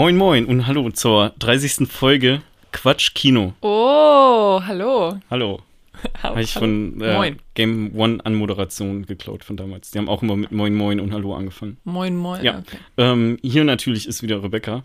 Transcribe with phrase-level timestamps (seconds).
[0.00, 1.86] Moin Moin und hallo zur 30.
[1.86, 2.40] Folge
[2.72, 3.52] Quatsch Kino.
[3.60, 5.18] Oh, hallo.
[5.30, 5.60] Hallo.
[6.22, 7.34] Hallo, Habe ich von äh.
[7.52, 9.90] Game One Anmoderation geklaut von damals.
[9.90, 11.76] Die haben auch immer mit Moin Moin und Hallo angefangen.
[11.84, 12.42] Moin, moin.
[12.42, 12.60] Ja.
[12.60, 12.78] Okay.
[12.96, 14.84] Ähm, hier natürlich ist wieder Rebecca.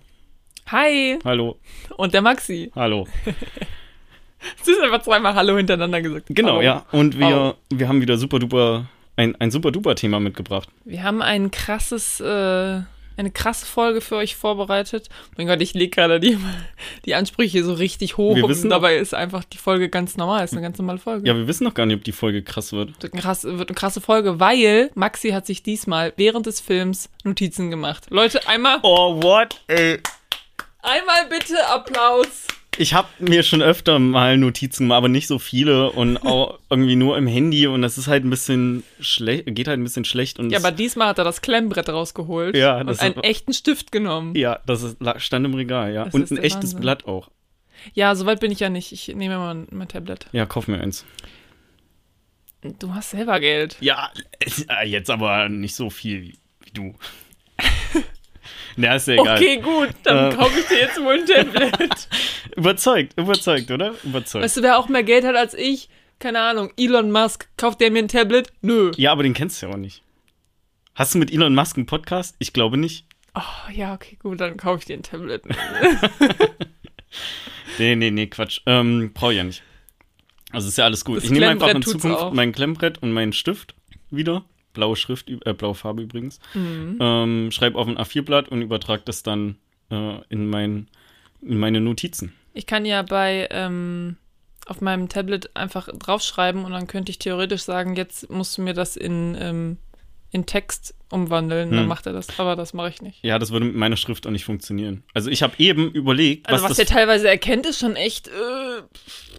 [0.68, 1.18] Hi.
[1.23, 1.59] Hallo.
[1.95, 2.73] Und der Maxi.
[2.76, 3.08] Hallo.
[4.66, 6.26] Du hast einfach zweimal Hallo hintereinander gesagt.
[6.28, 6.62] Genau, Hallo.
[6.62, 6.86] ja.
[6.92, 10.68] Und wir, wir haben wieder super duper, ein, ein super duper Thema mitgebracht.
[10.84, 12.82] Wir haben ein krasses, äh,
[13.18, 15.10] eine krasse Folge für euch vorbereitet.
[15.38, 16.38] Mein Gott, ich lege gerade die,
[17.06, 18.36] die Ansprüche so richtig hoch.
[18.36, 20.44] Wir und wissen dabei ist einfach die Folge ganz normal.
[20.44, 21.28] Ist eine ganz normale Folge.
[21.28, 23.02] Ja, wir wissen noch gar nicht, ob die Folge krass wird.
[23.02, 27.09] Wird, eine krasse, wird eine krasse Folge, weil Maxi hat sich diesmal während des Films
[27.23, 28.06] Notizen gemacht.
[28.09, 29.61] Leute, einmal, Oh, what?
[29.67, 30.00] Ey.
[30.82, 32.48] einmal bitte Applaus.
[32.78, 36.95] Ich habe mir schon öfter mal Notizen gemacht, aber nicht so viele und auch irgendwie
[36.95, 40.40] nur im Handy und das ist halt ein bisschen schlecht, geht halt ein bisschen schlecht
[40.40, 43.92] und Ja, aber diesmal hat er das Klemmbrett rausgeholt Ja, und einen ist- echten Stift
[43.92, 44.36] genommen.
[44.36, 46.06] ja, das ist, stand im Regal, ja.
[46.06, 46.80] Das und ein echtes Wahnsinn.
[46.82, 47.30] Blatt auch.
[47.94, 48.92] Ja, soweit bin ich ja nicht.
[48.92, 50.28] Ich nehme mal mein Tablet.
[50.32, 51.06] Ja, kauf mir eins.
[52.80, 53.78] Du hast selber Geld.
[53.80, 54.12] Ja,
[54.82, 56.95] äh, jetzt aber nicht so viel wie du.
[58.78, 59.38] Na, ist ja egal.
[59.38, 60.38] Okay, gut, dann Ähm.
[60.38, 62.08] kaufe ich dir jetzt wohl ein Tablet.
[62.58, 63.94] Überzeugt, überzeugt, oder?
[64.04, 64.44] Überzeugt.
[64.44, 65.90] weißt du, wer auch mehr Geld hat als ich?
[66.20, 66.72] Keine Ahnung.
[66.78, 67.48] Elon Musk.
[67.58, 68.52] Kauft der mir ein Tablet?
[68.62, 68.92] Nö.
[68.98, 70.02] Ja, aber den kennst du ja auch nicht.
[70.94, 72.36] Hast du mit Elon Musk einen Podcast?
[72.40, 73.06] Ich glaube nicht.
[73.34, 75.44] Oh, ja, okay, gut, dann kaufe ich dir ein Tablet.
[77.78, 78.62] Nee, nee, nee, Quatsch.
[78.66, 79.64] Ähm, brauche ich ja nicht.
[80.52, 81.17] Also ist ja alles gut.
[81.17, 82.32] Das ich nehme einfach in Zukunft auch.
[82.34, 83.76] mein Klemmbrett und meinen Stift
[84.10, 84.45] wieder.
[84.76, 86.40] Blaue Schrift, äh, blaue Farbe übrigens.
[86.54, 86.98] Mhm.
[87.02, 89.56] Ähm, schreib auf ein A4-Blatt und übertrag das dann
[89.90, 90.88] äh, in, mein,
[91.42, 92.33] in meine Notizen.
[92.54, 94.17] Ich kann ja bei, ähm,
[94.67, 98.73] auf meinem Tablet einfach draufschreiben und dann könnte ich theoretisch sagen, jetzt musst du mir
[98.73, 99.77] das in, ähm,
[100.32, 101.70] in Text umwandeln.
[101.72, 101.88] Dann Hm.
[101.88, 102.39] macht er das.
[102.39, 103.23] Aber das mache ich nicht.
[103.23, 105.04] Ja, das würde mit meiner Schrift auch nicht funktionieren.
[105.14, 108.28] Also ich habe eben überlegt, Also was, was, der teilweise erkennt, ist schon echt.
[108.28, 108.32] Äh,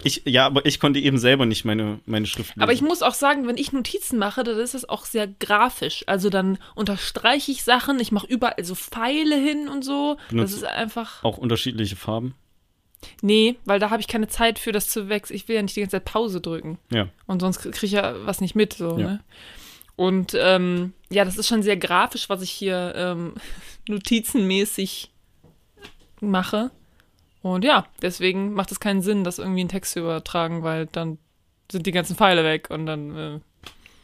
[0.03, 2.61] ich, ja, aber ich konnte eben selber nicht meine, meine Schrift lesen.
[2.61, 6.03] Aber ich muss auch sagen, wenn ich Notizen mache, dann ist es auch sehr grafisch.
[6.07, 10.17] Also dann unterstreiche ich Sachen, ich mache überall so Pfeile hin und so.
[10.29, 11.23] Benutzt- das ist einfach.
[11.23, 12.35] auch unterschiedliche Farben.
[13.21, 15.35] Nee, weil da habe ich keine Zeit für das zu wechseln.
[15.35, 16.79] Ich will ja nicht die ganze Zeit Pause drücken.
[16.91, 17.09] Ja.
[17.27, 18.73] Und sonst kriege ich ja was nicht mit.
[18.73, 19.07] So, Ja.
[19.07, 19.23] ne?
[19.95, 23.33] Und ähm, ja, das ist schon sehr grafisch, was ich hier ähm,
[23.87, 25.11] notizenmäßig
[26.21, 26.71] mache.
[27.41, 31.17] Und ja, deswegen macht es keinen Sinn, das irgendwie in Text zu übertragen, weil dann
[31.71, 33.15] sind die ganzen Pfeile weg und dann.
[33.15, 33.39] Äh,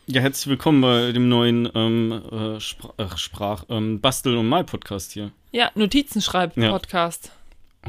[0.07, 4.63] Ja, herzlich willkommen bei dem neuen ähm, äh, Spr äh, Sprach ähm, Bastel und Mal
[4.63, 5.31] Podcast hier.
[5.51, 7.31] ja, Notizenschreib-Podcast.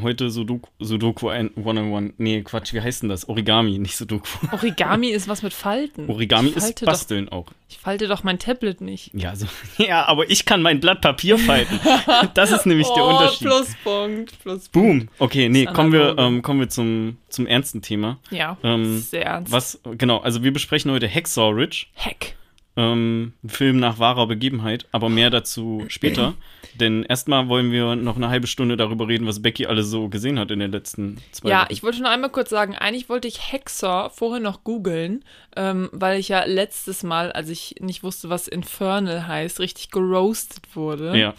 [0.02, 2.14] Heute Sudoku, Sudoku ein- 101.
[2.18, 3.28] Nee, Quatsch, wie heißt denn das?
[3.28, 4.26] Origami, nicht Sudoku.
[4.50, 6.08] Origami ist was mit Falten.
[6.10, 7.46] Origami ist falte doch, Basteln auch.
[7.68, 9.10] Ich falte doch mein Tablet nicht.
[9.14, 9.46] Ja, so,
[9.82, 11.78] ja, aber ich kann mein Blatt Papier falten.
[12.34, 13.46] Das ist nämlich der oh, Unterschied.
[13.46, 14.72] Pluspunkt, Pluspunkt.
[14.72, 15.08] Boom.
[15.18, 18.18] Okay, nee, kommen wir, ähm, kommen wir zum, zum ernsten Thema.
[18.30, 19.52] Ja, Ähm, sehr ernst.
[19.52, 21.86] Was, genau, also wir besprechen heute Hacksaw Ridge.
[21.94, 22.36] Heck.
[22.76, 26.34] Ähm, Film nach wahrer Begebenheit, aber mehr dazu später.
[26.80, 30.40] Denn erstmal wollen wir noch eine halbe Stunde darüber reden, was Becky alles so gesehen
[30.40, 31.72] hat in den letzten zwei Ja, Wochen.
[31.72, 35.24] ich wollte nur einmal kurz sagen, eigentlich wollte ich Hexer vorher noch googeln,
[35.54, 40.74] ähm, weil ich ja letztes Mal, als ich nicht wusste, was Infernal heißt, richtig geroastet
[40.74, 41.16] wurde.
[41.16, 41.34] ja.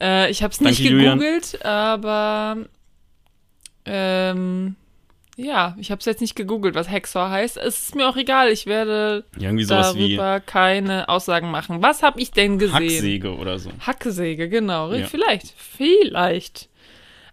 [0.00, 1.18] Äh, ich habe es nicht Julian.
[1.18, 2.58] gegoogelt, aber
[3.86, 4.76] ähm,
[5.36, 7.58] ja, ich habe es jetzt nicht gegoogelt, was Hexer heißt.
[7.58, 11.82] Es ist mir auch egal, ich werde darüber keine Aussagen machen.
[11.82, 12.74] Was habe ich denn gesehen?
[12.74, 13.70] Hacksäge oder so.
[13.80, 14.92] Hacksäge, genau.
[14.94, 15.06] Ja.
[15.06, 15.52] Vielleicht.
[15.56, 16.70] Vielleicht.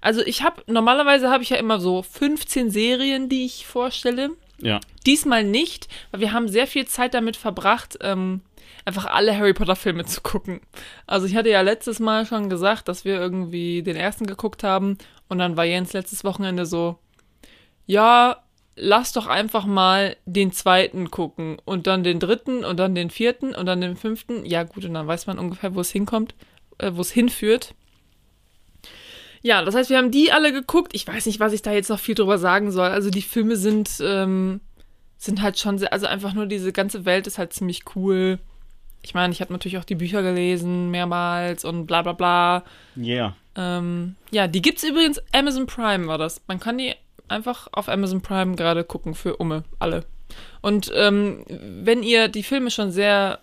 [0.01, 4.31] Also ich habe, normalerweise habe ich ja immer so 15 Serien, die ich vorstelle.
[4.59, 4.81] Ja.
[5.05, 8.41] Diesmal nicht, weil wir haben sehr viel Zeit damit verbracht, ähm,
[8.83, 10.59] einfach alle Harry Potter Filme zu gucken.
[11.07, 14.97] Also ich hatte ja letztes Mal schon gesagt, dass wir irgendwie den ersten geguckt haben
[15.29, 16.99] und dann war Jens letztes Wochenende so,
[17.85, 18.43] ja,
[18.75, 23.53] lass doch einfach mal den zweiten gucken und dann den dritten und dann den vierten
[23.53, 24.45] und dann den fünften.
[24.45, 26.35] Ja gut, und dann weiß man ungefähr, wo es hinkommt,
[26.79, 27.75] äh, wo es hinführt.
[29.41, 30.93] Ja, das heißt, wir haben die alle geguckt.
[30.95, 32.87] Ich weiß nicht, was ich da jetzt noch viel drüber sagen soll.
[32.87, 34.61] Also die Filme sind, ähm,
[35.17, 38.39] sind halt schon sehr, also einfach nur diese ganze Welt ist halt ziemlich cool.
[39.01, 42.63] Ich meine, ich habe natürlich auch die Bücher gelesen, mehrmals und bla bla bla.
[42.95, 43.35] Yeah.
[43.57, 46.41] Ähm, ja, die gibt's übrigens, Amazon Prime war das.
[46.47, 46.93] Man kann die
[47.33, 50.05] einfach auf Amazon Prime gerade gucken für Umme, alle.
[50.61, 53.39] Und ähm, wenn ihr die Filme schon sehr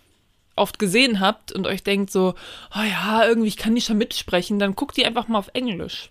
[0.56, 2.34] oft gesehen habt und euch denkt so,
[2.74, 6.10] oh ja, irgendwie, ich kann die schon mitsprechen, dann guckt die einfach mal auf Englisch.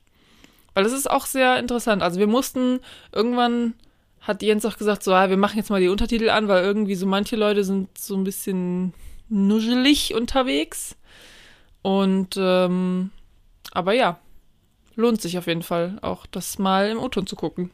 [0.73, 2.01] Weil das ist auch sehr interessant.
[2.01, 2.79] Also wir mussten
[3.11, 3.73] irgendwann
[4.21, 6.95] hat Jens auch gesagt, so, ja, wir machen jetzt mal die Untertitel an, weil irgendwie
[6.95, 8.93] so manche Leute sind so ein bisschen
[9.29, 10.95] nuschelig unterwegs.
[11.81, 13.11] Und, ähm,
[13.71, 14.19] aber ja,
[14.99, 17.71] lohnt sich auf jeden Fall auch, das mal im O-Ton zu gucken.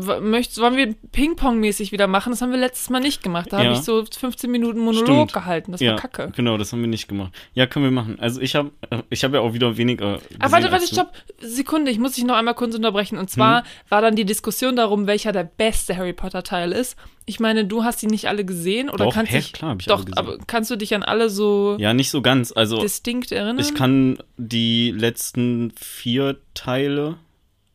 [0.00, 2.30] Möchtest, wollen wir Ping-Pong-mäßig wieder machen?
[2.30, 3.52] Das haben wir letztes Mal nicht gemacht.
[3.52, 3.64] Da Ja.
[3.66, 5.32] habe ich so 15 Minuten Monolog Stimmt.
[5.32, 5.72] gehalten.
[5.72, 6.32] Das ja, war kacke.
[6.34, 7.32] genau, das haben wir nicht gemacht.
[7.54, 8.18] Ja, können wir machen.
[8.20, 8.70] Also ich habe
[9.10, 11.12] ich hab ja auch wieder weniger gesehen warte, warte, stopp.
[11.40, 13.18] Sekunde, ich muss dich noch einmal kurz unterbrechen.
[13.18, 16.96] Und zwar war dann die Diskussion darum, welcher der beste Harry Potter-Teil ist.
[17.24, 19.52] Ich meine, du hast die nicht alle gesehen oder Doch, kannst hä, dich.
[19.52, 22.50] klar ich doch, aber kannst du dich an alle so Ja, nicht so ganz.
[22.52, 23.58] Also distinkt erinnern?
[23.60, 27.16] ich kann die letzten vier Teile.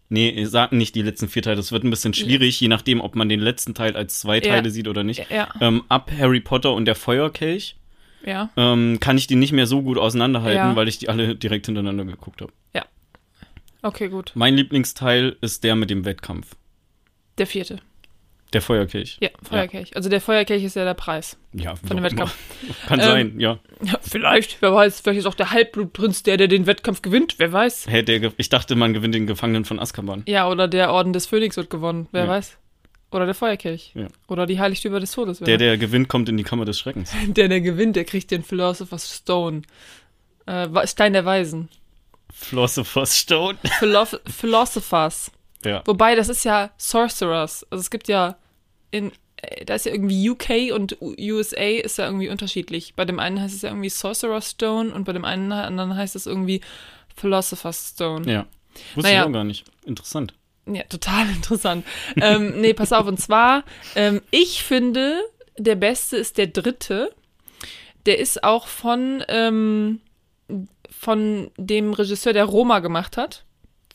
[0.09, 1.57] Nee, sag nicht die letzten vier Teile.
[1.57, 4.53] Das wird ein bisschen schwierig, je nachdem, ob man den letzten Teil als zwei Ja.
[4.53, 5.29] Teile sieht oder nicht.
[5.29, 7.75] Ja, Ähm, ab Harry Potter und der Feuerkelch
[8.25, 8.49] ja.
[8.55, 10.75] ähm, kann ich die nicht mehr so gut auseinanderhalten, Ja.
[10.75, 12.51] weil ich die alle direkt hintereinander geguckt habe.
[13.83, 14.31] Okay, gut.
[14.33, 16.55] Mein Lieblingsteil ist der mit dem Wettkampf.
[17.37, 17.79] Der vierte.
[18.53, 19.17] Der Feuerkelch.
[19.21, 19.95] Ja, Feuerkelch.
[19.95, 22.33] Also der Feuerkelch ist ja der Preis Ja, von dem Wettkampf.
[22.63, 22.73] immer.
[22.87, 23.59] Kann Ähm, sein, ja.
[23.83, 25.01] Ja, vielleicht, wer weiß.
[25.01, 27.35] Vielleicht ist auch der Halbblutprinz der, der den Wettkampf gewinnt.
[27.39, 27.87] Wer weiß.
[27.89, 30.23] Hä, der, ich dachte, man gewinnt den Gefangenen von Azkaban.
[30.27, 32.07] Ja, oder der Orden des Phönix wird gewonnen.
[32.13, 32.29] Wer Ja.
[32.29, 32.57] weiß.
[33.11, 33.91] Oder der Feuerkelch.
[33.95, 34.07] Ja.
[34.27, 35.39] Oder die Heiligtümer des Todes.
[35.39, 37.11] Der, der gewinnt, kommt in die Kammer des Schreckens.
[37.27, 39.61] Der, der gewinnt, der kriegt den Philosopher's Stone.
[40.45, 41.69] Äh, Stein der Weisen.
[42.33, 43.57] Philosopher's Stone.
[43.79, 45.31] Philosoph Philosophers.
[45.65, 45.81] Ja.
[45.85, 47.65] Wobei, das ist ja Sorcerers.
[47.69, 48.37] Also es gibt ja
[48.91, 52.93] in, äh, da ist ja irgendwie UK und USA ist ja irgendwie unterschiedlich.
[52.95, 56.15] Bei dem einen heißt es ja irgendwie Sorcerer's Stone und bei dem einen anderen heißt
[56.15, 56.61] es irgendwie
[57.15, 58.31] Philosopher's Stone.
[58.31, 58.45] Ja.
[58.95, 59.21] Wusste Naja.
[59.23, 59.65] ich auch gar nicht.
[59.85, 60.33] Interessant.
[60.65, 61.85] Ja, total interessant.
[62.21, 63.63] ähm, nee, pass auf, und zwar,
[63.95, 65.19] ähm, ich finde,
[65.57, 67.11] der beste ist der dritte.
[68.05, 69.99] Der ist auch von, ähm,
[70.89, 73.43] von dem Regisseur, der Roma gemacht hat.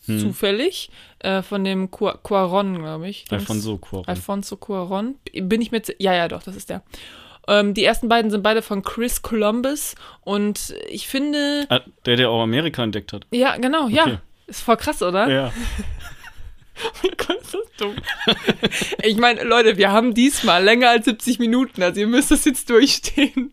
[0.06, 0.18] Hm.
[0.18, 0.90] Zufällig.
[1.20, 3.24] Äh, von dem Cu- Cuaron, glaube ich.
[3.30, 4.08] Alfonso Cuarón.
[4.08, 5.14] Alfonso Cuaron.
[5.32, 5.94] Bin ich mit.
[5.98, 6.82] Ja, ja, doch, das ist der.
[7.48, 9.94] Ähm, die ersten beiden sind beide von Chris Columbus.
[10.22, 11.66] Und ich finde.
[11.68, 13.26] Ah, der, der auch Amerika entdeckt hat.
[13.30, 14.02] Ja, genau, ja.
[14.04, 14.18] Okay.
[14.48, 15.28] Ist voll krass, oder?
[15.30, 15.52] Ja.
[17.02, 17.94] mein Gott, ist das dumm.
[19.02, 22.68] ich meine, Leute, wir haben diesmal länger als 70 Minuten, also ihr müsst das jetzt
[22.70, 23.52] durchstehen.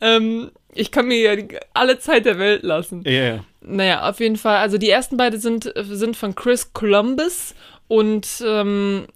[0.00, 1.42] Ähm, ich kann mir ja
[1.74, 3.02] alle Zeit der Welt lassen.
[3.04, 3.44] Ja, ja.
[3.68, 4.58] Naja, auf jeden Fall.
[4.58, 7.54] Also die ersten beiden sind, sind von Chris Columbus
[7.88, 9.06] und ähm,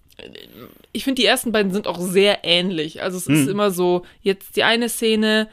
[0.91, 3.01] ich finde, die ersten beiden sind auch sehr ähnlich.
[3.01, 3.49] Also es ist Hm.
[3.49, 5.47] immer so, jetzt die eine Szene,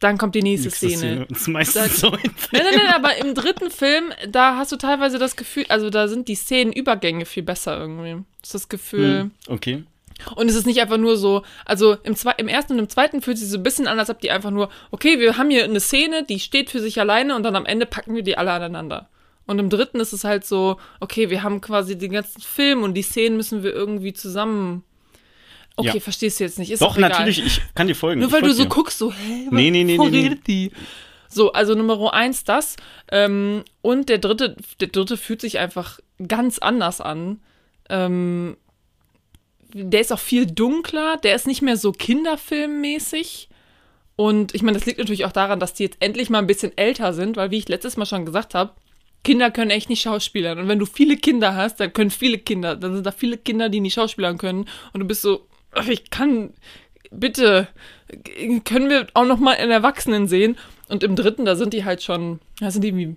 [0.00, 1.26] dann kommt die nächste, Nächste Szene.
[1.28, 2.16] Das ist meistens Sag- so.
[2.16, 5.90] in Nein, nein, nein, aber im dritten Film, da hast du teilweise das Gefühl, also
[5.90, 8.22] da sind die Szenenübergänge viel besser irgendwie.
[8.40, 9.20] Das ist das Gefühl.
[9.22, 9.84] Hm, Okay.
[10.36, 13.22] Und es ist nicht einfach nur so, also im, zwei, im ersten und im zweiten
[13.22, 15.64] fühlt sich so ein bisschen an, als ob die einfach nur, okay, wir haben hier
[15.64, 18.52] eine Szene, die steht für sich alleine und dann am Ende packen wir die alle
[18.52, 19.08] aneinander.
[19.46, 22.94] Und im dritten ist es halt so, okay, wir haben quasi den ganzen Film und
[22.94, 24.84] die Szenen müssen wir irgendwie zusammen.
[25.76, 26.00] Okay, Ja.
[26.00, 26.70] verstehst du jetzt nicht.
[26.70, 28.20] Ist Doch, natürlich, ich kann dir folgen.
[28.20, 28.68] Nur weil du folg so dir.
[28.68, 30.38] guckst, so, hä, Nee, nee, nee, nee, nee.
[30.46, 30.70] die?
[31.28, 32.76] So, also Nummer eins das.
[33.10, 35.98] Ähm, und der dritte, der dritte fühlt sich einfach
[36.28, 37.40] ganz anders an.
[37.90, 38.56] Ähm,
[39.74, 43.48] der ist auch viel dunkler, der ist nicht mehr so kinderfilmmäßig.
[44.16, 46.76] Und ich meine, das liegt natürlich auch daran, dass die jetzt endlich mal ein bisschen
[46.78, 48.72] älter sind, weil, wie ich letztes Mal schon gesagt habe,
[49.24, 50.58] Kinder können echt nicht schauspielern.
[50.58, 53.68] Und wenn du viele Kinder hast, dann können viele Kinder, dann sind da viele Kinder,
[53.68, 54.68] die nicht schauspielern können.
[54.92, 55.48] Und du bist so,
[55.88, 56.54] ich kann,
[57.10, 57.66] bitte,
[58.64, 60.56] können wir auch noch mal einen Erwachsenen sehen?
[60.88, 63.16] Und im dritten, da sind die halt schon, da sind die irgendwie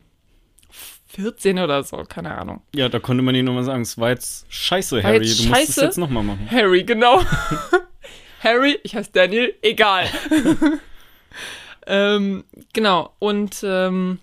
[1.07, 2.61] 14 oder so, keine Ahnung.
[2.75, 5.25] Ja, da konnte man dir nochmal sagen, es war jetzt scheiße, Harry.
[5.25, 6.47] jetzt du musst es jetzt nochmal machen.
[6.51, 7.21] Harry, genau.
[8.43, 10.07] Harry, ich heiße Daniel, egal.
[11.87, 14.19] ähm, genau, und ähm,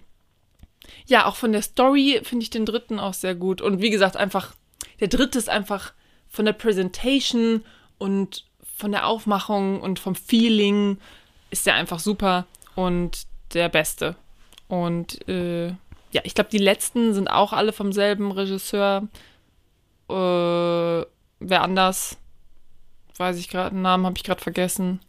[1.06, 3.60] ja, auch von der Story finde ich den dritten auch sehr gut.
[3.60, 4.54] Und wie gesagt, einfach,
[5.00, 5.92] der dritte ist einfach
[6.28, 7.64] von der Presentation
[7.98, 8.44] und
[8.76, 10.98] von der Aufmachung und vom Feeling
[11.50, 14.16] ist der einfach super und der beste.
[14.68, 15.72] Und äh,
[16.14, 19.08] ja, ich glaube, die letzten sind auch alle vom selben Regisseur.
[20.08, 22.16] Äh, wer anders?
[23.16, 25.00] Weiß ich gerade, Namen habe ich gerade vergessen.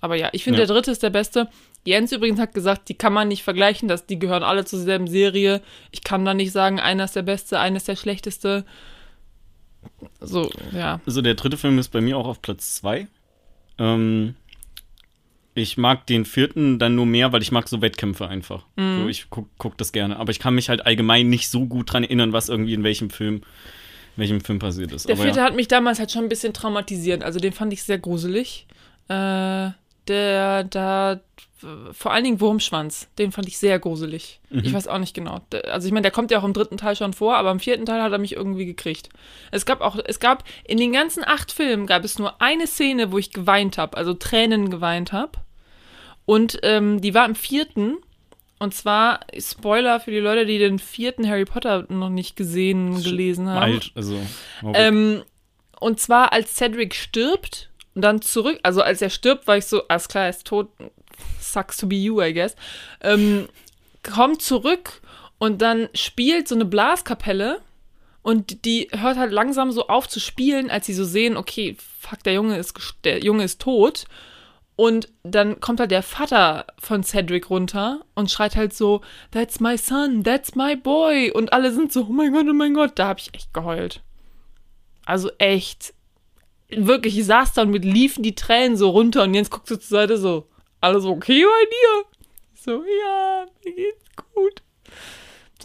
[0.00, 0.66] Aber ja, ich finde, Ja.
[0.66, 1.48] der dritte ist der beste.
[1.84, 5.06] Jens übrigens hat gesagt, die kann man nicht vergleichen, dass die gehören alle zur selben
[5.06, 5.62] Serie.
[5.92, 8.64] Ich kann da nicht sagen, einer ist der beste, einer ist der schlechteste.
[10.20, 11.00] So, ja.
[11.06, 13.06] Also der dritte Film ist bei mir auch auf Platz zwei.
[13.78, 14.34] Ähm,
[15.56, 18.64] ich mag den vierten dann nur mehr, weil ich mag so Wettkämpfe einfach.
[18.76, 19.02] Mhm.
[19.02, 20.18] So, ich guck, guck das gerne.
[20.18, 23.08] Aber ich kann mich halt allgemein nicht so gut dran erinnern, was irgendwie in welchem
[23.08, 23.42] Film, in
[24.16, 25.08] welchem Film passiert ist.
[25.08, 25.46] Der Aber vierte ja.
[25.46, 27.24] hat mich damals halt schon ein bisschen traumatisiert.
[27.24, 28.66] Also den fand ich sehr gruselig.
[29.08, 29.70] Äh,
[30.08, 31.20] der, da,
[31.92, 34.40] vor allen Dingen Wurmschwanz, den fand ich sehr gruselig.
[34.50, 34.60] Mhm.
[34.62, 35.40] Ich weiß auch nicht genau.
[35.70, 37.86] Also ich meine, der kommt ja auch im dritten Teil schon vor, aber im vierten
[37.86, 39.08] Teil hat er mich irgendwie gekriegt.
[39.52, 43.10] Es gab auch, es gab, in den ganzen acht Filmen gab es nur eine Szene,
[43.10, 45.32] wo ich geweint habe, also Tränen geweint habe.
[46.26, 47.96] Und ähm, die war im vierten
[48.58, 53.48] Und zwar, Spoiler für die Leute, die den vierten Harry Potter noch nicht gesehen, gelesen
[53.48, 53.62] haben.
[53.62, 54.18] Alt, also.
[54.74, 55.22] Ähm,
[55.78, 59.86] und zwar, als Cedric stirbt und dann zurück, also als er stirbt, war ich so,
[59.88, 60.68] alles klar, er ist tot,
[61.38, 62.56] sucks to be you, I guess.
[63.02, 63.48] Ähm,
[64.02, 65.02] kommt zurück
[65.38, 67.60] und dann spielt so eine Blaskapelle
[68.22, 72.22] und die hört halt langsam so auf zu spielen, als sie so sehen, okay, fuck,
[72.22, 74.06] der Junge ist, der Junge ist tot.
[74.76, 79.78] Und dann kommt halt der Vater von Cedric runter und schreit halt so, That's my
[79.78, 81.30] son, that's my boy.
[81.30, 82.92] Und alle sind so, oh mein Gott, oh mein Gott.
[82.96, 84.02] Da habe ich echt geheult.
[85.06, 85.94] Also echt.
[86.68, 89.76] Wirklich, ich saß da und mit liefen die Tränen so runter und Jens guckt so
[89.76, 90.48] zur Seite so,
[90.80, 92.04] alles okay bei dir?
[92.54, 94.04] So, ja, mir geht's
[94.34, 94.62] gut.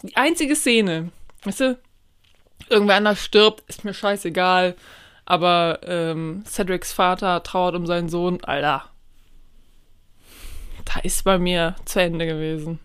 [0.02, 1.10] Die einzige Szene,
[1.42, 1.78] weißt du,
[2.70, 4.76] irgendwer anders stirbt, ist mir scheißegal.
[5.24, 8.91] Aber ähm, Cedrics Vater trauert um seinen Sohn, Alter.
[10.84, 12.78] Da ist bei mir zu Ende gewesen.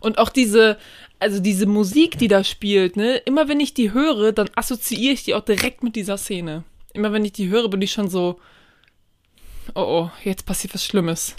[0.00, 0.78] Und auch diese,
[1.18, 5.24] also diese Musik, die da spielt, ne, immer wenn ich die höre, dann assoziiere ich
[5.24, 6.64] die auch direkt mit dieser Szene.
[6.92, 8.40] Immer wenn ich die höre, bin ich schon so,
[9.74, 11.34] oh oh, jetzt passiert was Schlimmes.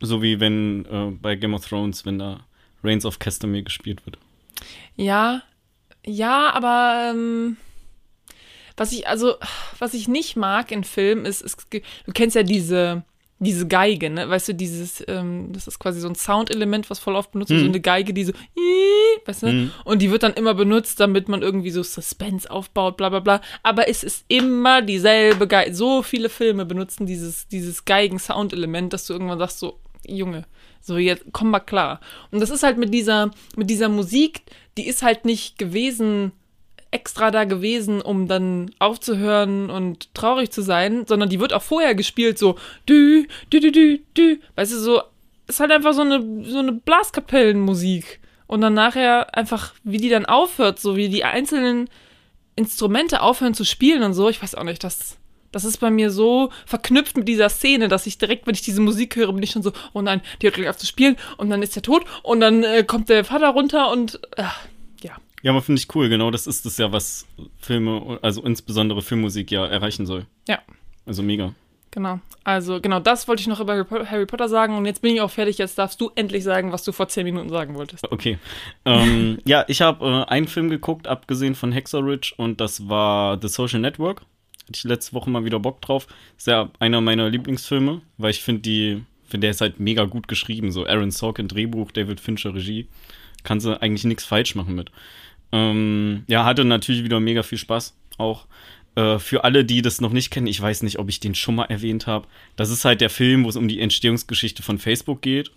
[0.00, 2.40] So wie wenn äh, bei Game of Thrones, wenn da
[2.82, 4.18] Reigns of Castamere gespielt wird.
[4.96, 5.42] Ja,
[6.04, 7.56] ja, aber ähm,
[8.76, 9.36] was ich also,
[9.78, 13.04] was ich nicht mag in Filmen ist, ist, du kennst ja diese
[13.38, 14.28] diese Geige, ne?
[14.28, 17.60] Weißt du, dieses, ähm, das ist quasi so ein Soundelement, was voll oft benutzt wird,
[17.60, 18.32] so eine Geige, die so,
[19.26, 19.46] weißt du?
[19.48, 19.70] Mhm.
[19.84, 23.40] Und die wird dann immer benutzt, damit man irgendwie so Suspense aufbaut, bla bla bla.
[23.62, 25.74] Aber es ist immer dieselbe Geige.
[25.74, 30.46] So viele Filme benutzen dieses, dieses Geigen-Soundelement, dass du irgendwann sagst, so, Junge,
[30.80, 32.00] so jetzt komm mal klar.
[32.30, 34.42] Und das ist halt mit dieser, mit dieser Musik,
[34.78, 36.32] die ist halt nicht gewesen,
[36.96, 41.94] extra da gewesen, um dann aufzuhören und traurig zu sein, sondern die wird auch vorher
[41.94, 42.56] gespielt, so
[42.88, 44.40] dü, dü, dü, dü, dü.
[44.56, 45.02] Weißt du, so,
[45.46, 48.20] ist halt einfach so eine, so eine Blaskapellenmusik.
[48.46, 51.90] Und dann nachher einfach, wie die dann aufhört, so wie die einzelnen
[52.54, 55.18] Instrumente aufhören zu spielen und so, ich weiß auch nicht, das,
[55.52, 58.80] das ist bei mir so verknüpft mit dieser Szene, dass ich direkt, wenn ich diese
[58.80, 61.50] Musik höre, bin ich schon so, oh nein, die hört gleich auf zu spielen und
[61.50, 64.44] dann ist er tot und dann äh, kommt der Vater runter und äh,
[65.42, 65.50] ja.
[65.52, 67.26] Aber finde ich cool, genau das ist es ja, was
[67.60, 70.26] Filme, also insbesondere Filmmusik ja erreichen soll.
[70.48, 70.60] Ja.
[71.04, 71.54] Also mega.
[71.92, 72.20] Genau.
[72.44, 75.14] Also, genau, das wollte ich noch über Harry Po- Harry Potter sagen und jetzt bin
[75.14, 75.56] ich auch fertig.
[75.56, 78.04] Jetzt darfst du endlich sagen, was du vor zehn Minuten sagen wolltest.
[78.12, 78.38] Okay.
[78.84, 83.48] ähm, ja, ich habe äh, einen Film geguckt, abgesehen von Hexerridge, und das war The
[83.48, 84.20] Social Network.
[84.64, 86.06] Hatte ich letzte Woche mal wieder Bock drauf.
[86.36, 90.28] Ist ja einer meiner Lieblingsfilme, weil ich finde die, finde der ist halt mega gut
[90.28, 90.72] geschrieben.
[90.72, 92.88] So Aaron Sorkin Drehbuch, David Fincher Regie.
[93.42, 94.90] Kannst du eigentlich nichts falsch machen mit.
[95.56, 97.96] Ähm, ja, hatte natürlich wieder mega viel Spaß.
[98.18, 98.46] Auch
[98.96, 101.54] äh, für alle, die das noch nicht kennen, ich weiß nicht, ob ich den schon
[101.54, 102.26] mal erwähnt habe.
[102.56, 105.50] Das ist halt der Film, wo es um die Entstehungsgeschichte von Facebook geht.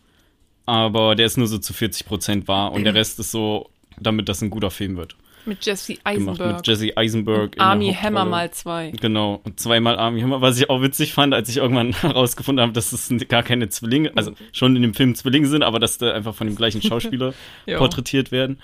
[0.65, 4.29] Aber der ist nur so zu 40 Prozent wahr und der Rest ist so, damit
[4.29, 5.15] das ein guter Film wird.
[5.45, 6.57] Mit Jesse Gemacht Eisenberg.
[6.57, 7.55] mit Jesse Eisenberg.
[7.57, 7.93] Army.
[7.93, 8.91] Hammer mal zwei.
[8.91, 12.73] Genau, und zweimal Army Hammer, was ich auch witzig fand, als ich irgendwann herausgefunden habe,
[12.73, 16.13] dass es gar keine Zwillinge, also schon in dem Film Zwillinge sind, aber dass da
[16.13, 17.33] einfach von dem gleichen Schauspieler
[17.65, 18.59] porträtiert werden.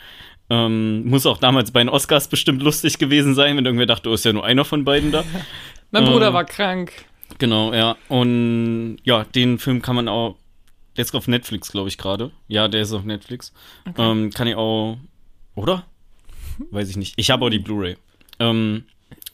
[0.50, 4.14] Ähm, muss auch damals bei den Oscars bestimmt lustig gewesen sein, wenn irgendwer dachte, oh,
[4.14, 5.24] ist ja nur einer von beiden da.
[5.92, 6.92] Mein Bruder Ähm, war krank.
[7.40, 7.96] Genau, ja.
[8.10, 10.36] Und ja, den Film kann man auch.
[10.98, 12.32] Der ist auf Netflix, glaube ich, gerade.
[12.48, 13.54] Ja, der ist auf Netflix.
[13.98, 14.98] Ähm, kann ich auch.
[15.56, 15.86] Oder?
[16.72, 17.14] Weiß ich nicht.
[17.18, 17.98] Ich habe auch die Blu-ray.
[18.40, 18.86] Ähm,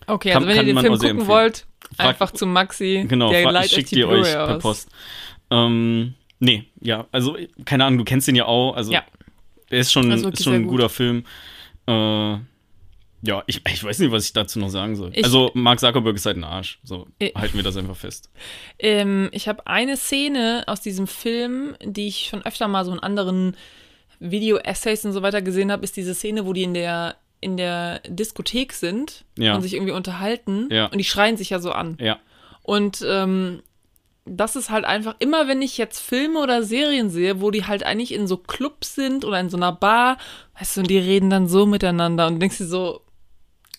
[0.08, 1.28] Okay, kann- also wenn ihr den Film gucken empfehlen.
[1.28, 3.06] wollt, Frag- einfach zu Maxi.
[3.08, 4.62] genau, der fra- leiht ich euch Blu-ray per aus.
[4.64, 4.90] Post.
[5.52, 8.76] Ähm, nee, ja, also, keine Ahnung, du kennst den ja auch.
[8.76, 9.04] Also, Ja.
[9.72, 10.72] Der ist schon, Also ist schon ein gut.
[10.72, 11.26] guter Film.
[11.88, 12.38] Äh,
[13.24, 15.12] ja, ich, ich weiß nicht, was ich dazu noch sagen soll.
[15.14, 16.80] Ich- also, Mark Zuckerberg ist halt ein Arsch.
[16.84, 18.30] So, Ich- halten wir das einfach fest.
[18.80, 23.00] Ähm, ich habe eine Szene aus diesem Film, die ich schon öfter mal so in
[23.00, 23.56] anderen
[24.20, 28.02] Video-Essays und so weiter gesehen habe, ist diese Szene, wo die in der in der
[28.08, 29.56] Diskothek sind Ja.
[29.56, 30.86] und sich irgendwie unterhalten Ja.
[30.86, 31.98] und die schreien sich ja so an.
[32.00, 32.20] Ja.
[32.62, 33.64] Und ähm,
[34.26, 37.84] das ist halt einfach, immer wenn ich jetzt Filme oder Serien sehe, wo die halt
[37.84, 40.18] eigentlich in so Clubs sind oder in so einer Bar,
[40.60, 43.02] weißt du, und die reden dann so miteinander und denkst dir so,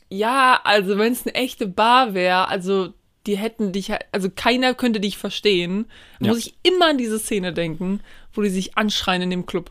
[0.08, 2.92] ja, also wenn es eine echte Bar wäre, also
[3.26, 5.86] die hätten dich, halt- also keiner könnte dich verstehen,
[6.20, 6.28] Ja.
[6.28, 8.00] muss ich immer an diese Szene denken,
[8.32, 9.70] wo die sich anschreien in dem Club.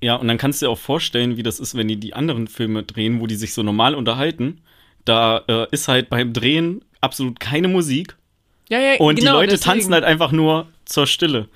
[0.00, 2.48] Ja, und dann kannst du dir auch vorstellen, wie das ist, wenn die die anderen
[2.48, 4.62] Filme drehen, wo die sich so normal unterhalten.
[5.04, 8.16] Da äh, ist halt beim Drehen absolut keine Musik
[8.68, 9.72] Ja, ja, und genau, die Leute deswegen.
[9.72, 11.48] tanzen halt einfach nur zur Stille.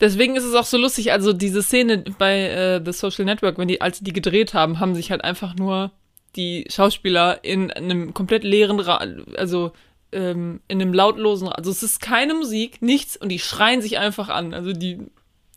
[0.00, 3.68] Deswegen ist es auch so lustig, also diese Szene bei äh, The Social Network, wenn
[3.68, 5.90] die, als sie die gedreht haben, haben sich halt einfach nur
[6.36, 9.04] die Schauspieler in einem komplett leeren, Ra
[9.36, 9.72] also
[10.12, 13.98] ähm, in einem lautlosen, Ra also es ist keine Musik, nichts und die schreien sich
[13.98, 14.54] einfach an.
[14.54, 15.00] Also die,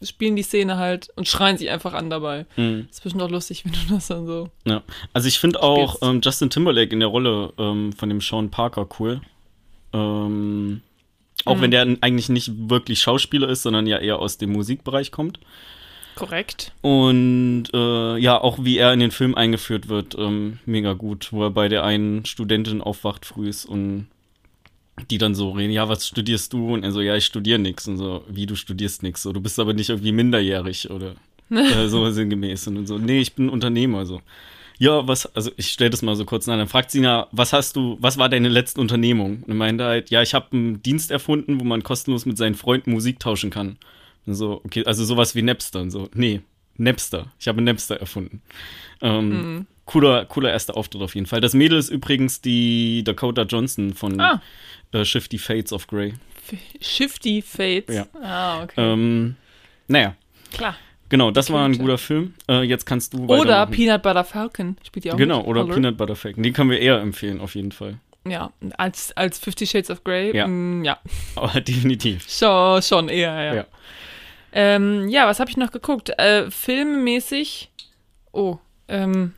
[0.03, 2.45] spielen die Szene halt und schreien sich einfach an dabei.
[2.57, 2.87] Mhm.
[2.87, 4.49] Das ist bestimmt auch lustig, wenn du das dann so.
[4.65, 4.81] Ja.
[5.13, 8.87] Also ich finde auch ähm, Justin Timberlake in der Rolle ähm, von dem Sean Parker
[8.99, 9.21] cool.
[9.93, 10.81] Ähm,
[11.45, 11.61] auch Mhm.
[11.61, 15.39] wenn der eigentlich nicht wirklich Schauspieler ist, sondern ja eher aus dem Musikbereich kommt.
[16.15, 16.73] Korrekt.
[16.81, 21.43] Und äh, ja, auch wie er in den Film eingeführt wird, ähm, mega gut, wo
[21.43, 24.07] er bei der einen Studentin aufwacht frühs und
[25.09, 26.73] die dann so reden, ja, was studierst du?
[26.73, 27.87] Und er so, ja, ich studiere nichts.
[27.87, 29.23] Und so, wie du studierst nichts?
[29.23, 31.15] So, du bist aber nicht irgendwie minderjährig oder
[31.49, 32.67] äh, so sinngemäß.
[32.67, 34.05] Und so, nee, ich bin Unternehmer.
[34.05, 34.21] So,
[34.81, 36.57] ja, was, also ich stelle das mal so kurz nach.
[36.57, 39.43] Dann fragt sie na, was hast du, was war deine letzte Unternehmung?
[39.43, 42.55] Und er meinte halt, ja, ich habe einen Dienst erfunden, wo man kostenlos mit seinen
[42.55, 43.77] Freunden Musik tauschen kann.
[44.25, 46.09] Und so, okay, also sowas wie Napster und so.
[46.15, 46.41] Nee,
[46.77, 47.31] Napster.
[47.39, 48.41] Ich habe Napster erfunden.
[49.01, 49.67] Ähm, Mhm.
[49.85, 51.41] Cooler, cooler erster Auftritt auf jeden Fall.
[51.41, 54.41] Das Mädel ist übrigens die Dakota Johnson von Ah.
[54.93, 56.13] äh, Shifty Fates of Grey.
[56.79, 57.93] Shifty Fates.
[57.95, 58.07] Ja.
[58.21, 58.73] Ah, okay.
[58.93, 59.35] Ähm,
[59.87, 60.15] naja,
[60.53, 60.75] Klar.
[61.11, 62.33] Genau, das war ein guter Film.
[62.49, 63.67] Äh, jetzt kannst du Oder.
[63.67, 65.47] Peanut Butter Falcon spielt die auch Genau, mit.
[65.47, 65.73] oder Hallo?
[65.73, 66.41] Peanut Butter Falcon.
[66.41, 67.99] Den können wir eher empfehlen, auf jeden Fall.
[68.27, 70.35] Ja, als, als Fifty Shades of Grey.
[70.35, 70.47] Ja.
[70.47, 70.97] mm, ja.
[71.35, 72.27] Aber definitiv.
[72.27, 73.43] Schon, schon eher, ja.
[73.43, 73.53] Ja.
[73.55, 73.65] Ja,
[74.53, 76.09] ähm, ja was habe ich noch geguckt?
[76.17, 77.69] Äh, filmmäßig.
[78.31, 79.33] Oh, ähm.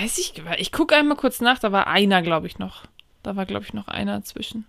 [0.00, 2.84] Weiß ich, ich gucke einmal kurz nach, da war einer, glaube ich, noch.
[3.22, 4.66] Da war, glaube ich, noch einer zwischen.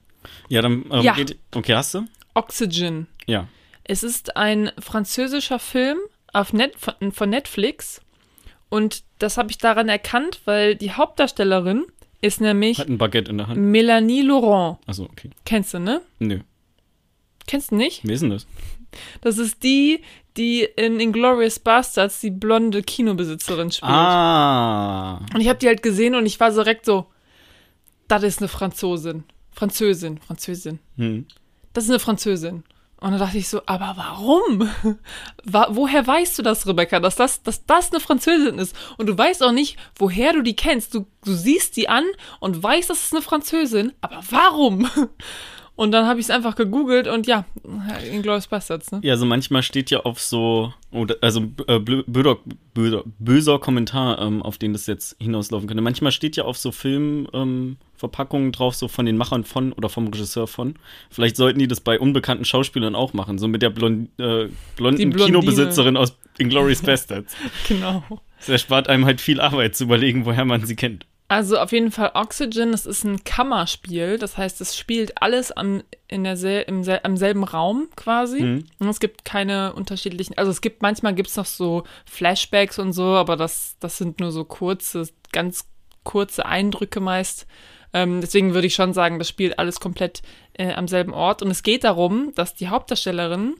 [0.48, 1.14] Ja, dann ähm, Ja.
[1.14, 1.38] geht.
[1.54, 2.06] Okay, hast du?
[2.34, 3.08] Oxygen.
[3.28, 3.48] Ja.
[3.92, 5.98] Es ist ein französischer Film
[6.32, 8.00] auf Net von, Netflix.
[8.70, 11.84] Und das habe ich daran erkannt, weil die Hauptdarstellerin
[12.22, 13.60] ist nämlich Hat ein Baguette in der Hand.
[13.60, 14.78] Melanie Laurent.
[14.88, 15.32] Achso, okay.
[15.44, 16.00] Kennst du, ne?
[16.20, 16.40] Nö.
[17.48, 18.00] Kennst du nicht?
[18.06, 18.48] Wer ist denn das?
[19.20, 20.00] Das ist die,
[20.38, 23.92] die in Inglourious Bastards die blonde Kinobesitzerin spielt.
[23.92, 25.18] Ah.
[25.34, 27.08] Und ich habe die halt gesehen und ich war so direkt so,
[28.08, 29.26] das ist eine Franzosin.
[29.52, 30.80] Französin, Französin.
[30.96, 31.26] Hm.
[31.74, 32.64] Das ist eine Französin.
[33.02, 34.70] Und dann dachte ich so, aber warum?
[35.44, 38.76] Wa woher weißt du das, Rebecca, dass das, dass das eine Französin ist?
[38.98, 40.94] Und du weißt auch nicht, woher du die kennst.
[40.94, 42.06] Du, du siehst die an
[42.40, 44.88] und weißt, das ist eine Französin, aber warum?
[45.76, 47.46] Und dann habe ich es einfach gegoogelt und ja,
[48.12, 49.00] Inglourious Bastards, ne?
[49.04, 54.74] Ja, also manchmal steht ja auf so, oder, also äh, böser Kommentar, ähm, auf den
[54.74, 55.82] das jetzt hinauslaufen könnte.
[55.82, 60.08] Manchmal steht ja auf so Filmverpackungen ähm, drauf, so von den Machern von oder vom
[60.08, 60.76] Regisseur von.
[61.10, 65.16] Vielleicht sollten die das bei unbekannten Schauspielern auch machen, so mit der blond, äh, blonden.
[65.16, 67.36] Kinobesitzerin aus Inglourious Bastards.
[67.68, 68.04] Genau.
[68.40, 71.06] Das erspart einem halt viel Arbeit zu überlegen, woher man sie kennt.
[71.32, 74.18] Also auf jeden Fall Oxygen, das ist ein Kammerspiel.
[74.18, 78.42] Das heißt, es spielt alles am, in der sel im sel am selben Raum quasi.
[78.42, 78.66] Mhm.
[78.80, 82.92] Und es gibt keine unterschiedlichen, also es gibt, manchmal gibt es noch so Flashbacks und
[82.92, 85.70] so, aber das, das sind nur so kurze, ganz
[86.04, 87.48] kurze Eindrücke meist.
[87.94, 91.42] Ähm, deswegen würde ich schon sagen, das spielt alles komplett äh, am selben Ort.
[91.42, 93.56] Und es geht darum, dass die Hauptdarstellerin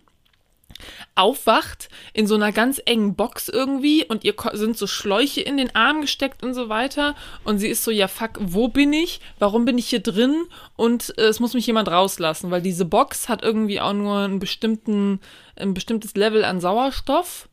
[1.16, 5.76] aufwacht in so einer ganz engen Box irgendwie und ihr sind so Schläuche in den
[5.76, 9.22] Arm gesteckt und so weiter und sie ist so, ja fuck, wo bin ich?
[9.40, 10.44] Warum bin ich hier drin?
[10.76, 14.40] Und äh, es muss mich jemand rauslassen, weil diese Box hat irgendwie auch nur einen
[14.40, 15.20] bestimmten,
[15.56, 17.50] ein bestimmtes Level an Sauerstoff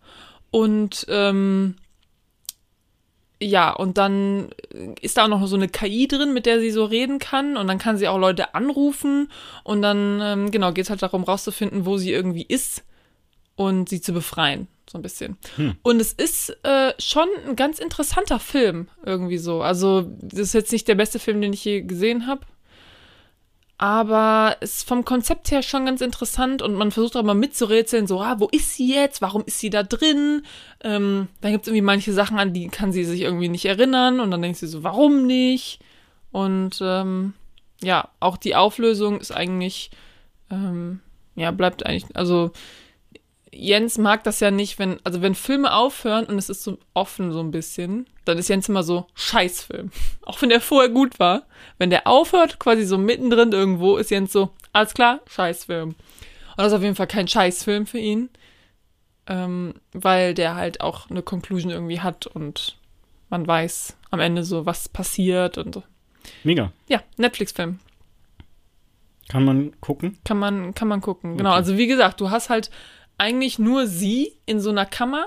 [0.51, 1.77] und ähm,
[3.41, 4.49] ja, und dann
[5.01, 7.57] ist da auch noch so eine KI drin, mit der sie so reden kann.
[7.57, 9.31] Und dann kann sie auch Leute anrufen.
[9.63, 12.83] Und dann, ähm, genau, geht es halt darum, rauszufinden, wo sie irgendwie ist
[13.59, 14.69] und sie zu befreien.
[14.89, 15.37] So ein bisschen.
[15.83, 19.61] Und es ist äh, schon ein ganz interessanter Film, irgendwie so.
[19.61, 22.41] Also, das ist jetzt nicht der beste Film, den ich je gesehen habe.
[23.77, 28.07] Aber es ist vom Konzept her schon ganz interessant und man versucht auch mal mitzurätseln,
[28.07, 29.21] so, ah, wo ist sie jetzt?
[29.21, 30.43] Warum ist sie da drin?
[30.83, 34.21] Ähm, dann gibt es irgendwie manche Sachen, an die kann sie sich irgendwie nicht erinnern
[34.21, 35.81] und dann denkt sie so, warum nicht?
[36.33, 37.35] Und ähm,
[37.83, 39.91] ja, auch die Auflösung ist eigentlich,
[40.51, 41.01] ähm,
[41.37, 42.53] ja, bleibt eigentlich, also
[43.53, 47.33] Jens mag das ja nicht, wenn, also wenn Filme aufhören und es ist so offen
[47.33, 49.91] so ein bisschen, dann ist Jens immer so, Scheißfilm.
[50.27, 51.43] Auch wenn der vorher gut war.
[51.79, 55.91] Wenn der aufhört, quasi so mittendrin irgendwo, ist Jens so, alles klar, Scheißfilm.
[55.91, 55.97] Und
[56.57, 58.29] das ist auf jeden Fall kein Scheißfilm für ihn.
[59.27, 62.79] Ähm, weil der halt auch eine Conclusion irgendwie hat und
[63.29, 65.83] man weiß am Ende so, was passiert und so.
[66.45, 66.73] Mega.
[66.89, 67.79] Ja, Netflix-Film.
[69.29, 70.17] Kann man gucken?
[70.25, 71.37] Kann man, kann man gucken.
[71.37, 71.57] Genau, Okay.
[71.59, 72.71] also wie gesagt, du hast halt
[73.19, 75.27] eigentlich nur sie in so einer Kammer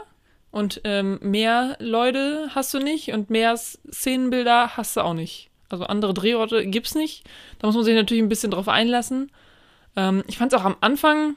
[0.50, 5.50] und ähm, mehr Leute hast du nicht und mehr Szenenbilder hast du auch nicht.
[5.70, 7.24] Also andere Drehorte gibt's nicht.
[7.60, 9.32] Da muss man sich natürlich ein bisschen drauf einlassen.
[9.96, 11.36] Ähm, ich fand es auch am Anfang,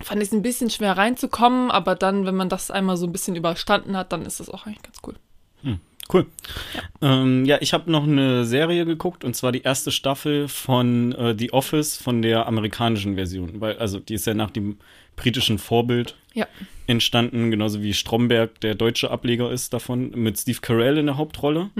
[0.00, 3.12] fand ich es ein bisschen schwer reinzukommen, aber dann, wenn man das einmal so ein
[3.12, 5.14] bisschen überstanden hat, dann ist das auch eigentlich ganz cool.
[6.12, 6.26] Cool.
[6.74, 11.12] Ja, ähm, ja ich habe noch eine Serie geguckt und zwar die erste Staffel von
[11.12, 14.78] äh, The Office von der amerikanischen Version, weil also die ist ja nach dem
[15.16, 16.46] britischen Vorbild Ja.
[16.86, 21.70] entstanden, genauso wie Stromberg der deutsche Ableger ist davon, mit Steve Carell in der Hauptrolle.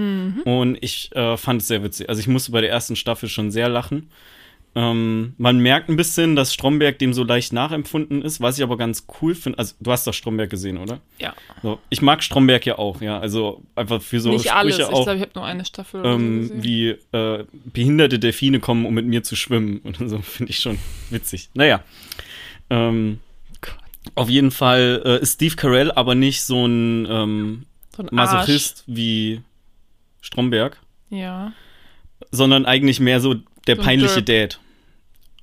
[0.45, 2.09] Und ich äh, fand es sehr witzig.
[2.09, 4.09] Also ich musste bei der ersten Staffel schon sehr lachen.
[4.75, 8.75] Ähm, man merkt ein bisschen, dass Stromberg dem so leicht nachempfunden ist, was ich aber
[8.75, 9.59] ganz cool finde.
[9.59, 10.99] Also du hast doch Stromberg gesehen, oder?
[11.19, 11.35] Ja.
[11.61, 13.19] So, ich mag Stromberg ja auch, ja.
[13.19, 14.75] Also einfach für so Nicht alles.
[14.75, 15.03] Sprüche Ich auch.
[15.03, 16.63] glaube, ich habe nur eine Staffel so ähm, gesehen.
[16.63, 20.79] wie äh, behinderte Delfine kommen, um mit mir zu schwimmen und so, finde ich schon
[21.11, 21.49] witzig.
[21.53, 21.83] Naja.
[22.73, 23.19] Ähm,
[24.15, 28.83] auf jeden Fall äh, ist Steve Carell aber nicht so ein ähm, So ein Masochist
[28.87, 29.41] wie
[30.21, 30.77] Stromberg.
[31.09, 31.53] Ja.
[32.31, 33.35] sondern eigentlich mehr so
[33.67, 34.23] der So ein peinliche.
[34.23, 34.59] Dad.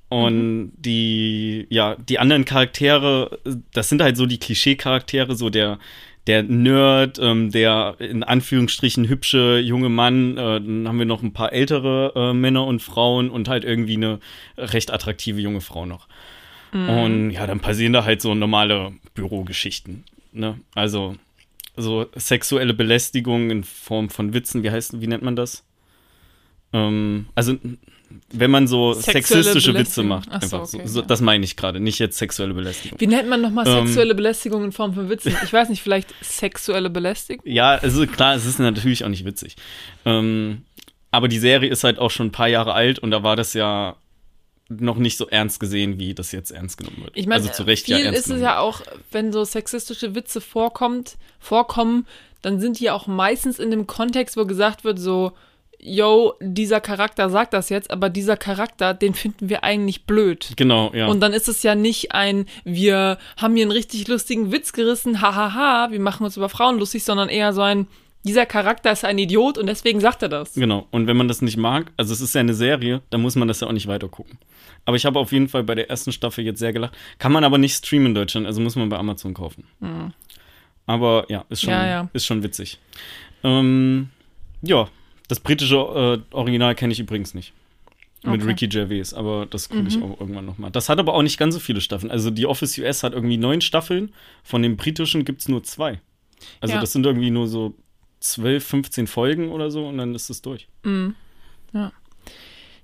[0.09, 3.39] Und die, ja, die anderen Charaktere,
[3.73, 5.79] das sind halt so die Klischee-Charaktere, so der,
[6.27, 11.31] der Nerd, ähm, der in Anführungsstrichen hübsche junge Mann, äh, dann haben wir noch ein
[11.31, 14.19] paar ältere äh, Männer und Frauen und halt irgendwie eine
[14.57, 16.09] recht attraktive junge Frau noch.
[16.73, 20.03] Und ja, dann passieren da halt so normale Bürogeschichten.
[20.31, 20.59] Ne?
[20.73, 21.15] Also
[21.75, 25.63] so sexuelle Belästigung in Form von Witzen, wie heißt, wie nennt man das?
[26.73, 27.57] Ähm, also
[28.29, 31.05] wenn man so Sexuelle sexistische Witze macht, Ach so, einfach so, okay, so ja.
[31.05, 32.99] das meine ich gerade, nicht jetzt sexuelle Belästigung.
[32.99, 35.35] Wie nennt man nochmal Ähm, sexuelle Belästigung in Form von Witzen?
[35.43, 37.45] Ich weiß nicht, vielleicht sexuelle Belästigung?
[37.45, 39.55] Ja, also klar, es ist natürlich auch nicht witzig.
[40.05, 40.63] Ähm,
[41.11, 43.53] aber die Serie ist halt auch schon ein paar Jahre alt und da war das
[43.53, 43.95] ja
[44.79, 47.11] noch nicht so ernst gesehen, wie das jetzt ernst genommen wird.
[47.15, 48.81] Ich meine, also zu Recht viel ja ernst ist es ja auch,
[49.11, 52.07] wenn so sexistische Witze vorkommt, vorkommen,
[52.41, 55.33] dann sind die auch meistens in dem Kontext, wo gesagt wird, so,
[55.79, 60.53] yo, dieser Charakter sagt das jetzt, aber dieser Charakter, den finden wir eigentlich blöd.
[60.55, 61.07] Genau, ja.
[61.07, 65.21] Und dann ist es ja nicht ein, wir haben hier einen richtig lustigen Witz gerissen,
[65.21, 67.87] hahaha, wir machen uns über Frauen lustig, sondern eher so ein,
[68.25, 70.53] dieser Charakter ist ein Idiot und deswegen sagt er das.
[70.53, 70.87] Genau.
[70.91, 73.47] Und wenn man das nicht mag, also es ist ja eine Serie, dann muss man
[73.47, 74.37] das ja auch nicht weiter gucken.
[74.85, 76.95] Aber ich habe auf jeden Fall bei der ersten Staffel jetzt sehr gelacht.
[77.19, 79.63] Kann man aber nicht streamen in Deutschland, also muss man bei Amazon kaufen.
[80.85, 81.69] Aber ja, ist schon.
[81.71, 82.09] Ja, ja.
[82.13, 82.79] Ist schon witzig.
[83.43, 84.09] Ähm,
[84.61, 84.87] ja,
[85.27, 85.75] das britische
[86.31, 87.53] äh, Original kenne ich übrigens nicht.
[88.23, 88.43] Mit Okay.
[88.43, 88.49] Mhm.
[88.49, 90.69] Ricky Gervais, aber das gucke ich auch irgendwann nochmal.
[90.69, 92.11] Das hat aber auch nicht ganz so viele Staffeln.
[92.11, 95.99] Also die Office US hat irgendwie neun Staffeln, von dem britischen gibt es nur zwei.
[96.59, 96.81] Also Ja.
[96.81, 97.73] das sind irgendwie nur so
[98.21, 100.67] 12, 15 Folgen oder so und dann ist es durch.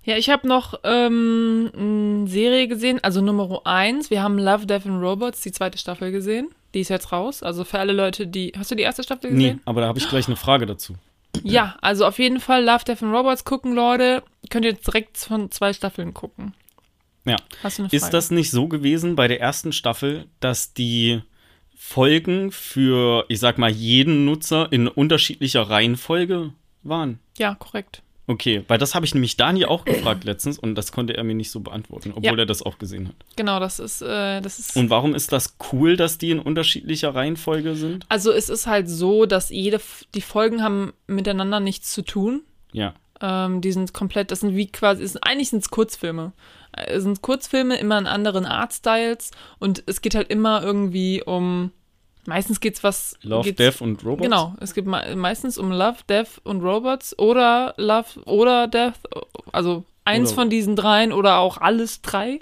[0.03, 4.09] Ja, ich habe noch ähm, eine Serie gesehen, also Nummer 1.
[4.09, 6.49] Wir haben Love, Death and Robots, die zweite Staffel gesehen.
[6.73, 7.43] Die ist jetzt raus.
[7.43, 8.53] Also für alle Leute, die.
[8.57, 9.61] Hast du die erste Staffel Nee, gesehen?
[9.65, 10.95] aber da habe ich gleich eine Frage dazu.
[11.43, 14.23] Ja, also auf jeden Fall Love, Death and Robots gucken, Leute.
[14.49, 16.53] Könnt ihr jetzt direkt von zwei Staffeln gucken.
[17.25, 17.35] Ja.
[17.61, 17.97] Hast du eine Frage?
[17.97, 21.21] Ist das nicht so gewesen bei der ersten Staffel, dass die
[21.79, 26.51] Folgen für, ich sag mal, jeden Nutzer in unterschiedlicher Reihenfolge
[26.83, 27.19] waren?
[27.37, 28.01] Ja, korrekt.
[28.29, 31.35] Okay, weil das habe ich nämlich Dani auch gefragt letztens und das konnte er mir
[31.35, 32.37] nicht so beantworten, obwohl Ja.
[32.39, 33.15] er das auch gesehen hat.
[33.37, 34.75] Genau, das ist, äh, das ist.
[34.75, 38.05] Und warum ist das cool, dass die in unterschiedlicher Reihenfolge sind?
[38.09, 39.79] also es ist halt so, dass jede,
[40.13, 42.41] die Folgen haben miteinander nichts zu tun.
[42.73, 42.95] Ja.
[43.21, 46.33] Ähm, die sind komplett, das sind wie quasi, es sind, eigentlich sind es Kurzfilme.
[46.71, 51.71] Äh, Es sind Kurzfilme, immer in anderen Artstyles und es geht halt immer irgendwie um,
[52.25, 53.15] meistens geht's was.
[53.23, 54.21] Love, geht's, Death und Robots?
[54.23, 58.93] Genau, es geht me meistens um Love, Death und Robots oder Love oder Death,
[59.51, 62.39] also eins Oder- von diesen dreien oder auch alles drei.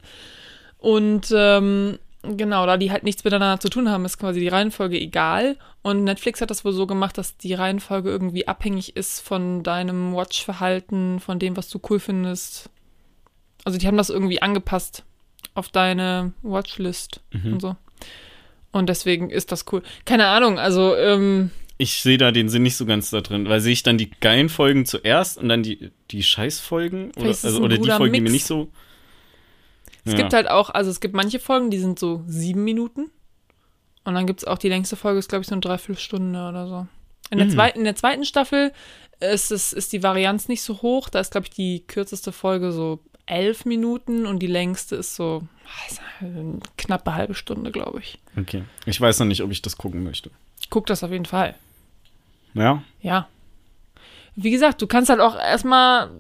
[0.78, 1.98] Und ähm,
[2.38, 5.58] genau, da die halt nichts miteinander zu tun haben, ist quasi die Reihenfolge egal.
[5.82, 10.14] Und Netflix hat das wohl so gemacht, dass die Reihenfolge irgendwie abhängig ist von deinem
[10.16, 12.70] Watch-Verhalten, von dem, was du cool findest.
[13.64, 15.04] Also die haben das irgendwie angepasst
[15.54, 17.54] auf deine Watchlist Mhm.
[17.54, 17.76] und so.
[18.72, 19.82] Und deswegen ist das cool.
[20.06, 23.62] Keine Ahnung, also ähm, Ich sehe da den Sinn nicht so ganz da drin, weil
[23.62, 27.12] sehe ich dann die geilen Folgen zuerst und dann die, die Scheißfolgen?
[27.16, 28.34] Oder, also, oder die Folgen, die mir Mix.
[28.34, 28.70] nicht so.
[30.06, 30.18] Es Ja.
[30.20, 33.12] gibt halt auch, also es gibt manche Folgen, die sind so sieben Minuten.
[34.04, 36.68] Und dann gibt es auch die längste Folge, ist glaube ich so eine Dreiviertelstunde oder
[36.68, 36.88] so.
[37.32, 37.52] In der, Mhm.
[37.52, 38.72] zweiten, in der zweiten Staffel
[39.20, 41.10] ist, es, ist die Varianz nicht so hoch.
[41.10, 45.42] Da ist, glaube ich, die kürzeste Folge so elf Minuten und die längste ist so
[45.90, 48.20] ist eine knappe halbe Stunde, glaube ich.
[48.38, 48.64] Okay.
[48.86, 50.30] Ich weiß noch nicht, ob ich das gucken möchte.
[50.70, 51.56] Guck das auf jeden Fall.
[52.54, 52.84] Ja?
[53.02, 53.28] Ja.
[54.36, 56.12] Wie gesagt, du kannst halt auch erstmal,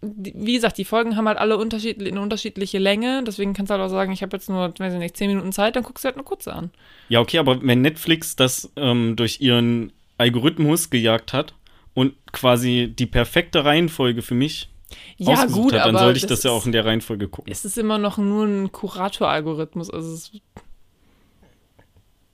[0.00, 3.82] wie gesagt, die Folgen haben halt alle unterschiedlich, eine unterschiedliche Länge, deswegen kannst du halt
[3.82, 6.06] auch sagen, ich habe jetzt nur, weiß ich nicht, zehn Minuten Zeit, dann guckst du
[6.06, 6.70] halt eine kurze an.
[7.08, 11.54] Ja, okay, aber wenn Netflix das ähm, durch ihren Algorithmus gejagt hat
[11.94, 14.68] und quasi die perfekte Reihenfolge für mich
[15.16, 17.52] Ja, gut, hat, dann aber sollte ich das, ja auch in der Reihenfolge gucken.
[17.52, 20.38] Es ist immer noch nur ein Kurator-Algorithmus, also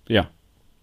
[0.06, 0.28] Ja.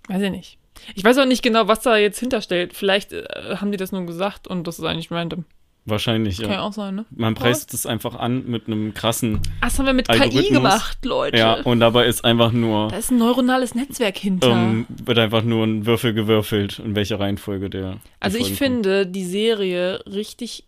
[0.07, 0.57] weiß ich nicht.
[0.95, 2.73] Ich weiß auch nicht genau, was da jetzt hinterstellt.
[2.73, 3.23] Vielleicht äh,
[3.57, 5.45] haben die das nur gesagt und das ist eigentlich random.
[5.85, 6.43] Wahrscheinlich, ja.
[6.43, 7.05] Kann ja auch sein, ne?
[7.09, 9.41] Man preist es einfach an mit einem krassen.
[9.61, 11.37] Ach, das haben wir mit KI gemacht, Leute.
[11.37, 12.89] Ja, und dabei ist einfach nur.
[12.89, 14.51] da ist ein neuronales Netzwerk hinter.
[14.51, 17.97] Ähm, wird einfach nur ein Würfel gewürfelt, in welcher Reihenfolge der.
[18.19, 20.67] also ich finde die Serie richtig,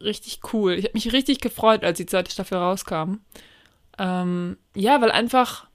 [0.00, 0.74] richtig cool.
[0.74, 3.16] Ich habe mich richtig gefreut, als die zweite Staffel rauskam.
[3.98, 5.66] Ähm, ja, weil einfach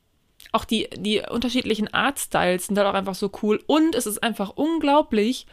[0.53, 3.61] auch die, die unterschiedlichen Artstyles sind halt auch einfach so cool.
[3.67, 5.45] Und es ist einfach unglaublich,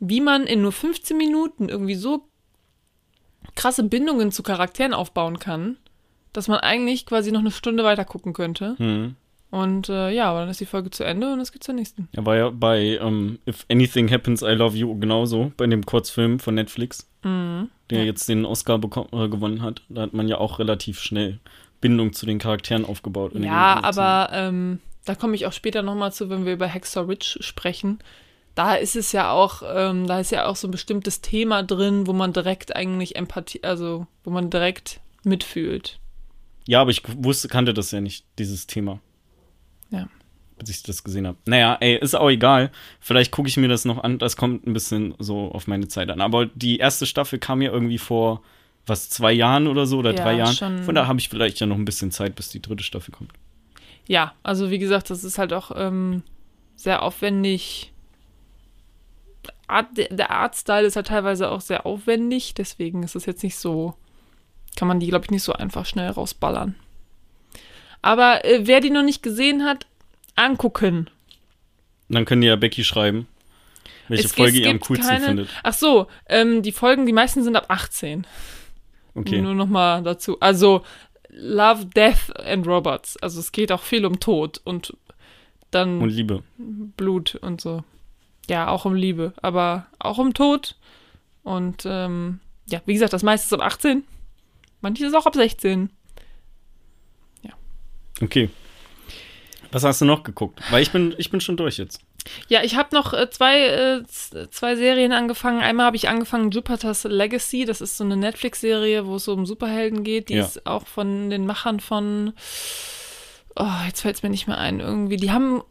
[0.00, 2.26] wie man in nur 15 Minuten irgendwie so
[3.54, 5.76] krasse Bindungen zu Charakteren aufbauen kann,
[6.32, 8.74] dass man eigentlich quasi noch eine Stunde weiter gucken könnte.
[8.76, 8.88] kommen.
[9.04, 9.16] Hm.
[9.50, 12.08] Und äh, ja, aber dann ist die Folge zu Ende und es geht zur nächsten.
[12.12, 16.38] Ja, war ja bei ähm, If Anything Happens, I Love You genauso, bei dem Kurzfilm
[16.38, 17.68] von Netflix, Mhm.
[17.90, 18.04] der Ja.
[18.04, 19.82] jetzt den Oscar äh, gewonnen hat.
[19.90, 21.38] Da hat man ja auch relativ schnell
[21.82, 23.32] Bindung zu den Charakteren aufgebaut.
[23.34, 27.36] Ja, aber ähm, da komme ich auch später nochmal zu, wenn wir über Hexer Rich
[27.40, 27.98] sprechen.
[28.54, 32.06] Da ist es ja auch, ähm, da ist ja auch so ein bestimmtes Thema drin,
[32.06, 35.98] wo man direkt eigentlich Empathie, also wo man direkt mitfühlt.
[36.66, 39.00] Ja, aber ich wusste, kannte das ja nicht, dieses Thema.
[39.90, 40.08] Ja.
[40.58, 41.38] Bis ich das gesehen habe.
[41.46, 42.70] Naja, ey, ist auch egal.
[43.00, 44.18] Vielleicht gucke ich mir das noch an.
[44.18, 46.20] Das kommt ein bisschen so auf meine Zeit an.
[46.20, 48.42] Aber die erste Staffel kam ja irgendwie vor,
[48.86, 50.54] was, zwei Jahren oder so oder Ja, drei Jahren.
[50.54, 50.82] schon.
[50.84, 53.32] Von da habe ich vielleicht ja noch ein bisschen Zeit, bis die dritte Staffel kommt.
[54.06, 56.22] Ja, also wie gesagt, das ist halt auch ähm,
[56.76, 57.91] sehr aufwendig.
[59.66, 63.94] Art, der Artstyle ist halt teilweise auch sehr aufwendig, deswegen ist es jetzt nicht so,
[64.76, 66.74] kann man die, glaube ich, nicht so einfach schnell rausballern.
[68.02, 69.86] Aber äh, wer die noch nicht gesehen hat,
[70.34, 71.08] angucken.
[72.08, 73.26] Dann können die ja Becky schreiben,
[74.08, 75.48] welche Es- Folge es ihr am coolsten keine- findet.
[75.62, 78.26] Ach so, ähm, die Folgen, die meisten sind ab 18.
[79.14, 79.40] Okay.
[79.40, 80.38] Nur noch mal dazu.
[80.40, 80.82] Also
[81.28, 83.16] Love, Death and Robots.
[83.18, 84.96] Also es geht auch viel um Tod und
[85.70, 86.42] dann Und Liebe.
[86.58, 87.84] Blut und so.
[88.48, 90.76] Ja, auch um Liebe, aber auch um Tod.
[91.42, 94.04] Und ähm, ja, wie gesagt, das meiste ist ab 18.
[94.80, 95.90] Manches auch ab 16.
[98.20, 98.50] Okay.
[99.72, 100.60] Was hast du noch geguckt?
[100.70, 102.00] Weil ich bin, ich bin schon durch jetzt.
[102.46, 104.02] Ja, ich habe noch äh, zwei, äh,
[104.50, 105.60] zwei Serien angefangen.
[105.60, 107.64] Einmal habe ich angefangen Jupiter's Legacy.
[107.64, 110.28] Das ist so eine Netflix-Serie, wo es so um Superhelden geht.
[110.28, 110.44] Die Ja.
[110.44, 112.32] ist auch von den Machern von.
[113.56, 114.80] Oh, jetzt fällt es mir nicht mehr ein.
[114.80, 115.62] Irgendwie, die haben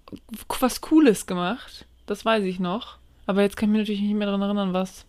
[0.60, 1.86] was Cooles gemacht.
[2.12, 2.98] Das weiß ich noch.
[3.26, 5.06] Aber jetzt kann ich mich natürlich nicht mehr daran erinnern, was.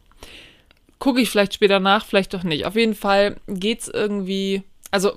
[1.00, 2.64] Gucke ich vielleicht später nach, vielleicht doch nicht.
[2.64, 4.62] Auf jeden Fall geht's irgendwie.
[4.92, 5.16] Also,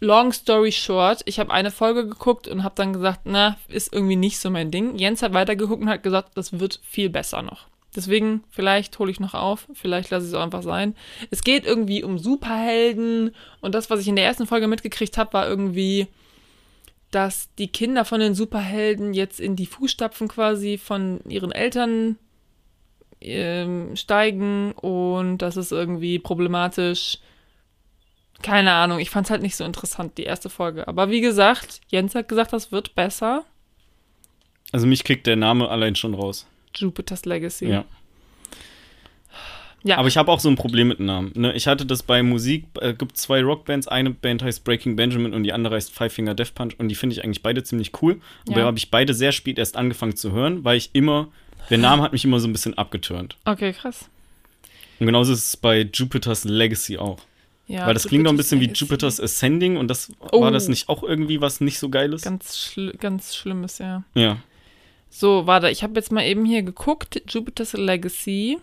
[0.00, 4.16] long story short, ich habe eine Folge geguckt und habe dann gesagt, na, ist irgendwie
[4.16, 4.98] nicht so mein Ding.
[4.98, 7.68] Jens hat weitergeguckt und hat gesagt, das wird viel besser noch.
[7.94, 10.94] Deswegen, vielleicht hole ich noch auf, vielleicht lasse ich es auch einfach sein.
[11.30, 15.32] Es geht irgendwie um Superhelden und das, was ich in der ersten Folge mitgekriegt habe,
[15.32, 16.06] war irgendwie,
[17.16, 22.18] dass die Kinder von den Superhelden jetzt in die Fußstapfen quasi von ihren Eltern
[23.22, 27.16] ähm, steigen und das ist irgendwie problematisch.
[28.42, 30.86] Keine Ahnung, ich fand es halt nicht so interessant, die erste Folge.
[30.88, 33.46] Aber wie gesagt, Jens hat gesagt, das wird besser.
[34.72, 36.46] Also mich kriegt der Name allein schon raus.
[36.74, 37.68] Jupiter's Legacy.
[37.68, 37.86] Ja.
[39.82, 39.98] Ja.
[39.98, 41.32] Aber ich habe auch so ein Problem mit Namen.
[41.36, 41.52] Ne?
[41.54, 45.44] Ich hatte das bei Musik, äh, gibt zwei Rockbands, eine Band heißt Breaking Benjamin und
[45.44, 48.20] die andere heißt Five Finger Death Punch und die finde ich eigentlich beide ziemlich cool.
[48.48, 48.64] Aber Ja.
[48.66, 51.28] habe ich beide sehr spät erst angefangen zu hören, weil ich immer,
[51.70, 53.36] der Name hat mich immer so ein bisschen abgeturnt.
[53.44, 54.08] Okay, krass.
[54.98, 57.18] Und genauso ist es bei Jupiter's Legacy auch.
[57.68, 58.84] Ja, weil das klingt doch ein Jupiter's bisschen wie Legacy.
[58.84, 60.40] Jupiter's Ascending und das Oh.
[60.40, 62.22] war das nicht auch irgendwie was nicht so Geiles?
[62.22, 64.02] Ganz, schl ganz Schlimmes, ja.
[64.14, 64.38] ja.
[65.10, 67.22] So, warte, ich habe jetzt mal eben hier geguckt.
[67.28, 68.58] Jupiter's Legacy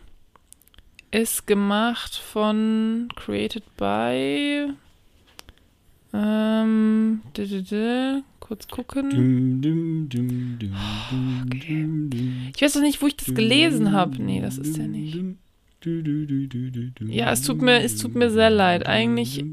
[1.13, 4.73] ist gemacht von, created by,
[6.13, 9.09] ähm, d -d -d, kurz gucken.
[9.09, 12.51] Dum, dum, dum, dum, dum.
[12.55, 14.21] Ich weiß doch nicht, wo ich das gelesen habe.
[14.21, 15.17] Nee, das ist ja nicht.
[17.01, 18.87] Ja, es tut mir, es tut mir sehr leid.
[18.87, 19.43] Eigentlich,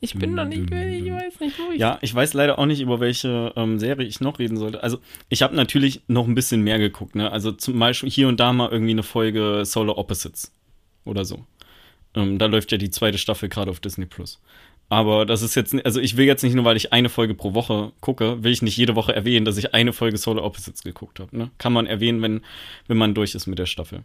[0.00, 1.80] ich bin noch nicht, ich weiß nicht, wo ich.
[1.80, 4.82] Ja, ich weiß leider auch nicht, über welche ähm, Serie ich noch reden sollte.
[4.82, 4.98] Also,
[5.28, 7.30] ich habe natürlich noch ein bisschen mehr geguckt, ne?
[7.30, 10.52] Also zum Beispiel hier und da mal irgendwie eine Folge Solar Opposites
[11.04, 11.44] oder so.
[12.14, 14.40] Ähm, da läuft ja die zweite Staffel gerade auf Disney Plus.
[14.88, 17.54] Aber das ist jetzt, also ich will jetzt nicht nur, weil ich eine Folge pro
[17.54, 21.20] Woche gucke, will ich nicht jede Woche erwähnen, dass ich eine Folge Solar Opposites geguckt
[21.20, 21.36] habe.
[21.36, 21.50] Ne?
[21.58, 22.42] Kann man erwähnen, wenn,
[22.86, 24.02] wenn man durch ist mit der Staffel.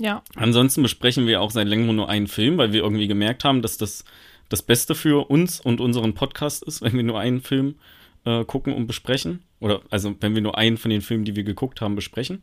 [0.00, 3.62] Ja, Ansonsten besprechen wir auch seit längerem nur einen Film, weil wir irgendwie gemerkt haben,
[3.62, 4.04] dass das
[4.48, 7.76] das Beste für uns und unseren Podcast ist, wenn wir nur einen Film
[8.24, 9.40] äh, gucken und besprechen.
[9.60, 12.42] Oder also wenn wir nur einen von den Filmen, die wir geguckt haben, besprechen.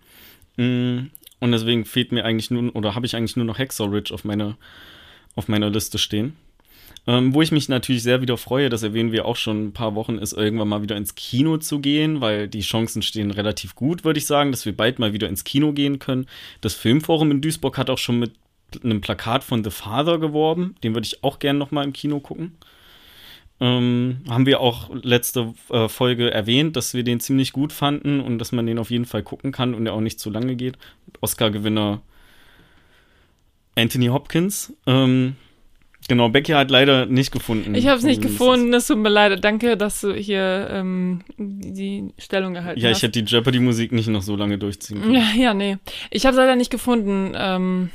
[0.58, 1.08] Mm,
[1.40, 4.24] Und deswegen fehlt mir eigentlich nur, oder habe ich eigentlich nur noch Hacksaw Ridge auf
[4.24, 4.58] meiner,
[5.36, 6.36] auf meiner Liste stehen.
[7.08, 9.94] Ähm, wo ich mich natürlich sehr wieder freue, das erwähnen wir auch schon ein paar
[9.94, 14.04] Wochen, ist irgendwann mal wieder ins Kino zu gehen, weil die Chancen stehen relativ gut,
[14.04, 16.26] würde ich sagen, dass wir bald mal wieder ins Kino gehen können.
[16.62, 18.32] Das Filmforum in Duisburg hat auch schon mit
[18.84, 20.76] einem Plakat von The Father geworben.
[20.84, 22.58] Den würde ich auch gerne noch mal im Kino gucken.
[23.62, 28.38] Ähm, haben wir auch letzte äh, Folge erwähnt, dass wir den ziemlich gut fanden und
[28.40, 30.78] dass man den auf jeden Fall gucken kann und der auch nicht zu lange geht.
[31.22, 32.02] Oscar-Gewinner
[33.78, 34.74] Anthony Hopkins.
[34.86, 35.36] Ähm,
[36.10, 37.76] genau, Becky hat leider nicht gefunden.
[37.76, 39.42] Ich habe es nicht gefunden, es tut mir leid.
[39.44, 42.98] Danke, dass du hier ähm, die Stellung gehalten Ja, hast.
[42.98, 45.14] ich hätte die Jeopardy-Musik nicht noch so lange durchziehen können.
[45.16, 45.78] Ja, ja, nee.
[46.12, 47.34] Ich habe es leider nicht gefunden.
[47.38, 47.90] Ähm,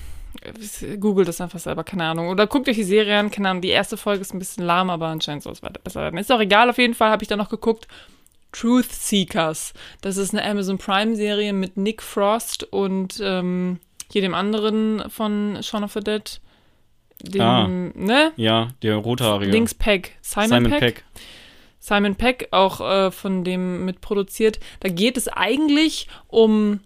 [0.98, 2.28] Google das einfach selber, keine Ahnung.
[2.28, 3.62] Oder guckt euch die Serie an, keine Ahnung.
[3.62, 6.18] Die erste Folge ist ein bisschen lahm, aber anscheinend soll es weiter besser werden.
[6.18, 7.86] Ist auch egal, auf jeden Fall habe ich da noch geguckt.
[8.52, 9.74] Truth Seekers.
[10.00, 13.78] Das ist eine Amazon Prime-Serie mit Nick Frost und ähm,
[14.10, 16.40] hier dem anderen von Shaun of the Dead.
[17.22, 17.68] Dem, Ah.
[17.68, 18.32] ne?
[18.36, 19.52] Ja, der rothaarige.
[19.52, 20.16] Links Peck.
[20.22, 20.80] Simon, Simon Peck.
[20.80, 21.04] Peck.
[21.78, 24.58] Simon Peck, auch äh, von dem mitproduziert.
[24.80, 26.80] Da geht es eigentlich um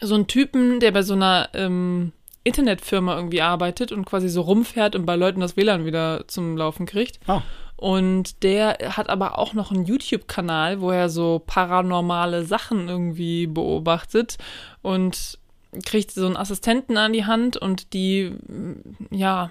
[0.00, 2.12] so einen Typen, der bei so einer ähm,
[2.44, 6.86] Internetfirma irgendwie arbeitet und quasi so rumfährt und bei Leuten das WLAN wieder zum Laufen
[6.86, 7.18] kriegt.
[7.26, 7.42] Ah.
[7.76, 14.38] Und der hat aber auch noch einen YouTube-Kanal, wo er so paranormale Sachen irgendwie beobachtet
[14.82, 15.38] und
[15.84, 18.74] kriegt so einen Assistenten an die Hand und die, mm,
[19.10, 19.50] ja,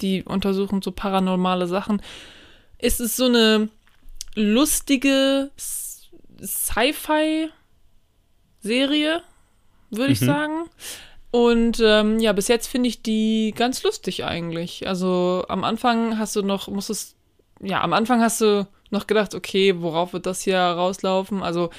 [0.00, 2.00] die untersuchen so paranormale Sachen.
[2.78, 3.68] Es ist so eine
[4.36, 5.50] lustige
[8.62, 9.22] Sci-Fi-Serie,
[9.90, 10.26] würde ich Mhm.
[10.26, 10.64] sagen.
[11.30, 14.88] Und ähm, ja, bis jetzt finde ich die ganz lustig eigentlich.
[14.88, 17.16] Also am Anfang hast du noch, musstest,
[17.62, 21.42] ja, am Anfang hast du noch gedacht, okay, worauf wird das hier rauslaufen?
[21.42, 21.70] Also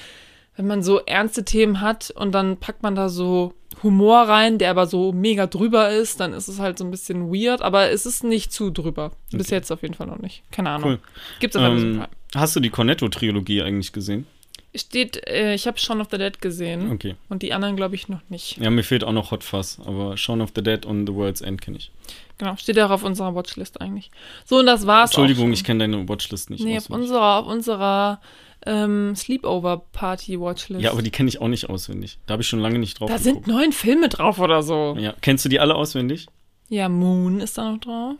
[0.56, 4.70] wenn man so ernste Themen hat und dann packt man da so Humor rein, der
[4.70, 8.04] aber so mega drüber ist, dann ist es halt so ein bisschen weird, aber es
[8.06, 9.12] ist nicht zu drüber.
[9.30, 9.54] Bis Okay.
[9.56, 10.42] jetzt auf jeden Fall noch nicht.
[10.52, 10.90] Keine Ahnung.
[10.90, 10.98] Cool.
[11.40, 12.08] Gibt's auf Ähm, Prime.
[12.34, 14.26] hast du die Cornetto-Trilogie eigentlich gesehen?
[14.74, 17.14] Steht, äh, ich habe Shaun of the Dead gesehen Okay.
[17.28, 18.56] und die anderen glaube ich noch nicht.
[18.56, 21.42] Ja, mir fehlt auch noch Hot Fuzz, aber Shaun of the Dead und The World's
[21.42, 21.90] End kenne ich.
[22.38, 24.10] Genau, steht auch auf unserer Watchlist eigentlich.
[24.46, 25.10] So, und das war's.
[25.10, 26.64] Entschuldigung, ich kenne deine Watchlist nicht.
[26.64, 28.20] Nee, auf unserer, auf unserer
[28.64, 30.82] ähm, Sleepover-Party-Watchlist.
[30.82, 32.18] ja, aber die kenne ich auch nicht auswendig.
[32.26, 34.96] Da habe ich schon lange nicht drauf Da sind neun Filme drauf oder so.
[34.98, 35.14] Ja.
[35.20, 36.26] Kennst du die alle auswendig?
[36.68, 38.16] Ja, Moon ist da noch drauf.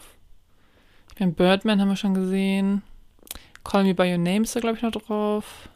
[1.15, 2.83] Ich meine, Birdman haben wir schon gesehen.
[3.65, 5.69] Call Me By Your Name ist da, glaube ich, noch drauf.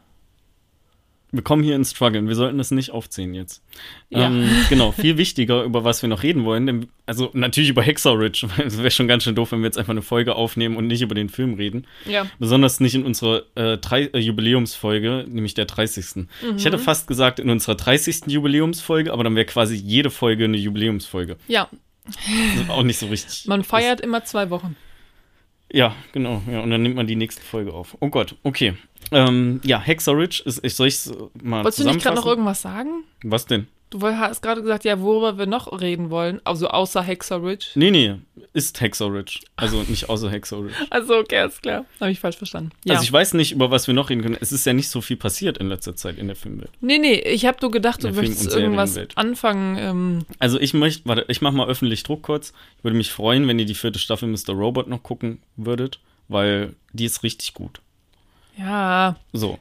[1.31, 2.29] Wir kommen hier ins Struggeln.
[2.29, 3.61] Wir sollten das nicht aufzählen jetzt.
[4.09, 4.27] Ja.
[4.27, 6.65] Ähm, genau, viel wichtiger, über was wir noch reden wollen.
[6.65, 8.47] Denn, also natürlich über Hexer Ridge.
[8.55, 10.87] weil Es wäre schon ganz schön doof, wenn wir jetzt einfach eine Folge aufnehmen und
[10.87, 11.85] nicht über den Film reden.
[12.05, 12.27] Ja.
[12.39, 16.27] Besonders nicht in unserer äh, drei, äh, Jubiläumsfolge, nämlich der 30.
[16.55, 18.27] Ich hätte fast gesagt in unserer 30.
[18.27, 21.35] Jubiläumsfolge, aber dann wäre quasi jede Folge eine Jubiläumsfolge.
[21.47, 21.69] Ja,
[22.05, 23.45] Also auch nicht so richtig.
[23.47, 24.77] man feiert immer zwei Wochen.
[25.71, 26.41] Ja, genau.
[26.49, 27.97] Ja, und dann nimmt man die nächste Folge auf.
[27.99, 28.75] Oh Gott, okay.
[29.11, 30.99] Ähm, ja, Hexer Ridge ist, ich soll ich
[31.41, 33.03] mal Wolltest du nicht gerade noch irgendwas sagen?
[33.23, 33.67] Was denn?
[33.89, 36.41] Du hast gerade gesagt, ja, worüber wir noch reden wollen.
[36.43, 37.67] Also außer Hexer Ridge.
[37.75, 38.15] Nee, nee,
[38.51, 39.39] ist Hexer Ridge.
[39.55, 40.73] Also nicht außer Hexer Ridge.
[40.89, 41.85] Also, okay, ist klar.
[42.01, 42.71] Habe ich falsch verstanden.
[42.83, 42.95] Ja.
[42.95, 44.37] Also ich weiß nicht, über was wir noch reden können.
[44.41, 46.69] Es ist ja nicht so viel passiert in letzter Zeit in der Filmwelt.
[46.81, 49.77] nee, nee, ich habe nur gedacht, du möchtest irgendwas anfangen.
[49.77, 52.51] Ähm, Also ich möchte, warte, ich mache mal öffentlich Druck kurz.
[52.79, 54.53] Ich würde mich freuen, wenn ihr die vierte Staffel Mr.
[54.53, 57.79] Robot noch gucken würdet, weil die ist richtig gut.
[58.57, 59.57] Ja, So,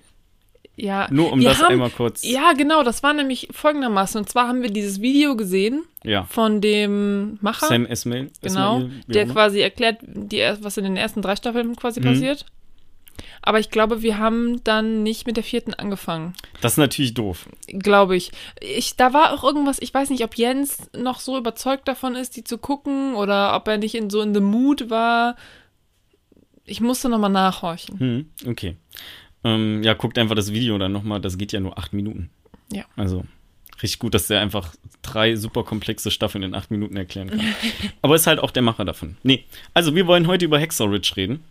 [0.77, 1.07] ja.
[1.11, 2.23] nur um Wir das haben- einmal kurz.
[2.25, 4.21] Ja, genau, das war nämlich folgendermaßen.
[4.21, 6.25] Und zwar haben wir dieses Video gesehen Ja.
[6.25, 7.67] von dem Macher.
[7.69, 8.31] Sam Esmail.
[8.43, 12.05] Genau, Esmail, der quasi erklärt, die, was in den ersten drei Staffeln quasi Mhm.
[12.05, 12.47] passiert.
[13.41, 16.35] Aber ich glaube, wir haben dann nicht mit der vierten angefangen.
[16.61, 17.49] Das ist natürlich doof.
[17.69, 18.33] Glaube ich.
[18.61, 18.97] ich.
[18.97, 22.43] Da war auch irgendwas, ich weiß nicht, ob Jens noch so überzeugt davon ist, die
[22.45, 25.37] zu gucken oder ob er nicht in so in the mood war.
[26.67, 27.99] Ich musste nochmal nachhorchen.
[27.99, 28.77] Hm, okay.
[29.45, 31.21] Ähm, ja, guckt einfach das Video dann nochmal.
[31.21, 32.31] Das geht ja nur acht Minuten.
[32.73, 32.85] Ja.
[32.97, 33.25] Also
[33.83, 37.41] richtig gut, dass der einfach drei super komplexe Staffeln in acht Minuten erklären kann.
[38.03, 39.17] Aber ist halt auch der Macher davon.
[39.23, 39.45] Nee,
[39.75, 41.45] also wir wollen heute über Hexer Ridge reden.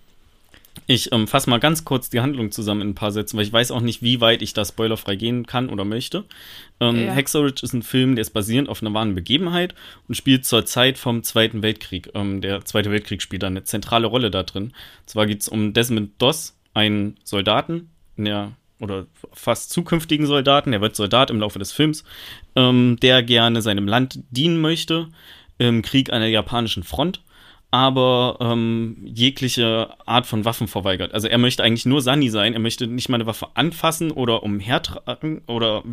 [0.88, 3.54] Ich ähm, fasse mal ganz kurz die Handlung zusammen in ein paar Sätzen, weil ich
[3.54, 6.26] weiß auch nicht, wie weit ich da spoilerfrei gehen kann oder möchte.
[6.80, 7.12] Ähm, Ja.
[7.14, 9.74] Hexer Ridge ist ein Film, der ist basierend auf einer wahren Begebenheit
[10.08, 12.10] und spielt zur Zeit vom Zweiten Weltkrieg.
[12.14, 14.66] Ähm, der Zweite Weltkrieg spielt da eine zentrale Rolle da drin.
[14.66, 20.82] Und zwar geht es um Desmond Doss, einen Soldaten, der oder fast zukünftigen Soldaten, der
[20.82, 22.04] wird Soldat im Laufe des Films,
[22.56, 25.08] ähm, der gerne seinem Land dienen möchte
[25.58, 27.22] im Krieg an der japanischen Front,
[27.76, 31.14] aber ähm, jegliche Art von Waffen verweigert.
[31.14, 34.44] Also er möchte eigentlich nur Sani sein, er möchte nicht mal eine Waffe anfassen oder
[34.44, 35.84] umhertragen oder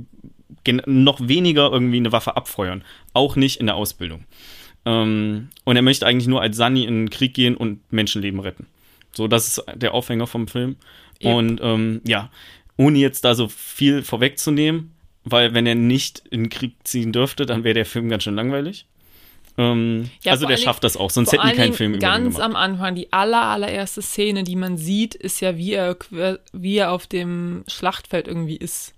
[0.87, 2.85] noch weniger irgendwie eine Waffe abfeuern.
[3.15, 4.23] Auch nicht in der Ausbildung.
[4.85, 8.69] Ähm, und er möchte eigentlich nur als Sunny in den Krieg gehen und Menschenleben retten.
[9.11, 10.77] So, das ist der Aufhänger vom Film.
[11.21, 11.35] Yep.
[11.35, 12.31] Und ähm, ja,
[12.77, 14.93] ohne jetzt da so viel vorwegzunehmen,
[15.25, 18.37] weil wenn er nicht in den Krieg ziehen dürfte, dann wäre der Film ganz schön
[18.37, 18.87] langweilig.
[19.59, 22.39] Ähm, Ja, also der allen schafft das auch, sonst hätten die keinen Film über ganz
[22.41, 25.97] am Anfang, die aller, allererste Szene, die man sieht, ist ja, wie er,
[26.53, 28.95] wie er auf dem Schlachtfeld irgendwie ist.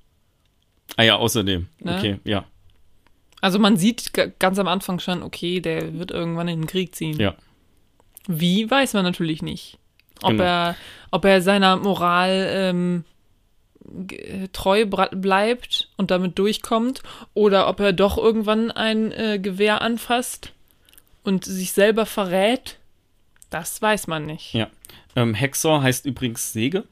[0.96, 1.66] Ah ja, außerdem.
[1.80, 1.96] Ne?
[1.96, 2.44] Okay, ja.
[3.40, 6.94] Also man sieht ga- ganz am Anfang schon, okay, der wird irgendwann in den Krieg
[6.94, 7.18] ziehen.
[7.18, 7.34] Ja.
[8.26, 9.78] Wie, weiß man natürlich nicht.
[10.22, 10.44] Ob, Genau.
[10.44, 10.76] er,
[11.10, 13.04] ob er seiner Moral ähm,
[14.52, 17.02] treu bra- bleibt und damit durchkommt
[17.34, 20.52] oder ob er doch irgendwann ein äh, Gewehr anfasst
[21.22, 22.78] und sich selber verrät,
[23.50, 24.54] das weiß man nicht.
[24.54, 24.68] Ja.
[25.16, 26.84] Ähm, Hexor heißt übrigens Säge,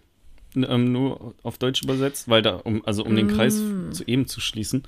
[0.55, 3.93] ähm, nur auf Deutsch übersetzt, weil da, um, also um den Kreis Mm.
[3.93, 4.85] zu eben zu schließen.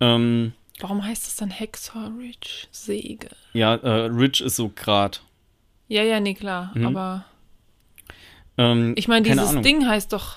[0.00, 2.66] Ähm, Warum heißt es dann Hexor Ridge?
[2.72, 3.28] Säge.
[3.52, 5.22] ja, äh, Rich ist so Grad.
[5.88, 6.72] Ja, ja, nee, klar.
[6.74, 6.86] Mhm.
[6.86, 7.24] Aber
[8.58, 9.60] Ähm, ich meine, dieses.
[9.62, 10.36] Ding heißt doch,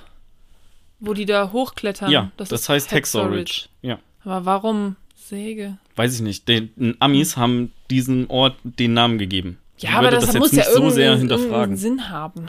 [1.00, 2.12] wo die da hochklettern.
[2.12, 3.68] Ja, das, ist heißt Hexor Ridge.
[3.82, 4.00] Ja.
[4.24, 5.78] Aber warum Säge?
[5.96, 6.48] Weiß ich nicht.
[6.48, 9.58] Den Amis haben diesem Ort den Namen gegeben.
[9.78, 11.76] Ja, aber das, jetzt muss ja so irgendwie sehr hinterfragen.
[11.78, 12.48] Sinn haben.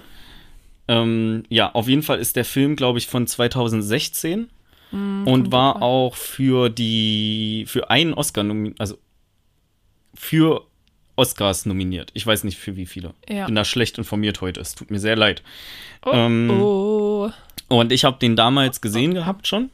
[0.89, 4.49] Ähm, ja, auf jeden Fall ist der Film, glaube ich, von 2016
[4.91, 8.99] Hm, und war auch für die für einen Oscar nominiert, also
[10.15, 10.65] für
[11.17, 12.11] Oscars nominiert.
[12.15, 13.15] Ich weiß nicht für wie viele.
[13.29, 13.47] Ja.
[13.47, 14.61] Bin da schlecht informiert heute.
[14.61, 15.43] Es tut mir sehr leid.
[16.05, 17.31] Oh, ähm, oh.
[17.69, 19.71] Und ich habe den damals gesehen gehabt schon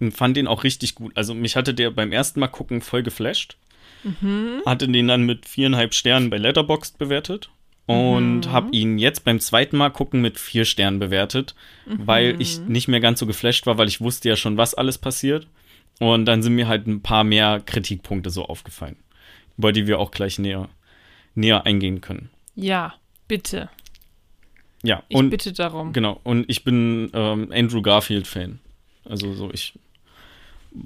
[0.00, 1.12] und fand den auch richtig gut.
[1.16, 3.56] Also mich hatte der beim ersten Mal gucken voll geflasht.
[4.02, 4.62] Mhm.
[4.66, 7.50] Hatte den dann mit viereinhalb Sternen bei Letterboxd bewertet
[7.86, 8.52] und Mhm.
[8.52, 11.54] habe ihn jetzt beim zweiten Mal gucken mit vier Sternen bewertet,
[11.86, 12.06] Mhm.
[12.06, 14.98] weil ich nicht mehr ganz so geflasht war, weil ich wusste ja schon, was alles
[14.98, 15.46] passiert.
[15.98, 18.96] Und dann sind mir halt ein paar mehr Kritikpunkte so aufgefallen,
[19.58, 20.68] über die wir auch gleich näher,
[21.34, 22.30] näher eingehen können.
[22.56, 22.94] Ja,
[23.28, 23.68] bitte.
[24.82, 25.92] Ja, Ich und bitte darum.
[25.92, 28.58] Genau, und ich bin ähm, Andrew Garfield-Fan.
[29.04, 29.74] Also so, ich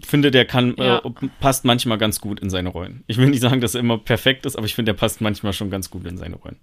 [0.04, 0.98] finde, der kann, Ja.
[0.98, 3.04] äh, passt manchmal ganz gut in seine Rollen.
[3.06, 5.52] Ich will nicht sagen, dass er immer perfekt ist, aber ich finde, der passt manchmal
[5.52, 6.56] schon ganz gut in seine Rollen.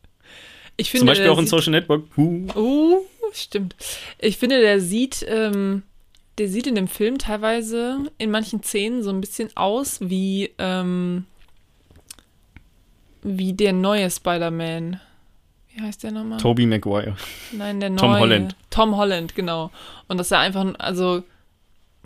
[0.77, 2.03] Ich finde, Zum Beispiel auch in Social Network.
[2.17, 2.47] Huh.
[2.55, 2.97] Oh,
[3.33, 3.75] stimmt.
[4.19, 5.83] Ich finde, der sieht, ähm,
[6.37, 11.25] der sieht in dem Film teilweise in manchen Szenen so ein bisschen aus wie, ähm,
[13.21, 14.99] wie der neue Spider-Man.
[15.75, 16.37] Wie heißt der nochmal?
[16.39, 17.15] Tobey Maguire.
[17.51, 17.97] Nein, der neue.
[17.99, 18.55] Tom Holland.
[18.69, 19.71] Tom Holland, genau.
[20.07, 21.23] Und dass er einfach, also,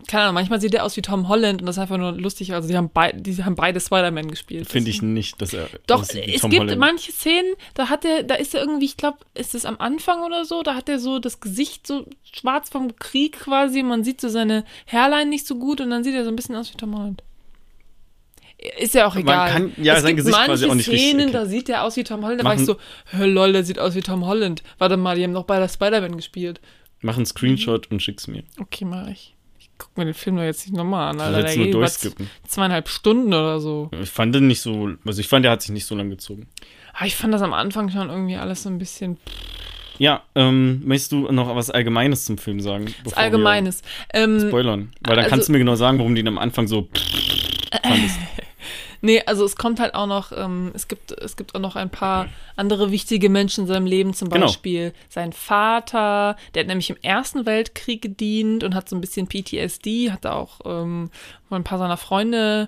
[0.07, 2.53] keine Ahnung, manchmal sieht er aus wie Tom Holland und das ist einfach nur lustig.
[2.53, 4.69] Also, die haben, bei, die haben beide Spider-Man gespielt.
[4.69, 5.67] Finde Das- ich nicht, dass er.
[5.87, 6.09] doch, es
[6.41, 6.79] Tom gibt Holland.
[6.79, 10.21] manche Szenen, da hat er, da ist er irgendwie, ich glaube, ist es am Anfang
[10.23, 14.21] oder so, da hat er so das Gesicht so schwarz vom Krieg quasi, man sieht
[14.21, 16.77] so seine Hairline nicht so gut und dann sieht er so ein bisschen aus wie
[16.77, 17.23] Tom Holland.
[18.79, 19.51] Ist ja auch Man egal.
[19.51, 21.33] kann- ja, es sein gibt Gesicht manche quasi auch nicht richtig Szenen, erkennen.
[21.33, 22.65] da sieht er aus wie Tom Holland, da war ich Machen-
[23.11, 24.63] so, hör lol, der sieht aus wie Tom Holland.
[24.77, 26.61] Warte mal, die haben doch beide Spider-Man gespielt.
[27.01, 28.43] Mach einen Screenshot und schick's mir.
[28.59, 29.35] Okay, mach ich.
[29.59, 31.41] Ich guck mir den Film doch jetzt nicht nochmal an, Alter.
[31.41, 32.29] Der jetzt nur durchskippen.
[32.47, 33.91] zweieinhalb Stunden oder so.
[34.01, 36.47] Ich fand den nicht so, also ich fand, der hat sich nicht so lang gezogen.
[36.93, 39.17] Aber ich fand das am Anfang schon irgendwie alles so ein bisschen
[39.97, 42.85] Ja, ähm, möchtest du noch was Allgemeines zum Film sagen?
[43.03, 43.81] Wir Allgemeines.
[44.13, 44.91] Ähm, Spoilern.
[45.01, 46.87] Weil dann also- kannst du mir genau sagen, warum die ihn am Anfang so
[47.83, 48.17] fandest.
[49.05, 51.89] nee, also es kommt halt auch noch, ähm, es gibt, es gibt auch noch ein
[51.89, 54.47] paar andere wichtige Menschen in seinem Leben, zum Genau.
[54.47, 59.27] Beispiel sein Vater, der hat nämlich im Ersten Weltkrieg gedient und hat so ein bisschen
[59.27, 61.09] PTSD, hat da auch ähm,
[61.49, 62.67] ein paar seiner Freunde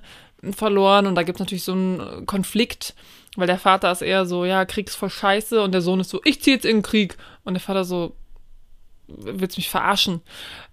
[0.52, 2.96] verloren und da gibt es natürlich so einen Konflikt,
[3.36, 6.10] weil der Vater ist eher so, ja, Krieg ist voll scheiße und der Sohn ist
[6.10, 8.16] so, ich zieh jetzt in den Krieg und der Vater so,
[9.08, 10.22] willst mich verarschen?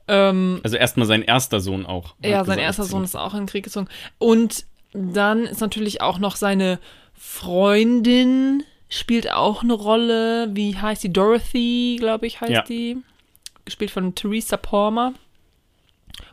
[0.08, 2.14] Ähm, Also erstmal sein erster Sohn auch.
[2.22, 3.88] ja, sein erster Sohn ist auch in den Krieg gezogen.
[4.18, 6.78] Und dann ist natürlich auch noch seine
[7.12, 10.48] Freundin spielt auch eine Rolle.
[10.52, 11.12] Wie heißt die?
[11.12, 12.62] Dorothy, glaube ich, heißt Ja.
[12.62, 12.98] die.
[13.64, 15.14] Gespielt von Theresa Palmer.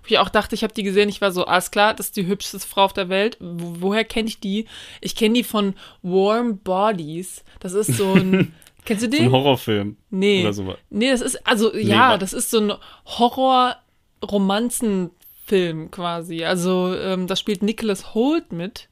[0.03, 2.17] Wo ich auch dachte, ich habe die gesehen, ich war so, alles klar, das ist
[2.17, 3.37] die hübscheste Frau auf der Welt.
[3.39, 4.65] Wo, woher kenne ich die?
[4.99, 7.43] Ich kenne die von Warm Bodies.
[7.59, 8.53] Das ist so ein.
[8.85, 9.25] kennst du So den?
[9.25, 10.41] ein Horrorfilm Nee.
[10.41, 10.77] oder sowas.
[10.89, 12.73] Nee, das ist, also ja, wa- das ist so ein
[15.51, 16.43] Horror-Romanzen-Film quasi.
[16.43, 18.87] Also, ähm, da spielt Nicholas Holt mit,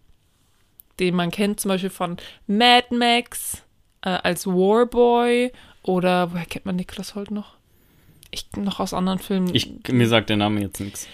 [0.99, 3.63] den man kennt zum Beispiel von Mad Max
[4.01, 5.51] äh, als Warboy
[5.83, 7.55] oder woher kennt man Nicholas Holt noch?
[8.31, 9.55] Ich noch aus anderen Filmen.
[9.55, 11.07] Ich, mir sagt der Name jetzt nichts.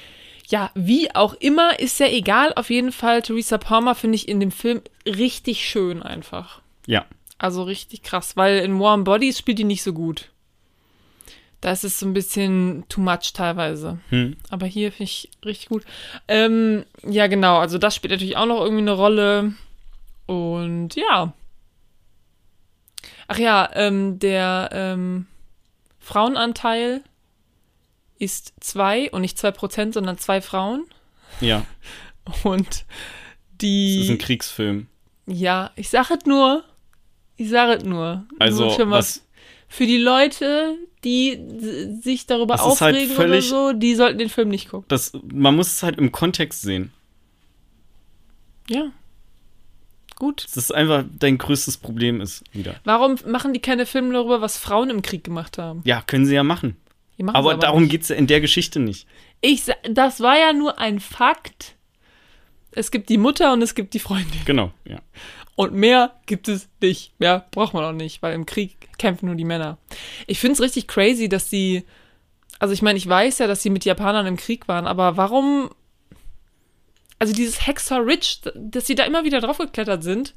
[0.47, 2.53] Ja, wie auch immer, ist ja egal.
[2.55, 6.61] Auf jeden Fall, Theresa Palmer finde ich in dem Film richtig schön einfach.
[6.85, 7.05] Ja.
[7.37, 10.29] Also richtig krass, weil in Warm Bodies spielt die nicht so gut.
[11.65, 13.97] Da ist es so ein bisschen too much teilweise.
[14.09, 14.37] Hm.
[14.51, 15.83] Aber hier finde ich richtig gut.
[16.27, 19.53] Ähm, ja, genau, also das spielt natürlich auch noch irgendwie eine Rolle.
[20.27, 21.33] Und ja.
[23.27, 25.25] Ach ja, ähm, der ähm,
[25.97, 27.01] Frauenanteil
[28.19, 30.85] ist zwei und nicht zwei Prozent, sondern zwei Frauen.
[31.41, 31.65] Ja,
[32.43, 34.07] Und das ist die.
[34.11, 34.85] ein Kriegsfilm.
[35.25, 36.63] Ja, ich sage es nur.
[37.37, 38.27] Ich sage es nur.
[38.37, 39.25] Also, Nur was,
[39.67, 41.39] Für die Leute, die
[42.01, 44.85] sich darüber Das halt aufregen völlig- oder so, die sollten den Film nicht gucken.
[44.89, 46.91] das, man muss es halt im Kontext sehen.
[48.69, 48.91] Ja.
[50.15, 50.45] Gut.
[50.45, 52.75] Das ist einfach dein größtes Problem ist wieder.
[52.83, 55.81] Warum machen die keine Filme darüber, was Frauen im Krieg gemacht haben?
[55.85, 56.77] Ja, können sie ja machen.
[57.17, 59.07] Machen's Aber, darum geht's ja in der Geschichte nicht.
[59.41, 61.75] Ich, das war ja nur ein Fakt.
[62.71, 64.41] Es gibt die Mutter und es gibt die Freundin.
[64.45, 64.99] Genau, ja.
[65.55, 67.17] Und mehr gibt es nicht.
[67.19, 69.77] Mehr braucht man auch nicht, weil im Krieg kämpfen nur die Männer.
[70.27, 71.85] Ich finde es richtig crazy, dass die.
[72.59, 75.69] Also ich meine, ich weiß ja, dass sie mit Japanern im Krieg waren, aber warum.
[77.17, 80.35] Also dieses Hexer Ridge, dass sie da immer wieder draufgeklettert sind,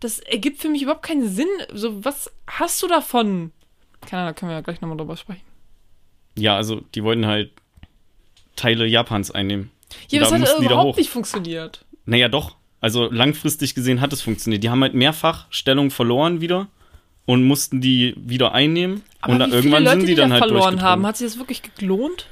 [0.00, 1.48] das ergibt für mich überhaupt keinen Sinn.
[1.72, 3.52] So, was hast du davon?
[4.00, 5.44] Keine Ahnung, da können wir ja gleich nochmal drüber sprechen.
[6.36, 7.52] Ja, also die wollten halt
[8.56, 9.70] Teile Japans einnehmen.
[10.08, 11.84] Ja, das da hat überhaupt nicht funktioniert.
[12.06, 12.56] Naja, doch.
[12.84, 14.62] Also langfristig gesehen hat es funktioniert.
[14.62, 16.68] Die haben halt mehrfach Stellung verloren wieder
[17.24, 19.00] und mussten die wieder einnehmen.
[19.26, 21.28] und dann wie irgendwann viele Leute, sind die dann da halt verloren haben, hat sich
[21.28, 22.26] das wirklich gelohnt?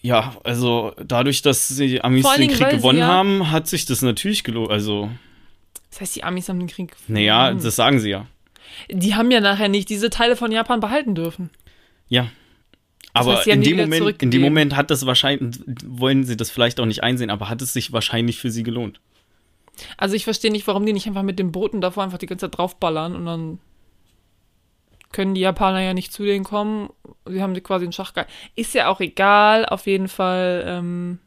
[0.00, 4.00] Ja, also dadurch, dass die Amis den Dingen, Krieg gewonnen ja- haben, hat sich das
[4.00, 4.70] natürlich gelohnt.
[4.70, 5.10] Also,
[5.90, 6.96] Das heißt, die Amis haben den Krieg.
[7.06, 7.62] naja, gewonnen.
[7.62, 8.26] das sagen sie ja.
[8.90, 11.50] Die haben ja nachher nicht diese Teile von Japan behalten dürfen.
[12.08, 12.28] Ja.
[13.12, 14.40] Aber heißt, in, die dem Moment, in dem.
[14.40, 17.92] Moment hat das wahrscheinlich, wollen sie das vielleicht auch nicht einsehen, aber hat es sich
[17.92, 19.00] wahrscheinlich für sie gelohnt.
[19.96, 22.46] Also ich verstehe nicht, warum die nicht einfach mit den Booten davor einfach die ganze
[22.46, 23.58] Zeit draufballern und dann
[25.12, 26.90] können die Japaner ja nicht zu denen kommen.
[27.26, 28.12] Sie haben sie quasi in Schach.
[28.54, 30.64] Ist ja auch egal, auf jeden Fall.
[30.66, 31.18] Ähm,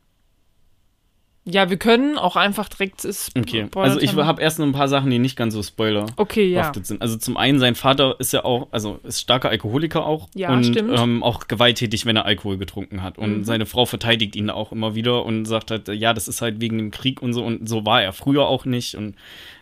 [1.51, 3.03] ja, wir können auch einfach direkt.
[3.05, 3.67] Ist Okay.
[3.75, 6.71] Also ich habe erst noch ein paar Sachen, die nicht ganz so Spoiler Okay, ja.
[6.81, 7.01] sind.
[7.01, 10.65] Also zum einen, sein Vater ist ja auch, also ist starker Alkoholiker auch Ja, und
[10.65, 10.91] stimmt.
[10.97, 13.17] Ähm, auch gewalttätig, wenn er Alkohol getrunken hat.
[13.17, 13.43] Und Mhm.
[13.43, 16.77] seine Frau verteidigt ihn auch immer wieder und sagt halt, ja, das ist halt wegen
[16.77, 19.15] dem Krieg und so und so war er früher auch nicht und,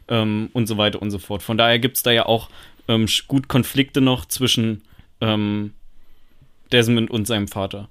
[0.08, 1.42] ähm, und so weiter und so fort.
[1.44, 2.50] Von daher gibt es da ja auch
[2.88, 4.82] ähm, gut Konflikte noch zwischen
[5.22, 5.74] ähm,
[6.72, 7.88] Desmond und seinem Vater.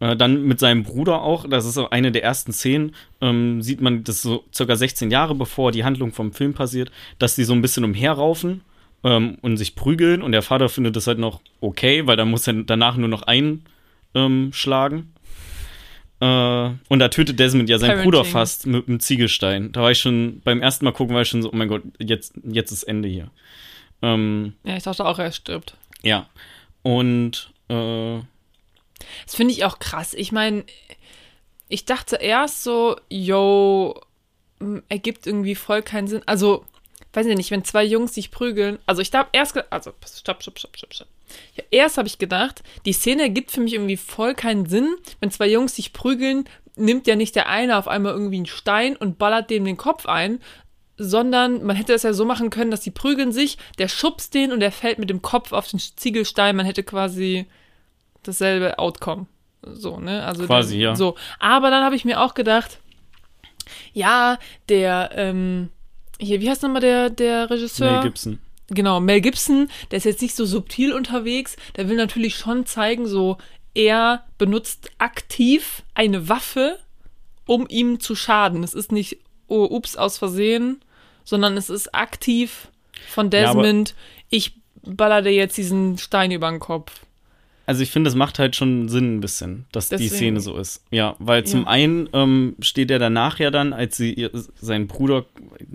[0.00, 4.04] Äh, dann mit seinem Bruder auch, das ist eine der ersten Szenen, ähm, sieht man
[4.04, 7.62] das so circa 16 Jahre bevor die Handlung vom Film passiert, dass die so ein
[7.62, 8.62] bisschen umherraufen
[9.04, 12.46] ähm, und sich prügeln und der Vater findet das halt noch okay, weil dann muss
[12.46, 15.12] er danach nur noch einschlagen.
[16.20, 18.10] Äh, und da tötet Desmond ja seinen Parenting.
[18.10, 19.72] Bruder fast mit einem Ziegelstein.
[19.72, 21.82] Da war ich schon, beim ersten Mal gucken, war ich schon so, oh mein Gott,
[21.98, 23.30] jetzt, jetzt ist Ende hier.
[24.02, 25.76] Ähm, Ja, ich dachte auch, er stirbt.
[26.02, 26.26] ja.
[26.82, 28.18] Und äh,
[29.26, 30.14] Das finde ich auch krass.
[30.14, 30.64] Ich meine,
[31.68, 34.00] ich dachte erst so, yo,
[34.60, 36.22] m, ergibt irgendwie voll keinen Sinn.
[36.26, 36.64] Also,
[37.12, 38.78] weiß ich nicht, wenn zwei Jungs sich prügeln.
[38.86, 41.08] Also, ich habe erst, also, stopp, stopp, stopp, stopp, stopp.
[41.56, 44.94] Ja, erst habe ich gedacht, die Szene ergibt für mich irgendwie voll keinen Sinn.
[45.20, 46.44] Wenn zwei Jungs sich prügeln,
[46.76, 50.06] nimmt ja nicht der eine auf einmal irgendwie einen Stein und ballert dem den Kopf
[50.06, 50.40] ein,
[50.96, 54.52] sondern man hätte es ja so machen können, dass die prügeln sich, der schubst den
[54.52, 56.56] und der fällt mit dem Kopf auf den Ziegelstein.
[56.56, 57.46] Man hätte quasi
[58.28, 59.26] dasselbe Outcome.
[59.62, 60.24] So, ne?
[60.24, 60.96] Also Quasi, dann, ja.
[60.96, 61.16] So.
[61.38, 62.78] Aber dann habe ich mir auch gedacht,
[63.92, 65.70] ja, der, ähm,
[66.20, 67.92] hier, wie heißt nochmal der, der Regisseur?
[67.92, 68.38] Mel Gibson.
[68.68, 73.06] Genau, Mel Gibson, der ist jetzt nicht so subtil unterwegs, der will natürlich schon zeigen,
[73.06, 73.36] so,
[73.74, 76.78] er benutzt aktiv eine Waffe,
[77.46, 78.62] um ihm zu schaden.
[78.62, 79.18] Es ist nicht,
[79.48, 80.80] oh, ups, aus Versehen,
[81.24, 82.68] sondern es ist aktiv
[83.08, 83.94] von Ja, Desmond,
[84.30, 86.92] ich baller dir jetzt diesen Stein über den Kopf.
[87.66, 90.56] Also ich finde, das macht halt schon Sinn ein bisschen, dass die Deswegen- Szene so
[90.58, 90.84] ist.
[90.90, 91.66] Ja, weil zum Ja.
[91.68, 95.24] einen ähm, steht er danach ja dann, als sie ihr, seinen Bruder,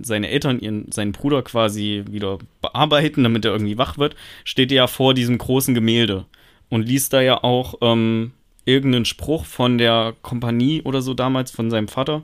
[0.02, 4.76] seine Eltern ihren, seinen Bruder quasi wieder bearbeiten, damit er irgendwie wach wird, steht er
[4.76, 6.26] ja vor diesem großen Gemälde
[6.70, 8.32] und liest da ja auch ähm,
[8.66, 12.24] irgendeinen Spruch von der Kompanie oder so damals, von seinem Vater.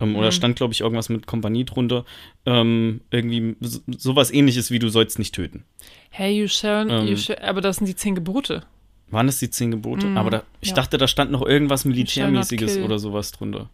[0.00, 0.32] Ähm, Oder Mhm.
[0.32, 2.04] stand, glaube ich, irgendwas mit Kompanie drunter.
[2.46, 5.64] Ähm, irgendwie so- sowas ähnliches wie du sollst nicht töten.
[6.10, 7.08] Hey, you shall, Ähm.
[7.08, 8.62] you shall, aber das sind die zehn Gebote.
[9.10, 10.06] Waren das die zehn Gebote?
[10.06, 10.74] Mhm, Aber da, ich ja.
[10.74, 13.68] dachte, da stand noch irgendwas Militärmäßiges oder sowas drunter.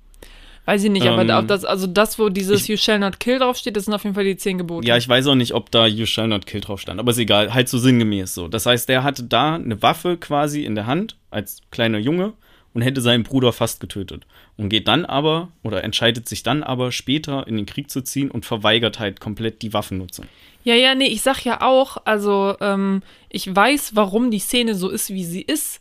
[0.66, 3.20] Weiß ich nicht, aber Ähm, da- das, also das, wo dieses ich- You shall not
[3.20, 4.86] kill draufsteht, das sind auf jeden Fall die zehn Gebote.
[4.86, 7.18] Ja, ich weiß auch nicht, ob da You shall not kill drauf stand, aber ist
[7.18, 8.48] egal, halt so sinngemäß so.
[8.48, 12.32] Das heißt, der hatte da eine Waffe quasi in der Hand als kleiner Junge
[12.74, 14.26] und hätte seinen Bruder fast getötet.
[14.56, 18.30] Und geht dann aber, oder entscheidet sich dann aber später in den Krieg zu ziehen
[18.30, 20.26] und verweigert halt komplett die Waffennutzung.
[20.64, 24.90] Ja, ja, nee, ich sag ja auch, also ähm, ich weiß, warum die Szene so
[24.90, 25.80] ist, wie sie ist,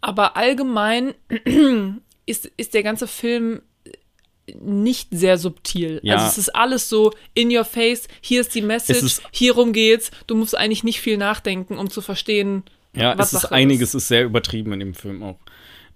[0.00, 1.14] aber allgemein
[2.26, 3.62] ist, ist der ganze Film
[4.60, 6.00] nicht sehr subtil.
[6.02, 6.14] Ja.
[6.16, 9.72] Also es ist alles so in your face, hier ist die Message, Es ist- hierum
[9.72, 10.10] geht's.
[10.26, 12.62] Du musst eigentlich nicht viel nachdenken, um zu verstehen,
[12.94, 15.38] Ja, was es ist einiges, ist sehr übertrieben in dem Film auch.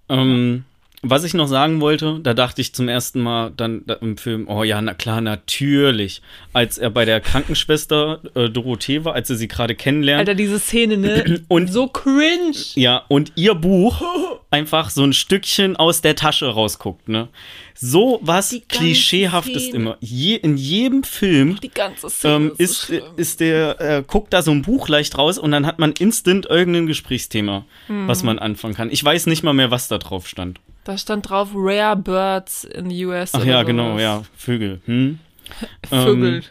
[0.09, 0.65] Ähm,
[1.01, 4.47] was ich noch sagen wollte, da dachte ich zum ersten Mal dann da im Film,
[4.49, 6.21] oh ja, na klar, natürlich.
[6.53, 10.19] Als er bei der Krankenschwester äh, Dorothee war, als er sie gerade kennenlernt.
[10.19, 11.41] Alter, diese Szene, ne?
[11.47, 12.55] Und- so cringe.
[12.75, 14.01] Ja, und ihr Buch
[14.51, 17.27] einfach so ein Stückchen aus der Tasche rausguckt, ne?
[17.75, 19.75] So was klischeehaftes Szene.
[19.77, 19.97] immer.
[20.01, 23.03] Je, in jedem Film Die ganze Szene ähm, ist, so schlimm.
[23.15, 26.45] ist der, äh, guckt da so ein Buch leicht raus und dann hat man instant
[26.47, 28.25] irgendein Gesprächsthema, was Mhm.
[28.25, 28.91] man anfangen kann.
[28.91, 30.59] Ich weiß nicht mal mehr, was da drauf stand.
[30.89, 33.35] Da stand drauf Rare Birds in the US.
[33.35, 34.01] Ach ja, genau, sowas.
[34.01, 34.81] ja, Vögel.
[34.85, 35.19] Hm?
[35.87, 36.37] Vögel.
[36.37, 36.43] Ähm,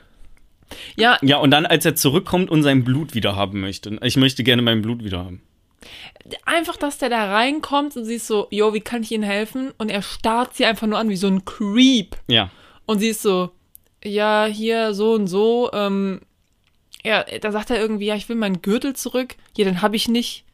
[0.95, 3.99] ja, Ja, und dann, als er zurückkommt und sein Blut wieder haben möchte.
[4.01, 5.43] Ich möchte gerne mein Blut wieder haben.
[6.45, 9.73] einfach, dass der da reinkommt und sie ist so, yo, wie kann ich Ihnen helfen?
[9.77, 12.17] Und er starrt sie einfach nur an wie so ein Creep.
[12.29, 12.53] Ja.
[12.87, 13.51] Und sie ist so,
[14.05, 15.69] ja, hier so und so.
[15.73, 16.21] Ähm,
[17.03, 19.35] ja, da sagt er irgendwie, ja, ich will meinen Gürtel zurück.
[19.57, 20.45] Ja, den habe ich nicht.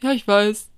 [0.00, 0.68] Ja, ich weiß.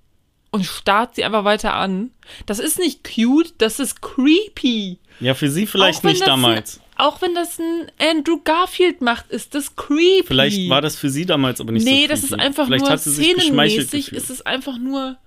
[0.51, 2.11] Und starrt sie einfach weiter an.
[2.45, 4.97] Das ist nicht cute, das ist creepy.
[5.19, 6.77] Ja, für sie vielleicht nicht damals.
[6.79, 10.25] Ein, auch wenn das ein Andrew Garfield macht, ist das creepy.
[10.25, 12.41] Vielleicht war das für sie damals aber nicht so Nee, das ist creepy.
[12.43, 15.17] einfach Vielleicht nur hat sie sich szenenmäßig, ist es einfach nur.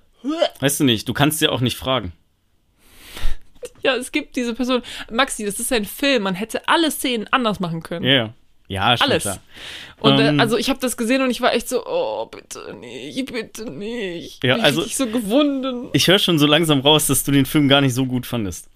[0.60, 2.12] Weißt du nicht, du kannst sie auch nicht fragen.
[3.82, 4.82] Ja, es gibt diese Person.
[5.10, 8.04] Maxi, das ist ein Film, man hätte alle Szenen anders machen können.
[8.04, 8.34] Ja, ja.
[8.72, 9.22] Ja, schon Alles.
[9.24, 9.38] klar.
[10.00, 12.72] Und Ähm, äh, also ich habe das gesehen und ich war echt so, oh, bitte
[12.74, 14.42] nicht, bitte nicht.
[14.42, 15.90] Ja, Mich also- richtig so gewunden.
[15.92, 18.70] Ich höre schon so langsam raus, dass du den Film gar nicht so gut fandest.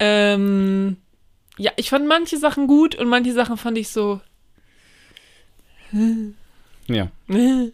[0.00, 0.96] Ähm,
[1.58, 4.20] ja, ich fand manche Sachen gut und manche Sachen fand ich so.
[6.88, 7.08] Ja.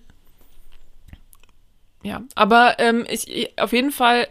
[2.03, 4.29] Ja, aber ähm, ich- auf jeden Fall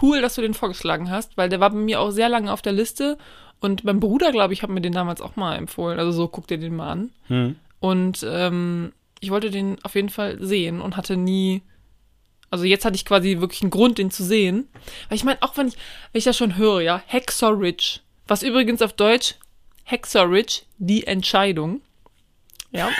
[0.00, 2.62] cool, dass du den vorgeschlagen hast, weil der war bei mir auch sehr lange auf
[2.62, 3.18] der Liste
[3.60, 5.98] und mein Bruder, glaube ich, hat mir den damals auch mal empfohlen.
[5.98, 7.10] Also so, guck dir den mal an.
[7.28, 7.56] Hm.
[7.80, 11.62] Und ähm, ich wollte den auf jeden Fall sehen und hatte nie.
[12.50, 14.68] Also jetzt hatte ich quasi wirklich einen Grund, den zu sehen.
[15.08, 15.74] Weil ich meine, auch wenn ich,
[16.12, 18.02] wenn ich das schon höre, ja, Hexorich.
[18.26, 19.34] Was übrigens auf Deutsch
[19.84, 21.80] Hexorich, die Entscheidung.
[22.72, 22.90] Ja.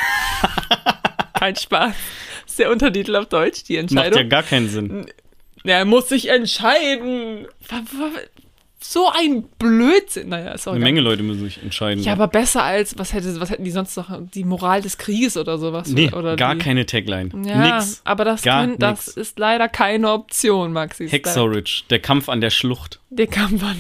[1.35, 1.95] Kein Spaß.
[2.45, 4.29] Das ist der Untertitel auf Deutsch, die Macht ja Entscheidung.
[4.29, 5.07] gar keinen Sinn.
[5.65, 7.47] Er muss sich entscheiden.
[8.89, 10.29] So ein Blödsinn.
[10.29, 10.85] Naja, ist auch Eine.
[10.85, 12.03] Menge Leute müssen sich entscheiden.
[12.05, 14.11] Ja, aber besser als, was hätte, was hätten die sonst noch?
[14.33, 15.89] Die Moral des Krieges oder sowas?
[15.89, 17.31] nee, oder gar die, keine Tagline.
[17.45, 18.01] Ja, Nix.
[18.05, 19.17] aber das, Gar können, das nix.
[19.17, 21.09] ist leider keine Option, Maxi.
[21.09, 23.01] Hexorich, der Kampf an der Schlucht.
[23.11, 23.77] Der Kampf an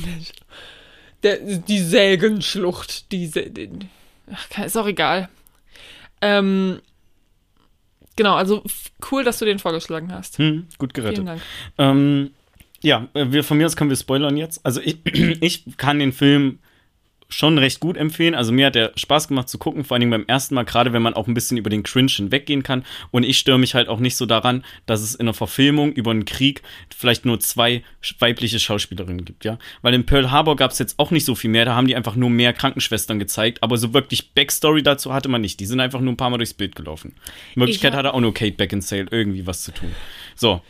[1.23, 3.13] der, der Die Sägenschlucht.
[3.13, 3.89] Die, den-
[4.33, 5.29] ach, ist auch egal.
[6.21, 6.81] Ähm,
[8.17, 8.63] genau, also
[9.13, 10.39] cool, dass du den vorgeschlagen hast.
[10.39, 11.29] Hm, gut Vielen gerettet.
[11.29, 11.43] Dank.
[11.79, 12.31] Ähm,
[12.87, 14.65] ja, äh, wir, von mir aus können wir spoilern jetzt.
[14.65, 14.99] Also ich,
[15.41, 16.61] ich kann den Film
[17.29, 18.37] schon recht gut empfehlen.
[18.37, 20.93] Also mir hat der Spaß gemacht zu gucken, vor allen Dingen beim ersten Mal, gerade
[20.93, 22.85] wenn man auch ein bisschen über den Cringe hinweggehen kann.
[23.11, 26.13] Und ich störe mich halt auch nicht so daran, dass es in einer Verfilmung über
[26.13, 26.63] einen Krieg
[26.97, 27.83] vielleicht nur zwei
[28.21, 29.59] weibliche Schauspielerinnen gibt, ja.
[29.83, 31.97] Weil in Pearl Harbor gab es jetzt auch nicht so viel mehr, da haben die
[31.97, 35.59] einfach nur mehr Krankenschwestern gezeigt, aber so wirklich Backstory dazu hatte man nicht.
[35.59, 37.17] Die sind einfach nur ein paar Mal durchs Bild gelaufen.
[37.57, 39.91] In Wirklichkeit hatte auch nur Kate Beckinsale irgendwie was zu tun.
[40.37, 40.63] So.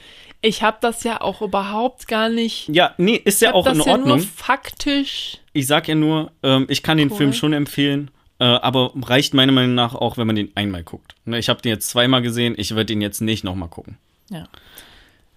[0.47, 2.68] Ich habe das ja auch überhaupt gar nicht.
[2.68, 4.18] Ja, nee, ist ja auch in ja Ordnung.
[4.18, 5.38] nur faktisch.
[5.53, 7.16] Ich sag ja nur, ähm, ich kann den Cool.
[7.16, 11.16] Film schon empfehlen, äh, aber reicht meiner Meinung nach auch, wenn man den einmal guckt.
[11.24, 13.99] Ne, ich habe den jetzt zweimal gesehen, ich werde den jetzt nicht nochmal gucken.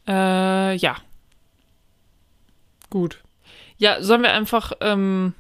[0.08, 0.96] Äh, ja.
[2.92, 3.18] Gut.
[3.80, 5.34] Ja, sollen wir einfach, ähm,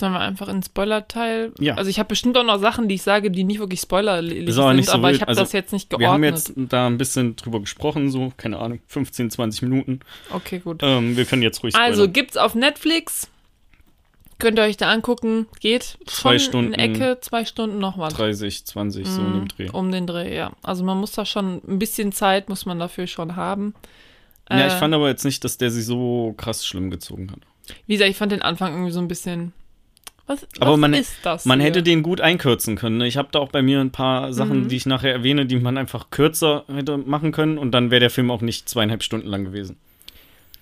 [0.00, 1.52] sollen wir einfach in den Spoiler-Teil?
[1.58, 1.74] Ja.
[1.74, 4.54] Also ich habe bestimmt auch noch Sachen, die ich sage, die nicht wirklich spoilerlich Ist
[4.56, 6.08] sind, so aber ich habe Also, das jetzt nicht geordnet.
[6.08, 10.00] Wir haben jetzt da ein bisschen drüber gesprochen, so, keine Ahnung, 15, 20 Minuten.
[10.30, 10.80] okay, gut.
[10.82, 12.12] Ähm, wir können jetzt ruhig Also spoilern.
[12.12, 13.28] gibt's auf Netflix.
[14.40, 15.46] Könnt ihr euch da angucken.
[15.58, 16.74] Geht Zwei schon Stunden.
[16.74, 18.14] eine Ecke, zwei Stunden noch was.
[18.14, 19.68] 30, 20, so in dem Dreh.
[19.70, 20.52] Um den Dreh, ja.
[20.62, 23.74] Also man muss da schon, ein bisschen Zeit muss man dafür schon haben.
[24.48, 27.40] Ja, ich Äh, fand aber jetzt nicht, dass der sich so krass schlimm gezogen hat.
[27.88, 29.52] Wie gesagt, ich fand den Anfang irgendwie so ein bisschen.
[30.28, 31.44] Was, Aber was man- ist das?
[31.46, 31.68] Man hier?
[31.70, 32.98] hätte den gut einkürzen können.
[32.98, 33.06] ne?
[33.08, 34.68] Ich habe da auch bei mir ein paar Sachen, Mhm.
[34.68, 38.10] die ich nachher erwähne, die man einfach kürzer hätte machen können und dann wäre der
[38.10, 39.76] Film auch nicht zweieinhalb Stunden lang gewesen.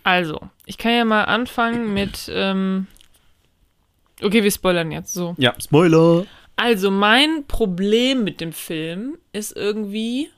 [0.04, 2.30] Also, ich kann ja mal anfangen mit.
[2.32, 2.86] Ähm
[4.22, 5.34] okay, wir spoilern jetzt so.
[5.36, 6.24] Ja, Spoiler!
[6.54, 10.30] Also, mein Problem mit dem Film ist irgendwie.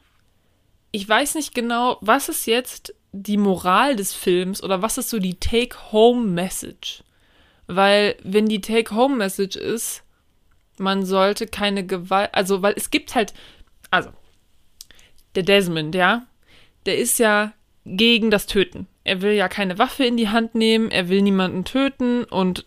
[0.91, 5.19] Ich weiß nicht genau, was ist jetzt die Moral des Films oder was ist so
[5.19, 7.03] die Take-Home-Message?
[7.69, 10.03] Weil, wenn die Take-Home-Message ist,
[10.79, 12.31] man sollte keine Gewalt.
[12.35, 13.33] Also, weil es gibt halt.
[13.91, 14.11] Also,
[15.35, 16.27] der Desmond, ja,
[16.87, 17.53] der ist ja
[17.85, 18.87] gegen das Töten.
[19.09, 22.67] er will ja keine Waffe in die Hand nehmen, er will niemanden töten und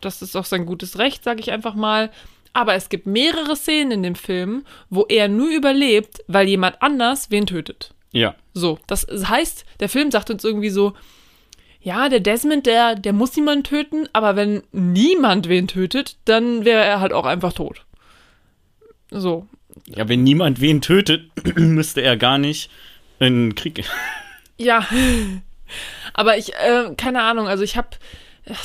[0.00, 2.10] das ist auch sein gutes Recht, sage ich einfach mal.
[2.52, 7.30] Aber es gibt mehrere Szenen in dem Film, wo er nur überlebt, weil jemand anders
[7.30, 7.94] wen tötet.
[8.12, 8.34] Ja.
[8.54, 10.94] So, das heißt, der Film sagt uns irgendwie so,
[11.80, 16.84] ja, der Desmond, der, der muss niemanden töten, aber wenn niemand wen tötet, dann wäre
[16.84, 17.84] er halt auch einfach tot.
[19.10, 19.46] So.
[19.86, 22.70] Ja, wenn niemand wen tötet, müsste er gar nicht
[23.20, 23.84] in Krieg.
[24.56, 24.86] Ja.
[26.14, 27.88] aber ich, äh, keine Ahnung, also ich habe,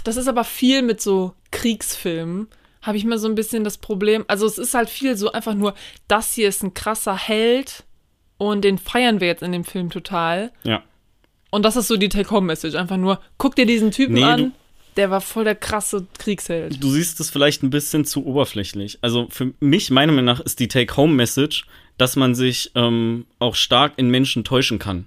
[0.04, 2.48] das ist aber viel mit so Kriegsfilmen,
[2.82, 5.54] habe ich mir so ein bisschen das Problem, also es ist halt viel so einfach
[5.54, 5.76] nur,
[6.08, 7.84] das hier ist ein krasser Held
[8.38, 10.52] und den feiern wir jetzt in dem Film total.
[10.64, 10.84] Ja.
[11.54, 12.74] Und das ist so die Take-Home-Message.
[12.74, 14.54] Einfach nur, guck dir diesen Typen Nee, an,
[14.98, 16.84] der war voll der krasse Kriegsheld.
[16.84, 18.98] Du siehst es vielleicht ein bisschen zu oberflächlich.
[19.02, 21.68] Also für mich, meiner Meinung nach, ist die Take-Home-Message,
[22.00, 25.06] dass man sich ähm, auch stark in Menschen täuschen kann.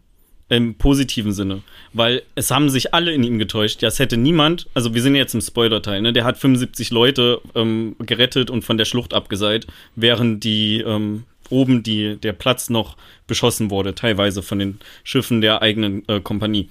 [0.48, 1.62] Im positiven Sinne.
[1.92, 3.82] Weil es haben sich alle in ihm getäuscht.
[3.82, 6.12] Ja, es hätte niemand, also wir sind ja jetzt im Spoiler-Teil, ne?
[6.12, 9.66] Der hat 75 Leute ähm, gerettet und von der Schlucht abgeseilt,
[9.96, 15.62] während die ähm, oben die, der Platz noch beschossen wurde, teilweise von den Schiffen der
[15.62, 16.68] eigenen äh, Kompanie.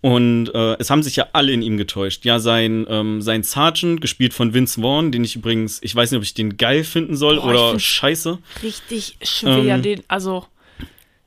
[0.00, 2.24] Und äh, es haben sich ja alle in ihm getäuscht.
[2.24, 6.18] Ja, sein, ähm, sein Sergeant, gespielt von Vince Vaughn, den ich übrigens, ich weiß nicht,
[6.18, 8.38] ob ich den geil finden soll Boah, oder scheiße.
[8.64, 9.82] Richtig schwer, Ähm.
[9.82, 10.44] den, also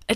[0.08, 0.16] äh,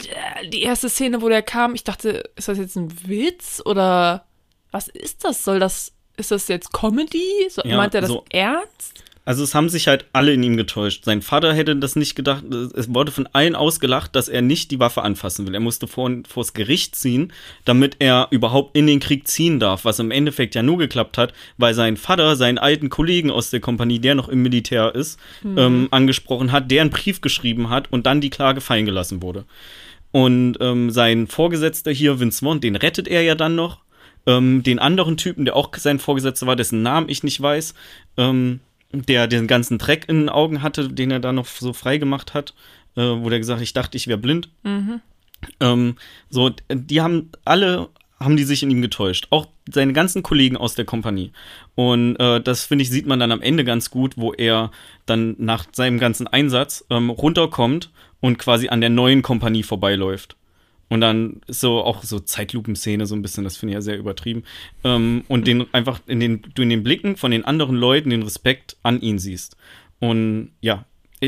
[0.49, 4.26] die erste Szene, wo der kam, ich dachte, ist das jetzt ein Witz oder
[4.72, 5.45] was ist das?
[5.45, 7.24] Soll das, ist das jetzt Comedy?
[7.49, 8.26] So, Ja, meint er das so.
[8.30, 9.05] ernst?
[9.30, 11.05] Also es haben sich halt alle in ihm getäuscht.
[11.05, 12.43] Sein Vater hätte das nicht gedacht.
[12.51, 15.53] Es wurde von allen ausgelacht, dass er nicht die Waffe anfassen will.
[15.53, 17.32] Er musste vor, vors Gericht ziehen,
[17.63, 21.36] damit er überhaupt in den Krieg ziehen darf, was im Endeffekt ja nur geklappt hat,
[21.59, 25.89] weil sein Vater seinen alten Kollegen aus der Kompanie, der noch im Militär ist, ähm,
[25.91, 29.45] angesprochen hat, der einen Brief geschrieben hat und dann die Klage fallen gelassen wurde.
[30.09, 33.82] Und ähm, sein Vorgesetzter hier, Vince Vaughn, den rettet er ja dann noch.
[34.25, 37.75] Ähm, den anderen Typen, der auch sein Vorgesetzter war, dessen Namen ich nicht weiß,
[38.17, 38.61] ähm,
[38.92, 42.34] der den ganzen Dreck in den Augen hatte, den er da noch so frei gemacht
[42.34, 42.54] hat,
[42.96, 44.50] äh, wo der gesagt hat, ich dachte, ich wäre blind.
[45.60, 45.96] Ähm,
[46.30, 49.28] so, die haben alle haben die sich in ihm getäuscht.
[49.30, 51.32] Auch seine ganzen Kollegen aus der Kompanie.
[51.76, 54.72] Und äh, das, finde ich, sieht man dann am Ende ganz gut, wo er
[55.06, 60.36] dann nach seinem ganzen Einsatz ähm, runterkommt und quasi an der neuen Kompanie vorbeiläuft.
[60.90, 64.44] Und dann so auch so Zeitlupenszene so ein bisschen, das finde ich ja sehr übertrieben.
[64.84, 68.24] Ähm, und den einfach in den, du in den Blicken von den anderen Leuten den
[68.24, 69.56] Respekt an ihn siehst.
[70.00, 70.86] Und ja,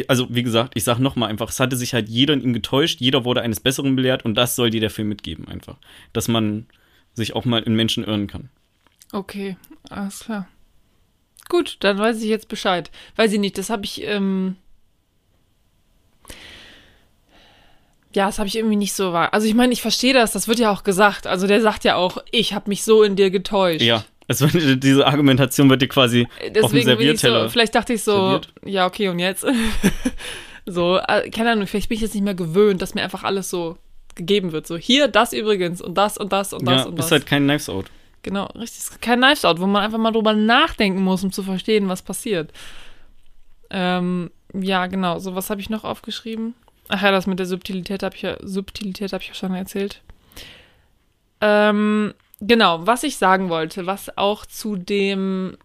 [0.08, 3.02] also wie gesagt, ich sag nochmal einfach, es hatte sich halt jeder in ihm getäuscht,
[3.02, 5.78] jeder wurde eines Besseren belehrt und das soll dir der Film mitgeben einfach.
[6.12, 6.66] Dass man
[7.14, 8.50] sich auch mal in Menschen irren kann.
[9.12, 9.58] Okay,
[9.90, 10.48] alles klar.
[11.50, 12.90] Gut, dann weiß ich jetzt Bescheid.
[13.18, 14.56] Weiß ich nicht, das habe ich, ähm
[18.14, 19.34] Ja, das habe ich irgendwie nicht so wahr.
[19.34, 21.28] Also ich meine, ich verstehe das, das wird ja auch gesagt.
[21.28, 23.82] Also der sagt ja auch, ich habe mich so in dir getäuscht.
[23.82, 27.44] Ja, wird, diese Argumentation wird dir quasi auf dem Deswegen bin ich Servierteller.
[27.44, 28.54] so, vielleicht dachte ich so, serviert.
[28.66, 29.46] ja, okay, und jetzt?
[30.66, 33.50] so, äh, keine Ahnung, vielleicht bin ich jetzt nicht mehr gewöhnt, dass mir einfach alles
[33.50, 33.78] so
[34.16, 34.68] gegeben wird.
[34.68, 37.08] So, hier, das übrigens und das und das und das ja, und das.
[37.08, 37.86] ist halt kein Knives Out.
[38.24, 38.80] Genau, richtig.
[38.80, 42.02] Ist kein Knives Out, wo man einfach mal drüber nachdenken muss, um zu verstehen, was
[42.02, 42.52] passiert.
[43.70, 45.20] Ähm, ja, genau.
[45.20, 46.54] So, was habe ich noch aufgeschrieben?
[46.94, 50.02] Ach ja, das mit der Subtilität habe ich ja, Subtilität habe ich ja schon erzählt.
[51.40, 55.58] Ähm, genau, was ich sagen wollte, was auch zu dem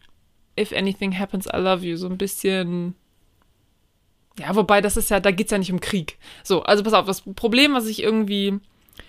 [0.59, 2.95] If Anything Happens, I Love You so ein bisschen.
[4.39, 6.17] Ja, wobei, das ist ja, da geht es ja nicht um Krieg.
[6.45, 8.61] So, also pass auf, das Problem, was ich irgendwie.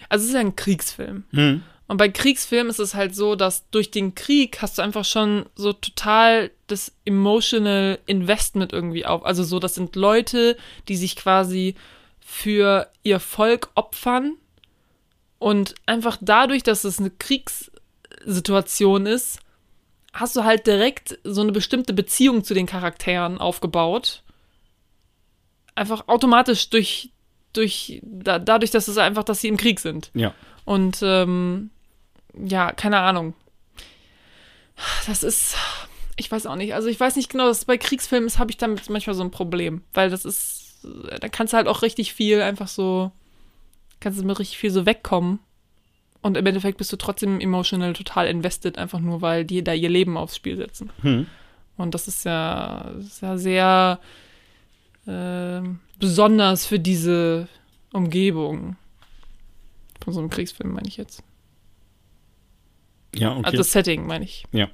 [0.10, 1.24] Also, es ist ja ein Kriegsfilm.
[1.32, 1.62] Hm.
[1.88, 5.46] Und bei Kriegsfilmen ist es halt so, dass durch den Krieg hast du einfach schon
[5.56, 9.24] so total das emotional Investment irgendwie auf.
[9.24, 10.58] Also so, das sind Leute,
[10.88, 11.76] die sich quasi
[12.30, 14.34] für ihr Volk opfern
[15.40, 19.40] und einfach dadurch, dass es eine Kriegssituation ist,
[20.12, 24.24] hast du halt direkt so eine bestimmte Beziehung zu den Charakteren aufgebaut.
[25.74, 27.14] Einfach automatisch durch,
[27.54, 30.12] durch da, dadurch, dass es einfach, dass sie im Krieg sind.
[30.14, 30.34] Ja.
[30.66, 31.70] Und ähm,
[32.38, 33.36] ja, keine Ahnung.
[35.08, 35.56] Das ist,
[36.18, 36.74] ich weiß auch nicht.
[36.74, 39.32] Also ich weiß nicht genau, dass bei Kriegsfilmen ist, habe ich damit manchmal so ein
[39.32, 40.57] Problem, weil das ist,
[41.20, 43.12] da kannst du halt auch richtig viel einfach so,
[44.00, 45.40] kannst du mit richtig viel so wegkommen.
[46.22, 49.90] Und im Endeffekt bist du trotzdem emotional total invested, einfach nur, weil die da ihr
[49.90, 50.92] Leben aufs Spiel setzen.
[51.02, 51.28] Hm.
[51.78, 54.00] Und das ist ja, das ist ja sehr
[55.08, 57.48] ähm, besonders für diese
[57.94, 58.76] Umgebung.
[60.04, 61.24] Von so einem Kriegsfilm, meine ich jetzt.
[63.16, 63.46] Ja, okay.
[63.46, 64.46] Also das Setting, meine ich.
[64.52, 64.70] Ja.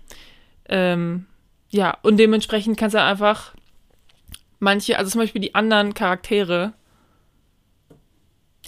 [0.69, 1.25] Ähm,
[1.69, 3.53] ja, und dementsprechend kannst du einfach
[4.63, 6.73] manche, also zum Beispiel die anderen Charaktere,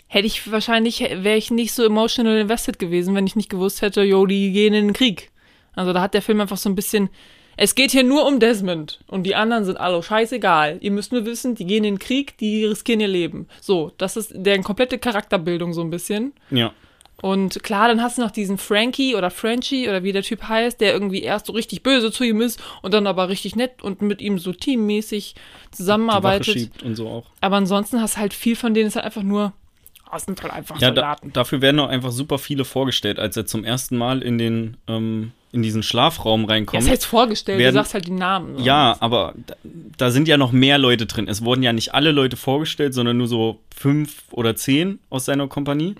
[0.08, 4.04] hätte ich wahrscheinlich, wäre ich nicht so emotional invested gewesen, wenn ich nicht gewusst hätte,
[4.04, 5.32] jo, die gehen in den Krieg.
[5.74, 7.10] Also da hat der Film einfach so ein bisschen,
[7.58, 10.78] es geht hier nur um Desmond und die anderen sind alle scheißegal.
[10.82, 13.48] Ihr müsst nur wissen, die gehen in den Krieg, die riskieren ihr Leben.
[13.62, 16.34] So, das ist deren komplette Charakterbildung so ein bisschen.
[16.52, 16.74] Ja.
[17.26, 20.80] Und klar, dann hast du noch diesen Frankie oder Frenchie oder wie der Typ heißt,
[20.80, 24.02] der irgendwie erst so richtig böse zu ihm ist und dann aber richtig nett und
[24.04, 25.34] mit ihm so teammäßig
[25.72, 26.70] zusammenarbeitet.
[26.84, 27.26] und so auch.
[27.42, 29.54] Aber ansonsten hast halt viel von denen ist halt einfach nur,
[30.12, 31.34] oh, sind halt einfach Ja, da, Soldaten.
[31.34, 35.32] dafür werden auch einfach super viele vorgestellt, als er zum ersten Mal in den ähm,
[35.52, 36.84] in diesen Schlafraum ja, reinkommt.
[36.84, 38.60] das heißt vorgestellt, werden- du sagst halt die Namen.
[38.62, 39.56] Ja, aber da,
[39.98, 41.30] da sind ja noch mehr Leute drin.
[41.30, 45.48] Es wurden ja nicht alle Leute vorgestellt, sondern nur so fünf oder zehn aus seiner
[45.48, 45.96] Kompanie.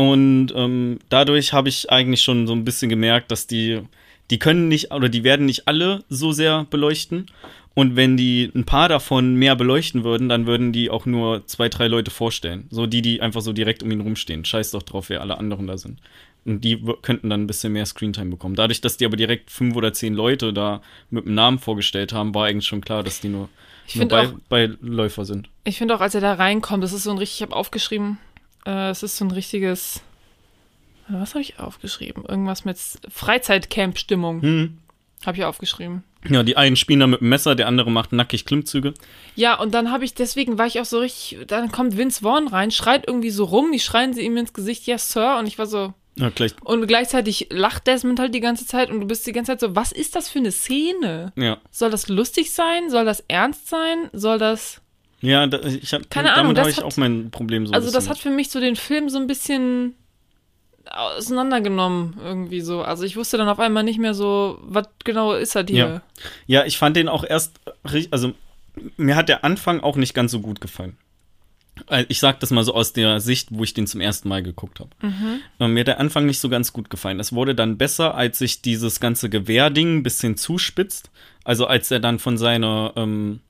[0.00, 3.82] Und ähm, dadurch habe ich eigentlich schon so ein bisschen gemerkt, dass die,
[4.30, 7.26] die können nicht oder die werden nicht alle so sehr beleuchten.
[7.74, 11.68] Und wenn die ein paar davon mehr beleuchten würden, dann würden die auch nur zwei,
[11.68, 12.66] drei Leute vorstellen.
[12.70, 14.46] So die, die einfach so direkt um ihn rumstehen.
[14.46, 16.00] Scheiß doch drauf, wer alle anderen da sind.
[16.46, 18.54] Und die könnten dann ein bisschen mehr Screentime bekommen.
[18.54, 20.80] Dadurch, dass die aber direkt fünf oder zehn Leute da
[21.10, 23.50] mit dem Namen vorgestellt haben, war eigentlich schon klar, dass die nur,
[23.94, 25.50] nur bei, auch, Beiläufer sind.
[25.64, 28.16] ich finde auch, als er da reinkommt, das ist so ein richtig, ich habe aufgeschrieben,
[28.66, 30.02] äh, es ist so ein richtiges,
[31.08, 32.24] äh, was habe ich aufgeschrieben?
[32.26, 34.78] Irgendwas mit Freizeitcamp-Stimmung, Hm.
[35.26, 36.04] habe ich aufgeschrieben.
[36.28, 38.92] Ja, die einen spielen da mit dem Messer, der andere macht nackig Klimmzüge.
[39.36, 42.46] Ja, und dann habe ich, deswegen war ich auch so richtig, dann kommt Vince Vaughn
[42.48, 45.58] rein, schreit irgendwie so rum, die schreien sie ihm ins Gesicht, yes, Sir, und ich
[45.58, 46.52] war so, Ja, gleich.
[46.62, 49.74] und gleichzeitig lacht Desmond halt die ganze Zeit und du bist die ganze Zeit so,
[49.74, 51.32] was ist das für eine Szene?
[51.36, 51.56] Ja.
[51.70, 52.90] Soll das lustig sein?
[52.90, 54.10] Soll das ernst sein?
[54.12, 54.82] Soll das,
[55.22, 57.72] Ja, da, ich hab, Keine Ahnung, damit habe das ich hat- auch mein Problem so.
[57.74, 59.94] also das hat für mich so den Film so ein bisschen
[60.90, 62.82] auseinandergenommen irgendwie so.
[62.82, 66.02] Also ich wusste dann auf einmal nicht mehr so, was genau ist er hier?
[66.46, 67.60] Ja, ich fand den auch erst,
[68.10, 68.32] also
[68.96, 70.96] mir hat der Anfang auch nicht ganz so gut gefallen.
[71.88, 74.42] Äh, Ich sag das mal so aus der Sicht, wo ich den zum ersten Mal
[74.42, 74.90] geguckt habe.
[75.60, 77.20] Ähm, Mir hat der Anfang nicht so ganz gut gefallen.
[77.20, 81.10] Es wurde dann besser, als sich dieses ganze Gewehrding ein bisschen zuspitzt.
[81.44, 83.40] Also als er dann von seiner ähm,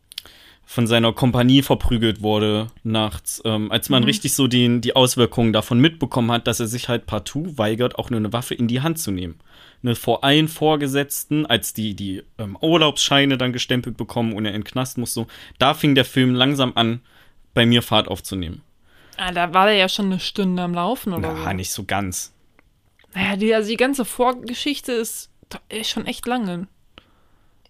[0.70, 5.80] von seiner Kompanie verprügelt wurde nachts, ähm, als man richtig so den, die Auswirkungen davon
[5.80, 9.00] mitbekommen hat, dass er sich halt partout weigert, auch nur eine Waffe in die Hand
[9.00, 9.40] zu nehmen.
[9.82, 14.60] Ne, vor allen Vorgesetzten, als die die ähm, Urlaubsscheine dann gestempelt bekommen und er in
[14.60, 15.26] den Knast muss, so,
[15.58, 17.00] da fing der Film langsam an,
[17.52, 18.62] bei mir Fahrt aufzunehmen.
[19.16, 21.52] Ah, da war der ja schon eine Stunde am Laufen oder so.
[21.52, 22.32] nicht so ganz.
[23.12, 25.30] Naja, die, also die ganze Vorgeschichte ist,
[25.68, 26.68] ist schon echt lange.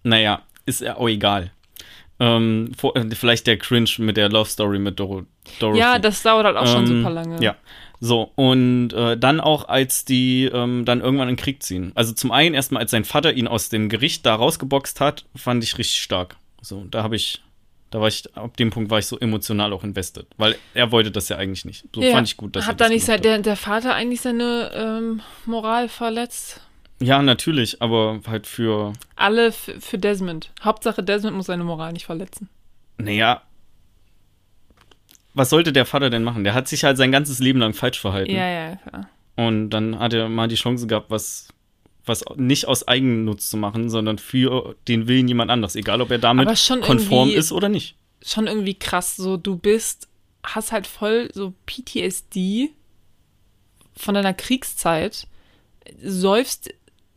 [0.03, 1.51] Naja, ist ja auch egal.
[2.21, 5.23] Ähm, vor, äh, vielleicht der Cringe mit der Love Story mit Doro
[5.59, 5.81] Dorothy.
[5.81, 7.43] Ja, das dauert halt auch schon Ähm, super lange.
[7.43, 7.57] Ja.
[7.99, 11.93] So, und äh, dann auch, als die ähm, dann irgendwann in den Krieg ziehen.
[11.95, 15.65] Also zum einen erstmal, als sein Vater ihn aus dem Gericht da rausgeboxt hat, fand
[15.65, 16.37] ich richtig stark.
[16.63, 17.43] So, da habe ich,
[17.91, 20.27] da war ich, ab dem Punkt war ich so emotional auch invested.
[20.37, 21.85] Weil er wollte das ja eigentlich nicht.
[21.95, 22.13] So Ja.
[22.13, 24.71] fand ich gut, dass er Hat das da nicht sein, der, der Vater eigentlich seine
[24.75, 26.61] ähm, Moral verletzt?
[27.03, 30.51] Ja, natürlich, aber halt für, Alle für Desmond.
[30.63, 32.49] Hauptsache Desmond muss seine Moral nicht verletzen.
[32.99, 33.43] naja,
[35.33, 36.45] was sollte der Vater denn machen?
[36.45, 38.33] Der hat sich halt sein ganzes Leben lang falsch verhalten.
[38.33, 39.09] Ja, ja, klar.
[39.37, 41.49] Und dann hat er mal die Chance gehabt, was,
[42.05, 46.19] was nicht aus Eigennutz zu machen, sondern für den Willen jemand anderes, egal ob er
[46.19, 46.49] damit
[46.83, 47.97] konform ist oder nicht.
[48.23, 49.17] Schon irgendwie krass.
[49.17, 50.09] So, du bist,
[50.43, 52.71] hast halt voll so PTSD
[53.97, 55.27] von deiner Kriegszeit,
[56.03, 56.71] säufst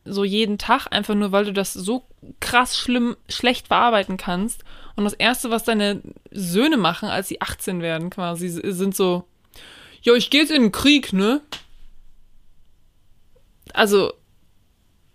[0.06, 2.06] so jeden Tag, einfach nur, weil du das so
[2.39, 4.64] krass schlimm, schlecht verarbeiten kannst.
[4.95, 6.01] Und das Erste, was deine
[6.32, 9.26] Söhne machen, als sie 18 werden, quasi, sind so,
[10.01, 11.41] ja, ich gehe jetzt in den Krieg, ne?
[13.74, 14.14] Also,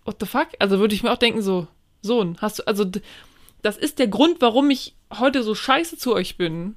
[0.05, 0.49] what the fuck?
[0.59, 1.68] Also würde ich mir auch denken, so,
[2.01, 2.84] Sohn, hast du, also,
[3.62, 6.76] das ist der Grund, warum ich heute so scheiße zu euch bin.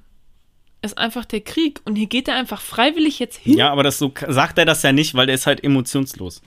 [0.82, 1.80] Ist einfach der Krieg.
[1.84, 3.56] Und hier geht er einfach freiwillig jetzt hin.
[3.56, 6.42] Ja, aber das so sagt er das ja nicht, weil er ist halt emotionslos.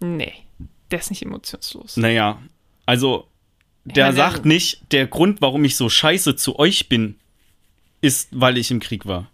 [0.00, 0.34] Nee,
[0.92, 1.96] der ist nicht emotionslos.
[1.96, 2.38] Naja,
[2.86, 3.26] also
[3.84, 7.16] der meine, sagt nicht, der Grund, warum ich so scheiße zu euch bin,
[8.00, 9.28] ist, weil ich im Krieg war.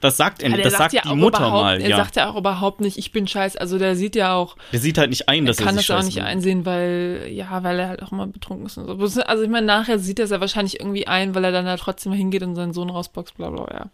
[0.00, 0.64] Das sagt er nicht.
[0.64, 1.96] Das sagt ja die Mutter mal, Er ja.
[1.96, 3.60] sagt ja auch überhaupt nicht, ich bin scheiße.
[3.60, 5.86] Also der sieht ja auch, Der sieht halt nicht ein, dass er er, kann sich
[5.86, 6.32] das auch scheiße nicht benimmt.
[6.32, 9.22] einsehen, weil, ja, weil er halt auch immer betrunken ist und so.
[9.22, 11.76] Also ich meine, nachher sieht er es ja wahrscheinlich irgendwie ein, weil er dann da
[11.76, 13.90] trotzdem hingeht und seinen Sohn rausboxt, bla bla, ja.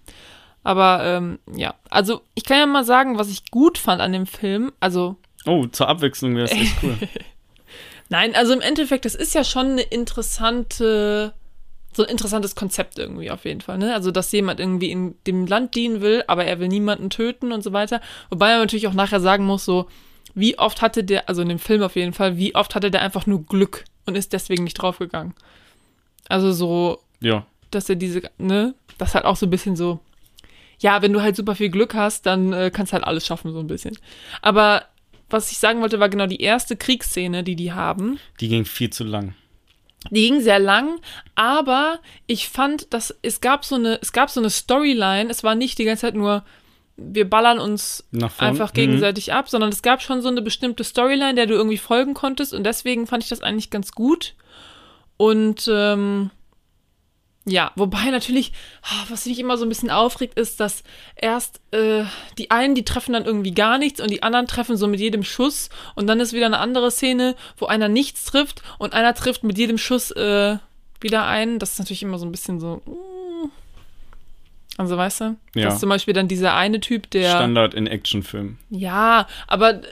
[0.63, 1.75] Aber, ähm, ja.
[1.91, 4.73] Also, ich kann ja mal sagen, was ich gut fand an dem Film.
[4.81, 5.15] Also,
[5.47, 6.97] Oh, zur Abwechslung wäre es echt cool.
[8.09, 11.33] Nein, also im Endeffekt, das ist ja schon eine interessante,
[11.93, 13.95] so ein interessantes Konzept irgendwie auf jeden Fall, ne?
[13.95, 17.63] Also, dass jemand irgendwie in dem Land dienen will, aber er will niemanden töten und
[17.63, 18.01] so weiter.
[18.31, 19.89] Wobei man natürlich auch nachher sagen muss, so,
[20.35, 23.03] wie oft hatte der, also in dem Film auf jeden Fall, wie oft hatte der
[23.03, 25.35] einfach nur Glück und ist deswegen nicht draufgegangen.
[26.29, 27.47] Also so, ja.
[27.71, 28.75] dass er diese, ne?
[28.99, 30.01] Das halt auch so ein bisschen so,
[30.79, 33.53] ja, wenn du halt super viel Glück hast, dann äh, kannst du halt alles schaffen,
[33.53, 33.97] so ein bisschen.
[34.43, 34.85] Aber
[35.31, 38.19] was ich sagen wollte, war genau die erste Kriegsszene, die die haben.
[38.41, 39.35] Die ging viel zu lang.
[40.11, 41.01] Die ging sehr lang,
[41.35, 45.29] aber ich fand, dass es gab so eine, es gab so eine Storyline.
[45.31, 46.45] Es war nicht die ganze Zeit nur,
[46.97, 48.05] wir ballern uns
[48.39, 48.75] einfach Mhm.
[48.77, 52.55] gegenseitig ab, sondern es gab schon so eine bestimmte Storyline, der du irgendwie folgen konntest
[52.55, 54.35] und deswegen fand ich das eigentlich ganz gut.
[55.17, 56.31] Und ähm,
[57.49, 60.83] ja, wobei natürlich, ah, was mich immer so ein bisschen aufregt, ist, dass
[61.15, 62.03] erst äh,
[62.39, 65.23] die einen, die treffen dann irgendwie gar nichts und die anderen treffen so mit jedem
[65.23, 69.45] Schuss und dann ist wieder eine andere Szene, wo einer nichts trifft und einer trifft
[69.45, 70.59] mit jedem Schuss äh,
[71.01, 71.61] wieder einen.
[71.61, 72.83] Das ist natürlich immer so ein bisschen so.
[72.85, 73.51] mm.
[74.77, 75.37] Also weißt du?
[75.55, 75.67] Ja.
[75.67, 77.31] Das ist zum Beispiel dann dieser eine Typ, der.
[77.31, 78.59] Standard in Actionfilmen.
[78.71, 79.83] Ja, aber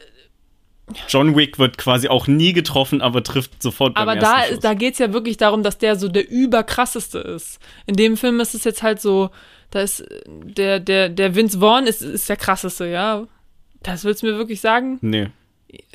[1.09, 4.61] John Wick wird quasi auch nie getroffen, aber trifft sofort beim Aber da, Schuss.
[4.61, 7.59] da geht es ja wirklich darum, dass der so der überkrasseste ist.
[7.86, 9.30] In dem Film ist es jetzt halt so,
[9.70, 13.26] da ist der, der, der Vince Vaughn ist, ist der krasseste, ja.
[13.82, 14.99] Das willst du mir wirklich sagen?
[15.03, 15.28] Nee.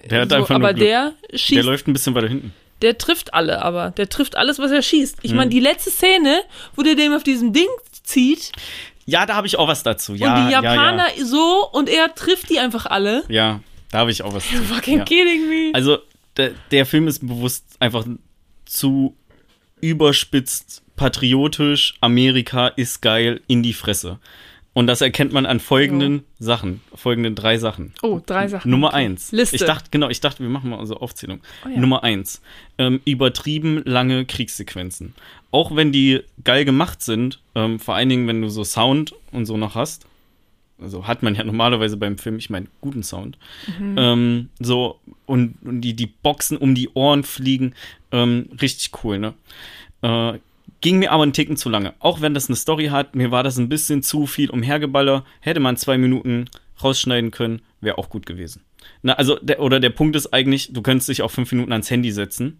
[0.09, 2.53] Der hat so, einfach nur aber der Der schießt, der, läuft ein bisschen weiter hinten.
[2.97, 5.19] trifft alle, aber der trifft alles, was er schießt.
[5.21, 5.37] Ich Mhm.
[5.37, 6.41] meine, die letzte Szene,
[6.75, 7.67] wo der dem auf diesem Ding
[8.03, 8.51] zieht
[9.05, 10.13] Ja, da habe ich auch was dazu.
[10.13, 13.23] Ja, und die Japaner Ja, so und er trifft die einfach alle.
[13.27, 13.61] ja.
[13.91, 14.55] Da habe ich auch was zu.
[14.57, 15.03] Fucking ja.
[15.05, 15.71] kidding me.
[15.73, 15.99] Also,
[16.37, 18.05] der, der Film ist bewusst einfach
[18.65, 19.15] zu
[19.81, 24.19] überspitzt, patriotisch, Amerika ist geil, in die Fresse.
[24.73, 27.93] Und das erkennt man an folgenden Sachen, folgenden drei Sachen.
[28.03, 28.69] oh, drei Sachen.
[28.69, 29.31] Nummer eins.
[29.31, 29.55] Liste.
[29.55, 31.41] Ich dachte, genau, ich dachte, wir machen mal unsere Aufzählung.
[31.65, 31.79] Oh ja.
[31.79, 32.41] Nummer eins.
[32.77, 35.15] Ähm, übertrieben lange Kriegssequenzen.
[35.51, 39.45] Auch wenn die geil gemacht sind, ähm, vor allen Dingen, wenn du so Sound und
[39.45, 40.05] so noch hast.
[40.81, 43.37] Also hat man ja normalerweise beim Film, ich meine, guten Sound.
[43.79, 43.95] Mhm.
[43.97, 47.73] Ähm, so, und, und die, die Boxen um die Ohren fliegen.
[48.11, 49.33] Ähm, richtig cool, ne?
[50.01, 50.39] Äh,
[50.81, 51.93] ging mir aber einen Ticken zu lange.
[51.99, 55.25] Auch wenn das eine Story hat, mir war das ein bisschen zu viel umhergeballer.
[55.41, 56.45] Hätte man zwei Minuten
[56.81, 58.63] rausschneiden können, wäre auch gut gewesen.
[59.01, 61.91] Na, also, der, oder der Punkt ist eigentlich, du könntest dich auch fünf Minuten ans
[61.91, 62.59] Handy setzen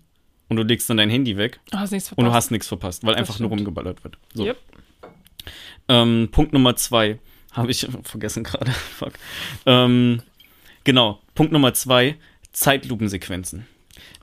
[0.49, 3.03] und du legst dann dein Handy weg Du hast nichts und du hast nichts verpasst,
[3.05, 3.61] weil Das einfach nur stimmt.
[3.61, 4.17] rumgeballert wird.
[4.34, 4.45] So.
[4.45, 4.57] Yep.
[5.88, 7.20] Ähm, Punkt Nummer zwei.
[7.51, 8.71] Habe ich vergessen gerade.
[8.97, 9.13] Fuck.
[9.65, 10.21] Ähm,
[10.83, 11.21] genau.
[11.35, 12.15] Punkt Nummer zwei.
[12.51, 13.67] Zeitlupensequenzen.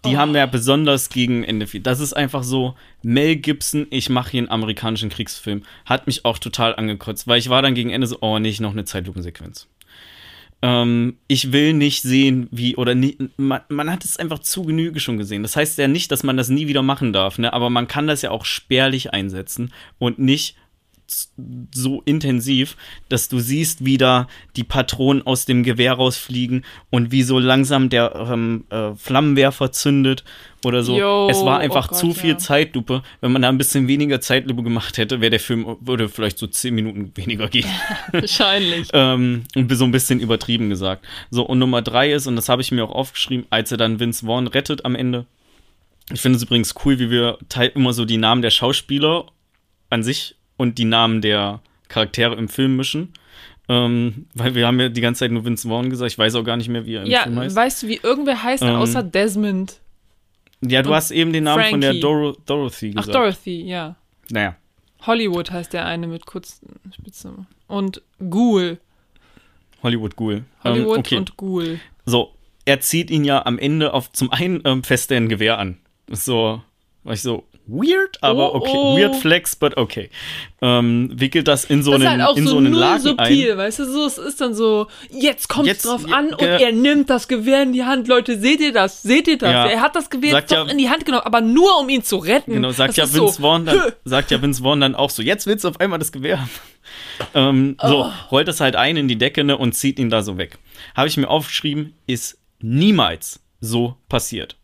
[0.05, 0.19] Die Oh.
[0.19, 1.81] haben ja besonders gegen Ende viel.
[1.81, 5.63] Das ist einfach so, Mel Gibson, ich mache hier einen amerikanischen Kriegsfilm.
[5.85, 8.73] Hat mich auch total angekotzt, weil ich war dann gegen Ende so, oh, nicht noch
[8.73, 9.69] eine Zeitlupensequenz.
[10.63, 15.01] Ähm, ich will nicht sehen, wie, oder nie, man, man hat es einfach zu Genüge
[15.01, 15.43] schon gesehen.
[15.43, 17.53] Das heißt ja nicht, dass man das nie wieder machen darf, ne?
[17.53, 20.57] aber man kann das ja auch spärlich einsetzen und nicht
[21.73, 22.77] so intensiv,
[23.09, 24.27] dass du siehst, wie da
[24.57, 30.25] die Patronen aus dem Gewehr rausfliegen und wie so langsam der ähm, äh, Flammenwerfer zündet
[30.65, 30.99] oder so.
[30.99, 32.39] Yo, es war einfach oh Gott, zu viel ja.
[32.39, 33.03] Zeitlupe.
[33.21, 36.47] Wenn man da ein bisschen weniger Zeitlupe gemacht hätte, wäre der Film, würde vielleicht so
[36.47, 37.69] zehn Minuten weniger gehen.
[38.13, 38.89] Wahrscheinlich.
[38.93, 41.07] ähm, und so ein bisschen übertrieben gesagt.
[41.31, 44.01] So, und Nummer drei ist, und das habe ich mir auch aufgeschrieben, als er dann
[44.01, 45.27] Vince Vaughn rettet am Ende.
[46.13, 47.39] Ich finde es übrigens cool, wie wir
[47.75, 49.27] immer so die Namen der Schauspieler
[49.91, 53.13] an sich und die Namen der Charaktere im Film mischen.
[53.69, 56.13] Ähm, weil wir haben ja die ganze Zeit nur Vince Vaughn gesagt.
[56.13, 57.57] Ich weiß auch gar nicht mehr, wie er im Ja, Film heißt.
[57.57, 59.81] weißt du, wie irgendwer heißt, Ähm, außer Desmond?
[60.61, 62.01] Ja, du hast eben den Namen von der Frankie.
[62.01, 63.15] Doro Dorothy Ach, gesagt.
[63.15, 63.97] Dorothy, ja.
[64.31, 64.57] Naja,
[65.07, 67.47] Hollywood heißt der eine mit kurzen Spitznamen.
[67.67, 68.79] Und Ghoul.
[69.83, 70.45] Hollywood Ghoul.
[70.65, 71.17] Hollywood ähm, okay.
[71.17, 71.81] und Ghoul.
[72.07, 72.33] So,
[72.65, 75.79] er zieht ihn ja am Ende auf zum einen ähm, fest ein Gewehr an.
[76.11, 76.63] So,
[77.05, 78.97] war ich so weird, aber Oh, okay, oh.
[78.97, 80.11] weird flex, but okay.
[80.63, 83.03] Ähm, wickelt das in so das ist einen halt auch in so, so einen Laken
[83.03, 83.59] subtil, ein.
[83.59, 87.11] weißt du, so, es ist dann so, jetzt kommt es drauf an und er nimmt
[87.11, 88.09] das Gewehr in die Hand.
[88.09, 89.03] Leute, seht ihr das?
[89.03, 89.51] Seht ihr das?
[89.51, 89.67] Ja.
[89.67, 92.03] Er hat das Gewehr Sagt doch ja- in die Hand genommen, aber nur um ihn
[92.03, 92.53] zu retten.
[92.55, 95.23] Genau, sagt das ja Vince so, Vaughn dann, sagt ja Vince Vaughn dann auch so,
[95.23, 96.51] jetzt willst du auf einmal das Gewehr haben.
[97.35, 98.13] ähm, So, Oh.
[98.31, 100.59] rollt es halt ein in die Decke ne, und zieht ihn da so weg.
[100.95, 104.57] Habe ich mir aufgeschrieben, ist niemals so passiert.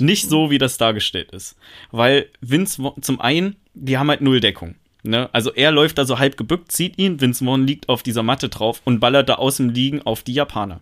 [0.00, 1.56] Nicht so, wie das dargestellt ist.
[1.90, 4.74] Weil Vince zum einen, die haben halt null Deckung.
[5.02, 5.30] Ne?
[5.32, 8.48] Also er läuft da so halb gebückt, zieht ihn, Vince Vaughn liegt auf dieser Matte
[8.48, 10.80] drauf und ballert da aus dem Liegen auf die Japaner.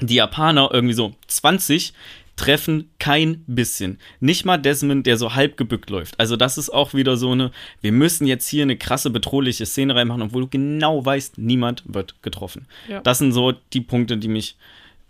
[0.00, 1.92] Die Japaner, irgendwie so 20,
[2.36, 3.98] treffen kein bisschen.
[4.20, 6.18] Nicht mal Desmond, der so halb gebückt läuft.
[6.18, 9.94] Also das ist auch wieder so eine, wir müssen jetzt hier eine krasse, bedrohliche Szene
[9.94, 12.66] reinmachen, obwohl du genau weißt, niemand wird getroffen.
[12.88, 13.00] Ja.
[13.00, 14.56] Das sind so die Punkte, die mich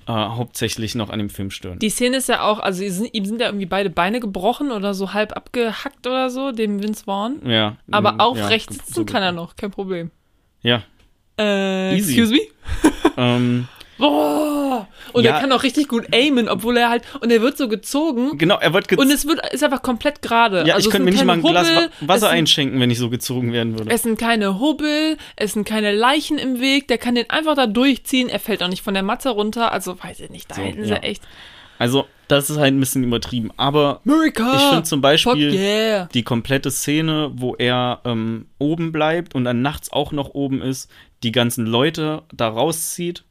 [0.06, 1.78] äh, hauptsächlich noch an dem Film stören.
[1.78, 4.94] Die Szene ist ja auch, also sind, ihm sind ja irgendwie beide Beine gebrochen oder
[4.94, 7.40] so halb abgehackt oder so, dem Vince Vaughn.
[7.48, 10.10] ja, Aber mm, aufrecht ja, sitzen so kann er noch, kein Problem.
[10.62, 10.82] Ja,
[11.38, 12.20] Äh, Easy.
[12.20, 12.40] excuse me?
[13.16, 13.68] ähm,
[13.98, 14.88] Boah!
[15.12, 15.32] Und Ja.
[15.34, 17.02] er kann auch richtig gut aimen, obwohl er halt.
[17.20, 18.38] Und er wird so gezogen.
[18.38, 19.10] Genau, er wird Und gezogen.
[19.10, 20.64] es wird, ist einfach komplett gerade.
[20.66, 22.80] Ja, also ich könnte mir nicht mal ein keine Glas Wa- Hubbel, Wasser sind, einschenken,
[22.80, 23.90] wenn ich so gezogen werden würde.
[23.90, 26.88] Es sind keine Hubbel, es sind keine Leichen im Weg.
[26.88, 28.28] Der kann den einfach da durchziehen.
[28.28, 29.72] Er fällt auch nicht von der Matte runter.
[29.72, 30.96] Also weiß ich nicht, da So, hätten sie ja.
[30.96, 31.22] echt.
[31.78, 33.50] Also, das ist halt ein bisschen übertrieben.
[33.56, 34.54] Aber America!
[34.54, 36.08] ich finde zum Beispiel yeah!
[36.14, 40.88] die komplette Szene, wo er ähm, oben bleibt und dann nachts auch noch oben ist,
[41.24, 43.24] die ganzen Leute da rauszieht,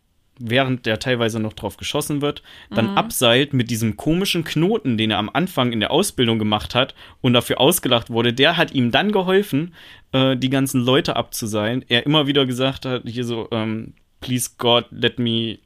[0.50, 5.18] während der teilweise noch drauf geschossen wird, dann abseilt mit diesem komischen Knoten, den er
[5.18, 9.12] am Anfang in der Ausbildung gemacht hat und dafür ausgelacht wurde, der hat ihm dann
[9.12, 9.74] geholfen,
[10.12, 11.86] äh, die ganzen Leute abzuseilen.
[11.88, 15.60] Er immer wieder gesagt hat, hier so, ähm, please God, let me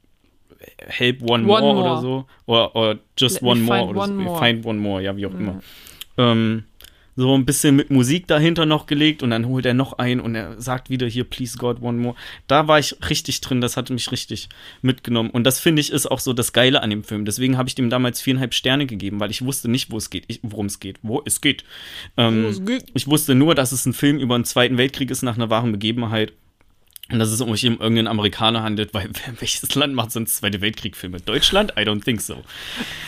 [0.78, 1.78] help one, One more, more.
[1.78, 2.24] oder so.
[2.46, 3.78] Oder, just Let one more.
[3.78, 4.20] find Oder one so.
[4.20, 4.38] more.
[4.38, 5.60] Find one more, ja, wie auch immer.
[6.18, 6.64] Ähm,
[7.16, 10.34] so ein bisschen mit Musik dahinter noch gelegt und dann holt er noch ein und
[10.34, 12.14] er sagt wieder hier, please God, one more.
[12.46, 14.48] Da war ich richtig drin, das hat mich richtig
[14.82, 15.30] mitgenommen.
[15.30, 17.24] Und das finde ich ist auch so das Geile an dem Film.
[17.24, 20.26] Deswegen habe ich dem damals viereinhalb Sterne gegeben, weil ich wusste nicht, wo es geht,
[20.42, 21.64] worum es geht, wo es geht.
[22.18, 22.84] Ähm, Wo es geht.
[22.94, 25.72] Ich wusste nur, dass es ein Film über den Zweiten Weltkrieg ist nach einer wahren
[25.72, 26.32] Begebenheit.
[27.10, 31.20] Und dass es um irgendeinen Amerikaner handelt, weil welches Land macht sonst Zweite Weltkrieg-Filme?
[31.20, 31.72] Deutschland?
[31.78, 32.42] I don't think so.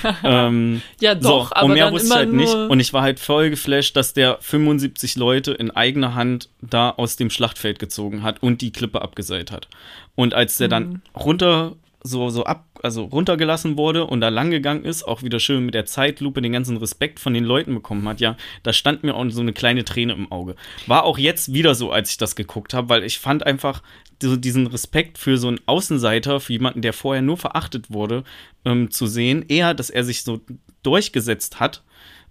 [0.24, 2.54] ähm, Ja, doch, so, aber und mehr wusste ich halt nicht.
[2.54, 7.16] Und ich war halt voll geflasht, dass der 75 Leute in eigener Hand da aus
[7.16, 9.66] dem Schlachtfeld gezogen hat und die Klippe abgeseilt hat.
[10.14, 10.70] Und als der Mhm.
[10.70, 11.74] dann runter,
[12.04, 15.74] so, so ab, also runtergelassen wurde und da lang gegangen ist, auch wieder schön mit
[15.74, 19.28] der Zeitlupe den ganzen Respekt von den Leuten bekommen hat, ja, da stand mir auch
[19.30, 20.54] so eine kleine Träne im Auge.
[20.86, 23.82] War auch jetzt wieder so, als ich das geguckt habe, weil ich fand einfach
[24.22, 28.24] so diesen Respekt für so einen Außenseiter, für jemanden, der vorher nur verachtet wurde,
[28.64, 30.40] ähm, zu sehen, eher, dass er sich so
[30.82, 31.82] durchgesetzt hat,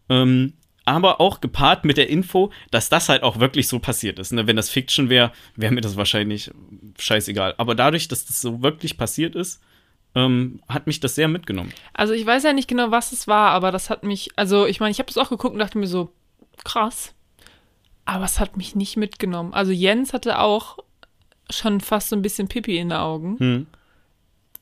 [0.10, 0.54] ähm,
[0.88, 4.32] aber auch gepaart mit der Info, dass das halt auch wirklich so passiert ist.
[4.32, 4.48] Ne?
[4.48, 6.50] Wenn das Fiction wäre, wäre mir das wahrscheinlich
[6.98, 7.56] scheißegal.
[7.58, 9.62] Aber dadurch, dass das so wirklich passiert ist,
[10.18, 11.72] ähm, hat mich das sehr mitgenommen.
[11.94, 14.80] Also ich weiß ja nicht genau, was es war, aber das hat mich, also ich
[14.80, 16.12] meine, ich habe das auch geguckt und dachte mir so,
[16.64, 17.14] krass.
[18.06, 19.54] Aber es hat mich nicht mitgenommen.
[19.54, 20.80] Also Jens hatte auch
[21.52, 23.38] schon fast so ein bisschen Pipi in den Augen.
[23.38, 23.68] Hm.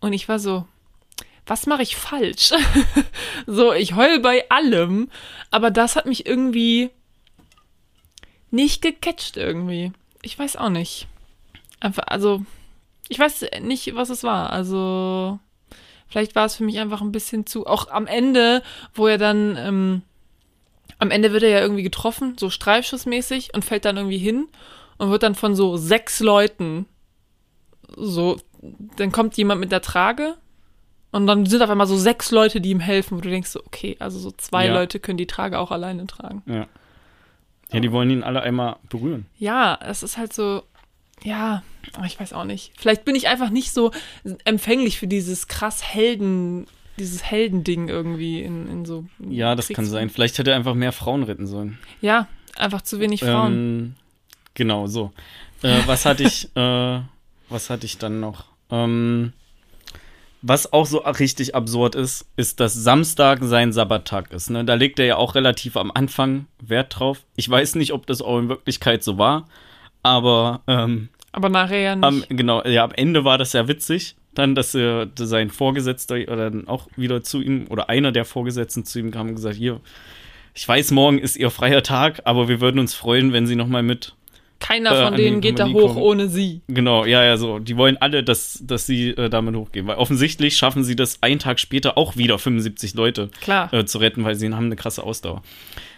[0.01, 0.65] Und ich war so,
[1.45, 2.51] was mache ich falsch?
[3.47, 5.09] so, ich heul bei allem,
[5.51, 6.89] aber das hat mich irgendwie
[8.51, 9.93] nicht gecatcht irgendwie.
[10.21, 11.07] Ich weiß auch nicht.
[11.79, 12.43] Einfach, also,
[13.07, 14.49] ich weiß nicht, was es war.
[14.49, 15.39] Also,
[16.07, 17.65] vielleicht war es für mich einfach ein bisschen zu.
[17.67, 18.61] Auch am Ende,
[18.93, 20.01] wo er dann, ähm,
[20.99, 24.47] am Ende wird er ja irgendwie getroffen, so streifschussmäßig und fällt dann irgendwie hin
[24.97, 26.85] und wird dann von so sechs Leuten
[27.95, 28.37] so,
[28.97, 30.35] dann kommt jemand mit der Trage
[31.11, 33.61] und dann sind auf einmal so sechs Leute, die ihm helfen, wo du denkst so,
[33.65, 34.73] okay, also so zwei Ja.
[34.73, 36.43] Leute können die Trage auch alleine tragen.
[36.45, 36.67] Ja.
[37.71, 39.25] Ja, die wollen ihn alle einmal berühren.
[39.37, 40.63] Ja, es ist halt so,
[41.23, 41.63] ja,
[41.93, 42.71] aber ich weiß auch nicht.
[42.77, 43.91] Vielleicht bin ich einfach nicht so
[44.43, 46.67] empfänglich für dieses krass Helden,
[46.99, 49.05] dieses Heldending irgendwie in, in so.
[49.29, 50.09] Ja, das kann Kriegs- sein.
[50.09, 51.77] Vielleicht hätte er einfach mehr Frauen retten sollen.
[52.01, 53.53] Ja, einfach zu wenig Frauen.
[53.53, 53.95] Ähm,
[54.53, 55.11] genau, so.
[55.61, 56.99] Äh, was hatte ich, äh,
[57.49, 58.45] was hatte ich dann noch?
[58.69, 59.33] Ähm,
[60.41, 64.51] was auch so richtig absurd ist, ist, dass Samstag sein Sabbattag ist.
[64.51, 64.63] Ne?
[64.63, 67.23] Da legt er ja auch relativ am Anfang Wert drauf.
[67.35, 69.47] Ich weiß nicht, ob das auch in Wirklichkeit so war,
[70.05, 72.05] aber ähm, aber nachher ja nicht.
[72.05, 76.15] am, genau, ja, am Ende war das ja witzig, dann, dass er dass sein Vorgesetzter
[76.15, 79.55] oder dann auch wieder zu ihm oder einer der Vorgesetzten zu ihm kam und gesagt,
[79.55, 79.81] hier,
[80.53, 83.67] ich weiß, morgen ist ihr freier Tag, aber wir würden uns freuen, wenn sie noch
[83.67, 84.13] mal mit
[84.59, 85.97] Keiner äh, von denen geht da hoch kommen.
[85.97, 86.61] ohne sie.
[86.67, 87.59] Genau, ja, ja, so.
[87.59, 89.87] Die wollen alle, dass, dass sie äh, damit hochgehen.
[89.87, 93.73] Weil offensichtlich schaffen sie das einen Tag später auch wieder 75 Leute Klar.
[93.73, 95.43] äh, zu retten, weil sie haben eine krasse Ausdauer.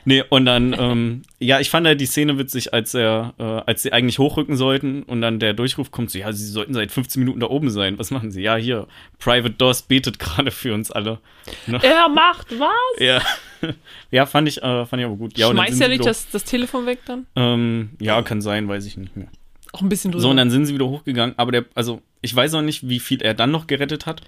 [0.07, 3.83] Nee, und dann, ähm, ja, ich fand halt die Szene witzig, als er, äh, als
[3.83, 7.19] sie eigentlich hochrücken sollten und dann der Durchruf kommt, so, ja, sie sollten seit 15
[7.19, 7.99] Minuten da oben sein.
[7.99, 8.41] Was machen sie?
[8.41, 8.87] Ja, hier,
[9.19, 11.19] Private Doors betet gerade für uns alle.
[11.65, 11.81] Ne?
[11.83, 12.99] Er macht was?
[13.01, 13.21] Ja.
[14.11, 15.37] ja, fand ich, äh, fand ich aber gut.
[15.37, 17.25] Ja, Schmeißt sie nicht das, das Telefon weg dann?
[17.35, 19.27] Ähm, ja, kann sein, weiß ich nicht mehr.
[19.73, 20.21] Auch ein bisschen drüber.
[20.21, 21.37] So, und dann sind sie wieder hochgegangen.
[21.37, 24.21] Aber der, also, ich weiß auch nicht, wie viel er dann noch gerettet hat.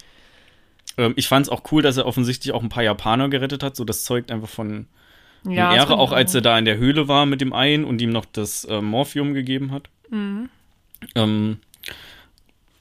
[0.98, 3.78] Ähm, ich fand es auch cool, dass er offensichtlich auch ein paar Japaner gerettet hat.
[3.78, 4.88] So, das zeugt einfach von
[5.44, 8.02] ja, Ehre, auch ich als er da in der Höhle war mit dem einen und
[8.02, 9.90] ihm noch das äh, Morphium gegeben hat.
[10.10, 10.50] Mhm.
[11.16, 11.58] Ähm,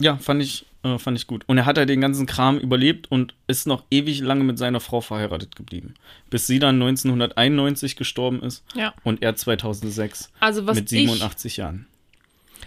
[0.00, 1.44] ja, fand ich, äh, fand ich gut.
[1.46, 4.80] Und er hat halt den ganzen Kram überlebt und ist noch ewig lange mit seiner
[4.80, 5.94] Frau verheiratet geblieben.
[6.30, 8.92] Bis sie dann 1991 gestorben ist Ja.
[9.04, 11.86] und er 2006 Also was mit ich 87 Jahren.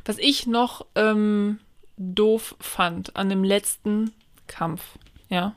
[0.05, 1.59] Was ich noch ähm,
[1.97, 4.11] doof fand an dem letzten
[4.47, 4.81] Kampf,
[5.29, 5.53] ja,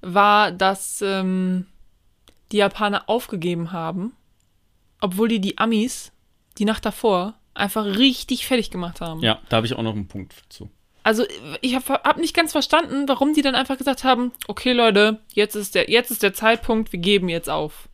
[0.00, 1.66] war, dass ähm,
[2.52, 4.12] die Japaner aufgegeben haben,
[5.00, 6.12] obwohl die die Amis
[6.58, 9.20] die Nacht davor einfach richtig fertig gemacht haben.
[9.20, 10.70] Ja, da habe ich auch noch einen Punkt zu.
[11.04, 11.24] Also
[11.60, 15.56] ich habe hab nicht ganz verstanden, warum die dann einfach gesagt haben, okay Leute, jetzt
[15.56, 17.88] ist der, jetzt ist der Zeitpunkt, wir geben jetzt auf.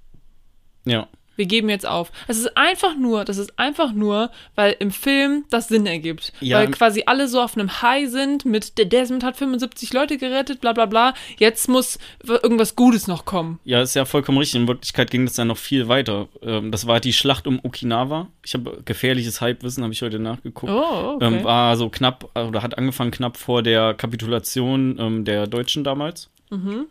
[0.85, 1.09] Ja.
[1.39, 2.10] Wir geben jetzt auf.
[2.27, 6.32] Es ist einfach nur, das ist einfach nur, weil im Film das Sinn ergibt.
[6.40, 6.59] Ja.
[6.59, 10.60] Weil quasi alle so auf einem High sind mit, der Desmond hat 75 Leute gerettet,
[10.60, 11.15] bla bla bla.
[11.39, 13.60] Jetzt muss irgendwas Gutes noch kommen.
[13.62, 14.60] Ja, ist ja vollkommen richtig.
[14.60, 16.27] In Wirklichkeit ging das dann noch viel weiter.
[16.43, 18.27] Ähm, das war die Schlacht um Okinawa.
[18.44, 20.73] Ich habe gefährliches Halbwissen, habe ich heute nachgeguckt.
[20.73, 21.24] Oh, okay.
[21.24, 26.31] ähm, war so knapp, oder hat angefangen knapp vor der Kapitulation ähm, der Deutschen damals.
[26.51, 26.86] Mhm.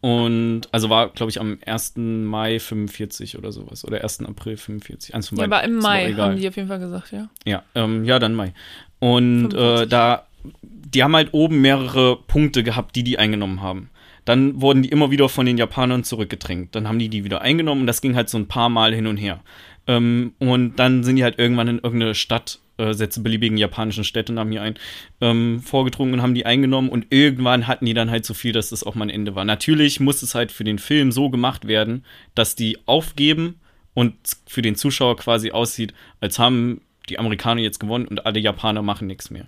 [0.00, 1.94] Und also war, glaube ich, am 1.
[1.96, 3.84] Mai 45 oder sowas.
[3.84, 4.20] Oder 1.
[4.24, 5.14] April 45.
[5.14, 7.28] Eins von ja, aber im Mai haben die auf jeden Fall gesagt, ja.
[7.44, 8.54] Ja, ähm, ja, dann Mai.
[8.98, 9.88] Und äh, 45.
[9.90, 10.26] da,
[10.62, 13.90] die haben halt oben mehrere Punkte gehabt, die die eingenommen haben.
[14.24, 16.74] Dann wurden die immer wieder von den Japanern zurückgedrängt.
[16.74, 19.06] Dann haben die die wieder eingenommen und das ging halt so ein paar Mal hin
[19.06, 19.40] und her.
[19.86, 24.52] Ähm, und dann sind die halt irgendwann in irgendeine Stadt, äh, setze beliebigen japanischen Städtenamen
[24.52, 24.74] hier ein,
[25.20, 28.70] ähm, vorgedrungen und haben die eingenommen und irgendwann hatten die dann halt so viel, dass
[28.70, 29.44] das auch mal ein Ende war.
[29.44, 32.04] Natürlich muss es halt für den Film so gemacht werden,
[32.34, 33.60] dass die aufgeben
[33.94, 34.14] und
[34.46, 39.06] für den Zuschauer quasi aussieht, als haben die Amerikaner jetzt gewonnen und alle Japaner machen
[39.08, 39.46] nichts mehr.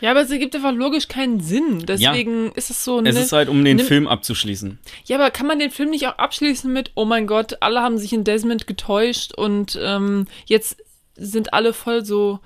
[0.00, 1.84] Ja, aber es ergibt einfach logisch keinen Sinn.
[1.86, 4.78] Deswegen ist es so Es ne- ist halt, um den nimm- Film abzuschließen.
[5.04, 7.98] Ja, aber kann man den Film nicht auch abschließen mit, oh mein Gott, alle haben
[7.98, 10.82] sich in Desmond getäuscht und ähm, jetzt
[11.16, 12.40] sind alle voll so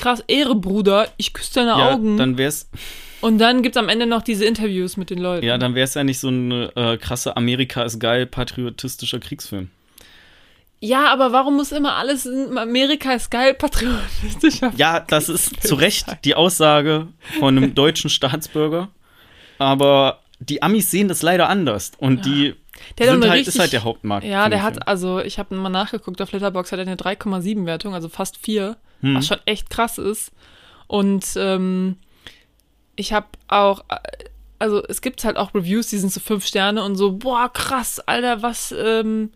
[0.00, 2.16] krass Ehre, Bruder, ich küsse deine Ja, Augen.
[2.16, 2.68] dann wär's,
[3.20, 5.44] und dann gibt's am Ende noch diese Interviews mit den Leuten.
[5.46, 9.70] ja, dann wär's ja nicht so ein äh, krasse Amerika ist geil patriotistischer Kriegsfilm.
[10.82, 14.72] Ja, aber warum muss immer alles in Amerika ist geil patriotischer?
[14.76, 17.08] Ja, das ist zu Recht die Aussage
[17.38, 18.88] von einem deutschen Staatsbürger,
[19.58, 22.54] aber die Amis sehen das leider anders und die
[22.98, 24.24] Der sind halt, richtig- ist halt der Hauptmarkt.
[24.26, 27.92] Ja, der hat, also ich habe mal nachgeguckt, auf Letterboxd hat er eine 3,7 Wertung,
[27.92, 29.14] also fast 4, Hm.
[29.16, 30.32] was schon echt krass ist.
[30.86, 31.96] Und ähm,
[32.96, 33.96] ich habe auch, äh,
[34.58, 38.00] also es gibt halt auch Reviews, die sind so 5 Sterne und so, boah, krass,
[38.00, 39.30] Alter, was, ähm,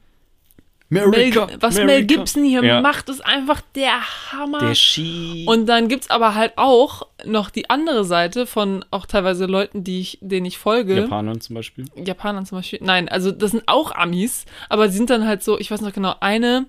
[0.90, 2.04] Mel, America, was Mel.
[2.04, 2.80] Gibson hier Ja.
[2.80, 4.00] macht, ist einfach der
[4.32, 4.58] Hammer.
[4.60, 5.44] Der Ski.
[5.48, 10.00] Und dann gibt's aber halt auch noch die andere Seite von auch teilweise Leuten, die
[10.00, 10.94] ich, denen ich folge.
[10.94, 11.86] Japanern zum Beispiel.
[11.96, 12.80] Japanern zum Beispiel.
[12.82, 15.92] Nein, also das sind auch Amis, aber sie sind dann halt so, ich weiß noch
[15.92, 16.66] genau, eine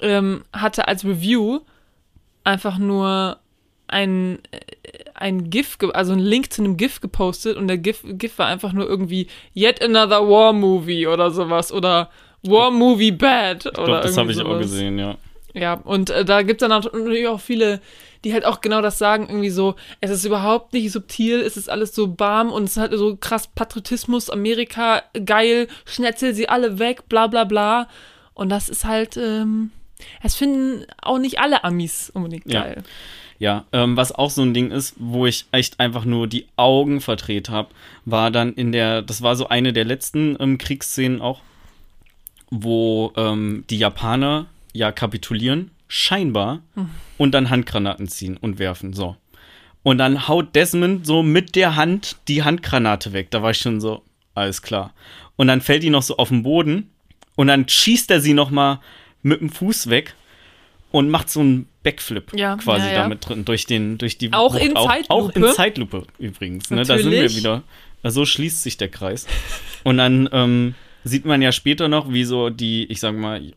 [0.00, 1.60] ähm, hatte als Review
[2.44, 3.38] einfach nur
[3.88, 4.58] ein, äh,
[5.14, 8.72] ein GIF, also ein Link zu einem GIF gepostet und der GIF, GIF war einfach
[8.72, 12.10] nur irgendwie Yet Another War Movie oder sowas oder
[12.42, 14.62] War Movie Bad Ich oder glaube, das habe ich auch sowas.
[14.62, 15.16] gesehen, ja.
[15.54, 17.80] Ja, und äh, da gibt es dann natürlich auch viele,
[18.24, 21.70] die halt auch genau das sagen, irgendwie so, es ist überhaupt nicht subtil, es ist
[21.70, 26.80] alles so warm und es ist halt so krass Patriotismus, Amerika, geil, schnetzel sie alle
[26.80, 27.88] weg, bla bla bla.
[28.32, 29.70] Und das ist halt, ähm,
[30.22, 32.62] das finden auch nicht alle Amis unbedingt Ja.
[32.62, 32.82] geil.
[33.40, 37.00] Ja, ähm, was auch so ein Ding ist, wo ich echt einfach nur die Augen
[37.00, 37.68] verdreht habe,
[38.04, 41.40] war dann in der, das war so eine der letzten ähm, Kriegsszenen auch,
[42.50, 46.60] wo ähm, die Japaner ja kapitulieren, scheinbar,
[47.18, 49.16] und dann Handgranaten ziehen und werfen, so.
[49.82, 53.30] Und dann haut Desmond so mit der Hand die Handgranate weg.
[53.30, 54.02] Da war ich schon so,
[54.34, 54.94] alles klar.
[55.36, 56.90] Und dann fällt die noch so auf den Boden
[57.36, 58.80] und dann schießt er sie noch mal
[59.24, 60.14] mit dem Fuß weg
[60.92, 63.02] und macht so einen Backflip Ja, quasi ja, ja.
[63.02, 64.62] damit drin durch den durch die Auch Wucht.
[64.62, 65.54] in auch, auch in Zeitlupe?
[65.56, 66.84] Zeitlupe übrigens ne?
[66.84, 67.62] da sind wir wieder
[68.04, 69.26] so schließt sich der Kreis
[69.82, 73.52] und dann ähm, sieht man ja später noch wie so die ich sag mal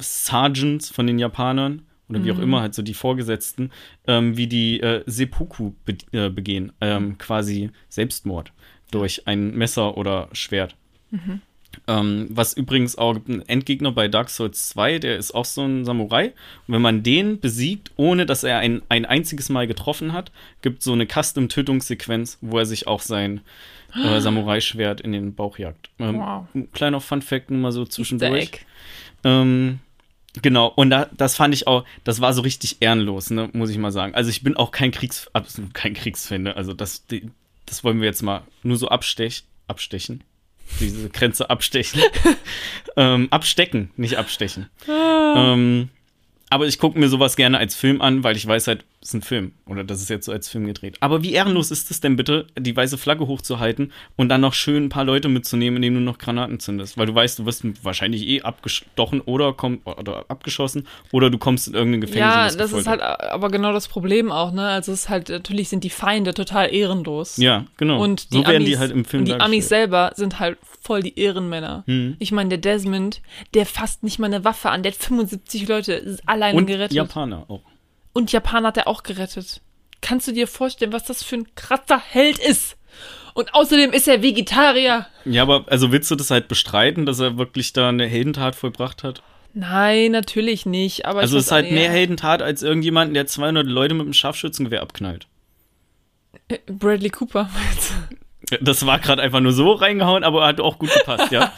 [0.00, 2.42] Sergeants von den Japanern oder wie auch Mhm.
[2.42, 3.70] immer halt so die Vorgesetzten
[4.06, 8.52] ähm, wie die äh, Seppuku be äh, begehen ähm, quasi Selbstmord
[8.90, 10.74] durch ein Messer oder Schwert
[11.86, 15.84] ähm, was übrigens auch einen Endgegner bei Dark Souls 2, der ist auch so ein
[15.84, 16.32] Samurai.
[16.66, 20.32] Und wenn man den besiegt, ohne dass er ein, ein einziges Mal getroffen hat,
[20.62, 23.40] gibt so eine Custom-Tötungssequenz, wo er sich auch sein
[23.94, 25.90] äh, Samurai-Schwert in den Bauch jagt.
[25.98, 26.46] Ähm, Wow.
[26.54, 28.50] ein Kleiner Fun-Fact nur mal so zwischendurch.
[29.24, 29.80] Ähm,
[30.42, 33.78] genau, und da, das fand ich auch, das war so richtig ehrenlos, ne, muss ich
[33.78, 34.14] mal sagen.
[34.14, 36.56] Also ich bin auch kein Kriegs, absolut kein Kriegsfan, ne?
[36.56, 37.30] also das, die,
[37.66, 40.22] das wollen wir jetzt mal nur so abstech, abstechen.
[40.80, 42.02] Diese Grenze abstechen.
[42.96, 44.68] ähm, abstecken, nicht abstechen.
[44.88, 45.88] Ähm,
[46.50, 49.22] aber ich gucke mir sowas gerne als Film an, weil ich weiß halt, ist ein
[49.22, 50.98] Film oder das ist jetzt so als Film gedreht.
[51.00, 54.84] Aber wie ehrenlos ist es denn bitte, die weiße Flagge hochzuhalten und dann noch schön
[54.84, 56.98] ein paar Leute mitzunehmen, indem du noch Granaten zündest?
[56.98, 61.68] Weil du weißt, du wirst wahrscheinlich eh abgestochen oder, komm, oder abgeschossen oder du kommst
[61.68, 62.20] in irgendein Gefängnis.
[62.20, 63.02] Ja, das ist gefoltert.
[63.02, 64.66] halt aber genau das Problem auch, ne?
[64.66, 67.38] Also es ist halt, natürlich sind die Feinde total ehrenlos.
[67.38, 68.02] Ja, genau.
[68.02, 70.58] Und die so werden Amis, die halt im Film und die Amis selber sind halt
[70.80, 71.84] voll die Ehrenmänner.
[71.86, 72.16] Hm.
[72.18, 73.22] Ich meine, der Desmond,
[73.54, 76.92] der fasst nicht mal eine Waffe an, der hat 75 Leute alleine Und gerettet.
[76.92, 77.62] Japaner auch.
[78.18, 79.60] Und Japan hat er auch gerettet.
[80.00, 82.76] kannst du dir vorstellen, was das für ein krasser Held ist?
[83.32, 85.06] Und außerdem ist er Vegetarier.
[85.24, 89.04] Ja, aber also willst du das halt bestreiten, dass er wirklich da eine Heldentat vollbracht
[89.04, 89.22] hat?
[89.54, 91.06] Nein, natürlich nicht.
[91.06, 91.92] Aber also es ist halt mehr.
[91.92, 95.28] Heldentat als irgendjemanden, der 200 Leute mit einem Scharfschützengewehr abknallt.
[96.66, 97.48] Bradley Cooper.
[98.60, 101.52] Das war gerade einfach nur so reingehauen, aber hat auch gut gepasst, ja.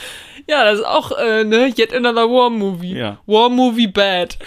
[0.48, 2.94] ja, das ist auch, äh, ne, yet another War Movie.
[2.94, 3.18] Ja.
[3.26, 4.38] War Movie bad.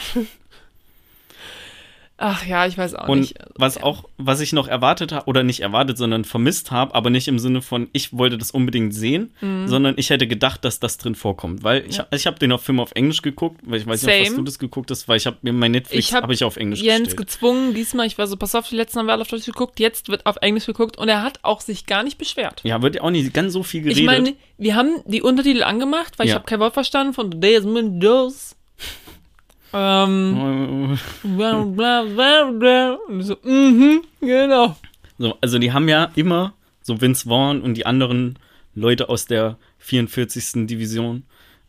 [2.21, 3.35] Ach ja, ich weiß auch Und nicht.
[3.55, 7.29] was auch, was ich noch erwartet habe, oder nicht erwartet, sondern vermisst habe, aber nicht
[7.29, 9.31] im Sinne von, ich wollte das unbedingt sehen,
[9.67, 11.63] sondern ich hätte gedacht, dass das drin vorkommt.
[11.63, 12.03] Weil ich, Mhm.
[12.03, 12.07] Ja.
[12.11, 14.29] ich habe den auf Film auf Englisch geguckt, weil ich weiß nicht, ob Same.
[14.31, 16.43] was du das geguckt hast, weil ich habe mir mein Netflix Ich hab habe ich
[16.43, 17.17] auf Englisch Jens gestellt.
[17.17, 19.79] gezwungen, diesmal, ich war so, pass auf, die letzten haben wir alle auf Deutsch geguckt,
[19.79, 22.59] jetzt wird auf Englisch geguckt und er hat auch sich gar nicht beschwert.
[22.65, 23.99] Ja, wird ja auch nicht ganz so viel geredet.
[24.01, 26.35] Ich meine, wir haben die Untertitel angemacht, weil ich Ja.
[26.35, 28.57] habe kein Wort verstanden von Desmond Does.
[29.73, 32.97] Ähm, bla, bla, bla, bla.
[33.07, 34.75] Und so, mhm, genau.
[35.17, 38.39] So, also die haben ja immer, so Vince Vaughn und die anderen
[38.73, 40.65] Leute aus der 44.
[40.67, 41.23] Division,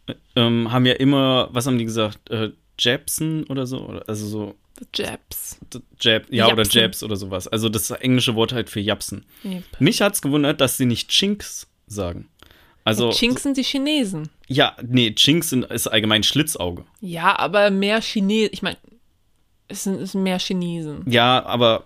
[0.07, 3.81] äh, ähm, haben ja immer, was haben die gesagt, äh, Jabson oder so?
[3.87, 5.59] Oder, also so The Japs.
[5.75, 6.81] d- Jab, ja, oder Japsen.
[6.81, 7.47] Jabs oder sowas.
[7.49, 9.27] Also das englische Wort halt für Japsen.
[9.45, 9.65] Yep.
[9.79, 12.30] Mich hat's gewundert, dass sie nicht Chinks sagen.
[12.85, 14.29] Also, Chinks sind die Chinesen.
[14.49, 16.85] ja, nee, Chinks sind, ist allgemein Schlitzauge.
[17.01, 18.51] Ja, aber mehr Chinesen.
[18.53, 18.77] Ich meine,
[19.69, 21.03] es sind, es mehr Chinesen.
[21.07, 21.85] Ja, aber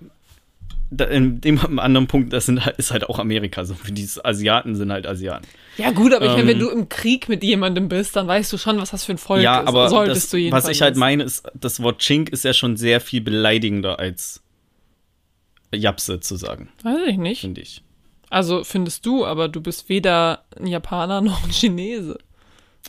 [0.91, 3.65] da, in dem anderen Punkt, das sind, ist halt auch Amerika.
[3.65, 5.47] So, die Asiaten sind halt Asiaten.
[5.77, 8.53] Ja, gut, aber ich meine, Ähm, wenn du im Krieg mit jemandem bist, dann weißt
[8.53, 9.69] du schon, was das für ein Volk ja, ist.
[9.69, 12.77] aber Solltest das, du was ich halt meine, ist, das Wort Chink ist ja schon
[12.77, 14.41] sehr viel beleidigender als
[15.75, 17.41] Japse zu sagen, Weiß ich nicht.
[17.41, 17.83] finde ich.
[18.35, 22.19] Also findest du, aber du bist weder ein Japaner noch ein Chinese.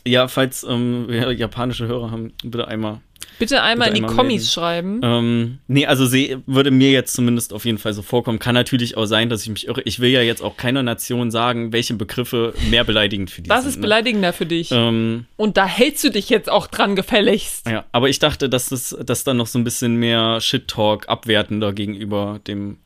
[0.04, 3.00] Ja, falls ähm, wir japanische Hörer haben, bitte einmal.
[3.38, 4.48] Bitte einmal Bitte in die einmal Kommis melden.
[4.48, 5.00] schreiben.
[5.02, 8.38] Ähm, nee, also sie würde mir jetzt zumindest auf jeden Fall so vorkommen.
[8.40, 9.82] Kann natürlich auch sein, dass ich mich irre.
[9.84, 13.62] Ich will ja jetzt auch keiner Nation sagen, welche Begriffe mehr beleidigend für die Was
[13.62, 13.70] sind.
[13.70, 13.82] ist ne?
[13.82, 14.70] beleidigender für dich?
[14.72, 17.68] Ähm, Und da hältst du dich jetzt auch dran gefälligst.
[17.68, 21.72] ja, aber ich dachte, dass das dass dann noch so ein bisschen mehr Shit-Talk abwertender
[21.72, 22.78] gegenüber dem,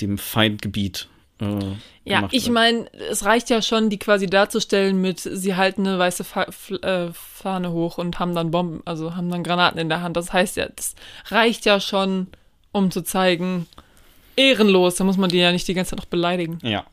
[0.00, 1.08] dem Feindgebiet.
[1.40, 1.58] Äh,
[2.04, 6.24] Ja, ich meine, es reicht ja schon, die quasi darzustellen mit, sie halten eine weiße
[6.24, 6.46] Fa
[6.82, 10.16] äh, Fahne hoch und haben dann Bomben, also haben dann Granaten in der Hand.
[10.16, 10.94] Das heißt ja, das
[11.26, 12.28] reicht ja schon,
[12.72, 13.66] um zu zeigen,
[14.36, 16.58] ehrenlos, da muss man die ja nicht die ganze Zeit noch beleidigen.
[16.62, 16.84] Ja.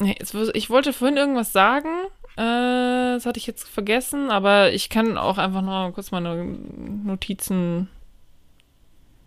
[0.00, 1.88] Nee, jetzt, wus- ich wollte vorhin irgendwas sagen,
[2.36, 7.88] äh, das hatte ich jetzt vergessen, aber ich kann auch einfach noch kurz meine Notizen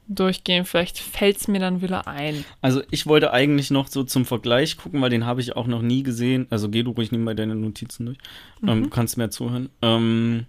[0.08, 0.66] durchgehen.
[0.66, 2.46] Vielleicht fällt es mir dann wieder ein.
[2.62, 5.82] Also ich wollte eigentlich noch so zum Vergleich gucken, weil den habe ich auch noch
[5.82, 6.48] nie gesehen.
[6.50, 8.18] Also geh du ruhig nimm mal deine Notizen durch.
[8.66, 9.70] Ähm, du kannst mir zuhören.
[9.82, 10.46] Ähm,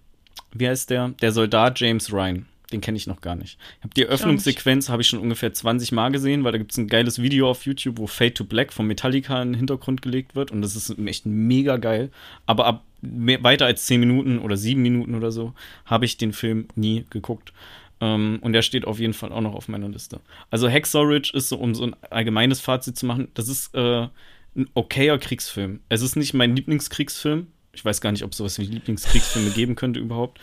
[0.52, 1.10] wie heißt der?
[1.20, 2.46] Der Soldat James Ryan.
[2.72, 3.58] Den kenne ich noch gar nicht.
[3.78, 6.76] Ich habe die Eröffnungssequenz habe ich schon ungefähr 20 Mal gesehen, weil da gibt es
[6.76, 10.34] ein geiles Video auf YouTube, wo Fade to Black von Metallica in den Hintergrund gelegt
[10.34, 12.10] wird und das ist echt mega geil.
[12.44, 15.54] Aber ab mehr, weiter als 10 Minuten oder 7 Minuten oder so
[15.86, 17.54] habe ich den Film nie geguckt.
[18.00, 20.20] Ähm, und der steht auf jeden Fall auch noch auf meiner Liste.
[20.50, 24.08] Also Hacksaw Ridge ist so, um so ein allgemeines Fazit zu machen, das ist äh,
[24.56, 25.80] ein okayer Kriegsfilm.
[25.88, 27.48] Es ist nicht mein Lieblingskriegsfilm.
[27.72, 30.40] Ich weiß gar nicht, ob es sowas wie Lieblingskriegsfilme geben könnte überhaupt.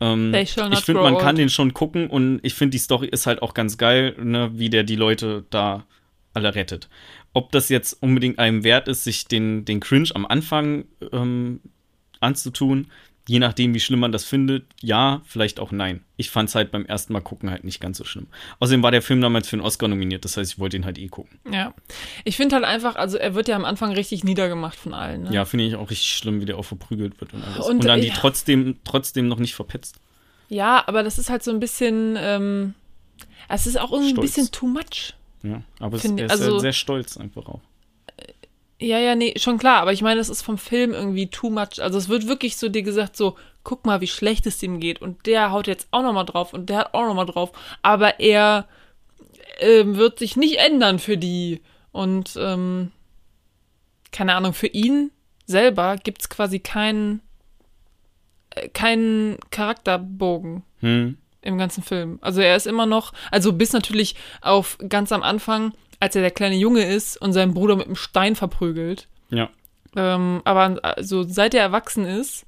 [0.00, 1.38] Ähm, ich finde, man kann old.
[1.38, 4.68] den schon gucken und ich finde, die Story ist halt auch ganz geil, ne, wie
[4.68, 5.86] der die Leute da
[6.34, 6.88] alle rettet.
[7.32, 11.60] Ob das jetzt unbedingt einem wert ist, sich den, den Cringe am Anfang ähm,
[12.20, 12.88] anzutun,
[13.28, 16.04] je nachdem, wie schlimm man das findet, ja, vielleicht auch nein.
[16.16, 18.28] Ich fand es halt beim ersten Mal gucken halt nicht ganz so schlimm.
[18.60, 20.98] Außerdem war der Film damals für einen Oscar nominiert, das heißt, ich wollte ihn halt
[20.98, 21.38] eh gucken.
[21.50, 21.74] Ja.
[22.24, 25.24] Ich finde halt einfach, also er wird ja am Anfang richtig niedergemacht von allen.
[25.24, 25.32] Ne?
[25.32, 27.66] Ja, finde ich auch richtig schlimm, wie der auch verprügelt wird und alles.
[27.66, 28.14] Und, Und, dann die ja.
[28.14, 29.96] trotzdem, trotzdem noch nicht verpetzt.
[30.48, 32.74] Ja, aber das ist halt so ein bisschen, ähm,
[33.48, 34.34] es ist auch irgendwie ein Stolz.
[34.34, 35.14] bisschen too much.
[35.42, 37.60] Ja, aber es, er ist also- halt sehr stolz einfach auch.
[38.78, 41.80] Ja, ja, nee, schon klar, aber ich meine, es ist vom Film irgendwie too much.
[41.80, 45.00] Also es wird wirklich so dir gesagt, so, guck mal, wie schlecht es ihm geht.
[45.00, 47.52] Und der haut jetzt auch nochmal drauf und der hat auch nochmal drauf.
[47.82, 48.68] Aber er
[49.60, 51.62] ähm, wird sich nicht ändern für die.
[51.90, 52.92] Und ähm,
[54.12, 55.10] keine Ahnung, für ihn
[55.46, 57.22] selber gibt es quasi keinen
[58.50, 61.16] äh, keinen Charakterbogen Hm.
[61.40, 62.18] im ganzen Film.
[62.20, 66.30] Also er ist immer noch, also bis natürlich auf ganz am Anfang, als er der
[66.30, 69.08] kleine Junge ist und seinen Bruder mit einem Stein verprügelt.
[69.30, 69.48] Ja.
[69.96, 72.44] Ähm, aber also seit er erwachsen ist,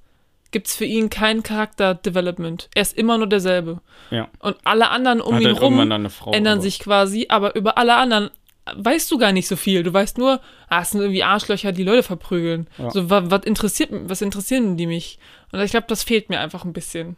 [0.51, 2.69] gibt's für ihn kein Charakter-Development.
[2.75, 3.81] Er ist immer nur derselbe.
[4.11, 4.29] Ja.
[4.41, 6.33] Und alle anderen um Hat ihn halt rum Frau.
[6.33, 8.31] ändern aber- sich quasi, aber über alle anderen
[8.75, 9.83] weißt du gar nicht so viel.
[9.83, 12.67] Du weißt nur, ah, es sind irgendwie Arschlöcher, die Leute verprügeln.
[12.77, 12.91] Ja.
[12.91, 15.19] So, was, was interessiert, was interessieren die mich?
[15.53, 17.17] Und ich glaube, das fehlt mir einfach ein bisschen.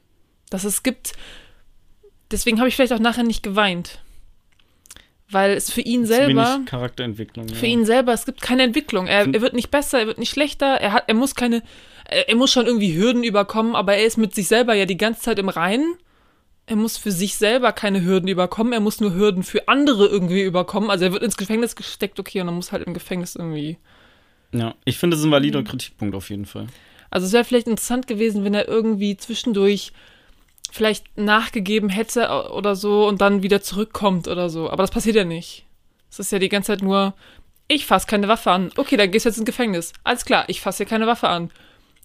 [0.51, 1.12] Dass es gibt,
[2.31, 4.01] deswegen habe ich vielleicht auch nachher nicht geweint.
[5.31, 7.48] Weil es für ihn selber, Charakterentwicklung.
[7.48, 7.73] für ja.
[7.73, 9.07] ihn selber, es gibt keine Entwicklung.
[9.07, 11.62] Er, er wird nicht besser, er wird nicht schlechter, er hat, er muss keine,
[12.05, 14.97] er, er muss schon irgendwie Hürden überkommen, aber er ist mit sich selber ja die
[14.97, 15.94] ganze Zeit im Reinen.
[16.66, 20.43] Er muss für sich selber keine Hürden überkommen, er muss nur Hürden für andere irgendwie
[20.43, 20.90] überkommen.
[20.90, 23.78] Also er wird ins Gefängnis gesteckt, okay, und dann muss halt im Gefängnis irgendwie.
[24.52, 26.66] Ja, ich finde, das ist ein valider Kritikpunkt auf jeden Fall.
[27.11, 29.93] Also es wäre vielleicht interessant gewesen, wenn er irgendwie zwischendurch
[30.73, 34.71] vielleicht nachgegeben hätte oder so und dann wieder zurückkommt oder so.
[34.71, 35.65] Aber das passiert ja nicht.
[36.11, 37.15] Es ist ja die ganze Zeit nur,
[37.69, 38.71] ich fasse keine Waffe an.
[38.77, 39.93] Okay, dann gehst du jetzt ins Gefängnis.
[40.05, 41.51] Alles klar, ich fasse hier keine Waffe an.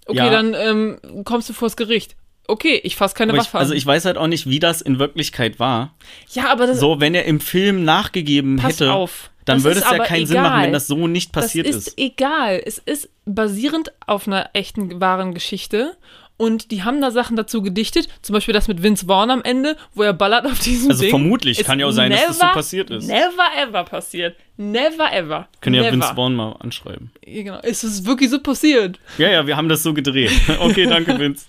[0.06, 0.30] Okay, Ja.
[0.30, 2.16] dann ähm, kommst du vors Gericht.
[2.48, 3.78] Okay, ich fasse keine Aber Waffe ich, also an.
[3.78, 5.96] ich weiß halt auch nicht, wie das in Wirklichkeit war.
[6.34, 9.32] ja, aber das So, wenn er im Film nachgegeben pass hätte, auf.
[9.46, 10.72] dann Das würde es ja keinen Sinn machen, wenn egal.
[10.74, 11.88] das so nicht passiert das ist.
[11.88, 11.98] ist.
[11.98, 12.62] egal.
[12.64, 15.98] Es ist basierend auf einer echten, wahren Geschichte.
[16.38, 19.78] Und die haben da Sachen dazu gedichtet, zum Beispiel das mit Vince Vaughn am Ende,
[19.94, 21.10] wo er ballert auf diesem Also Ding.
[21.12, 23.08] vermutlich, Ist kann ja auch sein, dass das so never, passiert ist.
[23.08, 24.36] Never ever passiert.
[24.58, 25.48] Never ever.
[25.62, 25.94] Können ja never.
[25.94, 27.12] Vince Vaughn mal anschreiben.
[27.26, 27.60] Ja, Genau.
[27.62, 29.00] Ist es wirklich so passiert?
[29.18, 30.32] Ja, ja, wir haben das so gedreht.
[30.60, 31.46] Okay, danke, Vince.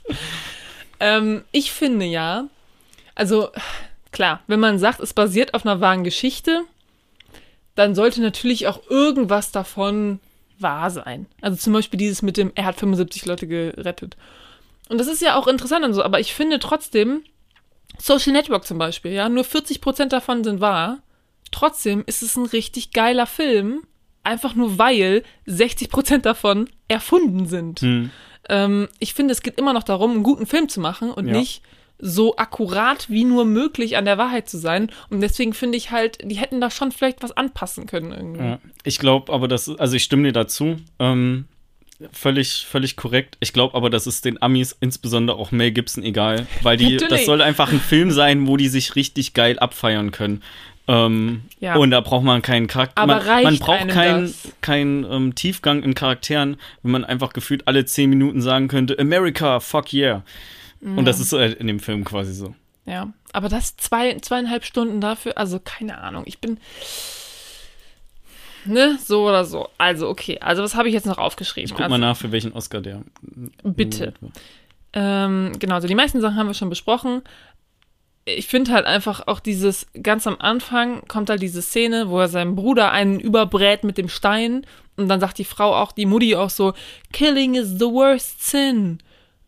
[1.00, 2.46] Ähm, ich finde ja,
[3.16, 3.48] also
[4.12, 6.62] klar, wenn man sagt, es basiert auf einer wahren Geschichte,
[7.74, 10.20] dann sollte natürlich auch irgendwas davon
[10.58, 11.26] wahr sein.
[11.42, 14.16] Also zum Beispiel dieses mit dem, er hat 75 Leute gerettet.
[14.88, 17.22] Und das ist ja auch interessant und so, aber ich finde trotzdem,
[17.98, 20.98] Social Network zum Beispiel, ja, nur 40% davon sind wahr.
[21.50, 23.82] Trotzdem ist es ein richtig geiler Film,
[24.22, 27.80] einfach nur weil 60% davon erfunden sind.
[27.80, 28.10] Hm.
[28.48, 31.36] Ähm, ich finde, es geht immer noch darum, einen guten Film zu machen und Ja.
[31.36, 31.62] nicht
[31.98, 34.90] so akkurat wie nur möglich an der Wahrheit zu sein.
[35.08, 38.44] Und deswegen finde ich halt, die hätten da schon vielleicht was anpassen können irgendwie.
[38.44, 40.76] Ja, ich glaube aber, das also ich stimme dir dazu.
[40.98, 41.46] Ähm,
[42.12, 43.36] völlig, völlig korrekt.
[43.40, 46.46] Ich glaube aber, das ist den Amis, insbesondere auch Mel Gibson, egal.
[46.62, 47.08] Weil die, Natürlich.
[47.08, 50.42] das soll einfach ein Film sein, wo die sich richtig geil abfeiern können.
[50.88, 51.76] Ähm, Ja.
[51.76, 53.02] Und da braucht man keinen Charakter.
[53.02, 57.66] Aber man, reicht man braucht keinen keinen, ähm, Tiefgang in Charakteren, wenn man einfach gefühlt
[57.66, 60.22] alle zehn Minuten sagen könnte, America, fuck yeah.
[60.80, 62.54] Und das ist äh, in dem Film quasi so.
[62.84, 66.22] Ja, aber das zwei, zweieinhalb Stunden dafür, also keine Ahnung.
[66.26, 66.58] Ich bin.
[68.66, 69.68] Ne, so oder so.
[69.78, 70.38] Also, okay.
[70.40, 71.66] Also, was habe ich jetzt noch aufgeschrieben?
[71.66, 73.02] Ich guck also, mal nach, für welchen Oscar der.
[73.62, 74.14] Bitte.
[74.92, 77.22] Ähm, genau, also die meisten Sachen haben wir schon besprochen.
[78.24, 82.28] Ich finde halt einfach auch dieses, ganz am Anfang kommt halt diese Szene, wo er
[82.28, 84.66] seinem Bruder einen überbrät mit dem Stein
[84.96, 86.72] und dann sagt die Frau auch, die Mutti auch so,
[87.12, 88.98] Killing is the worst sin.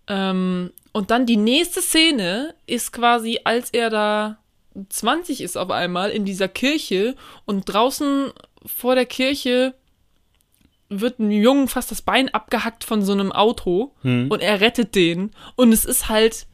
[0.07, 4.39] Ähm, und dann die nächste Szene ist quasi, als er da
[4.89, 7.17] 20 ist auf einmal in dieser Kirche
[7.47, 8.31] und draußen
[8.67, 9.75] vor der Kirche
[10.89, 14.31] wird einem Jungen fast das Bein abgehackt von so einem Auto Hm.
[14.31, 15.33] und er rettet den.
[15.55, 16.47] Und es ist halt,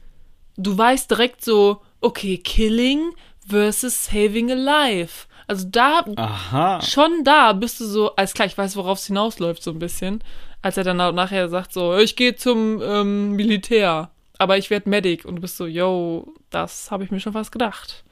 [0.57, 3.11] du weißt direkt so, okay, killing
[3.47, 5.27] versus saving a life.
[5.47, 6.81] Also da, Aha.
[6.81, 10.23] schon da bist du so, als klar, ich weiß, worauf es hinausläuft, so ein bisschen.
[10.61, 14.09] Als er dann auch nachher sagt so, ich gehe zum ähm, Militär,
[14.39, 15.23] aber ich werde Medic.
[15.23, 18.03] Und du bist so, yo, das habe ich mir schon fast gedacht.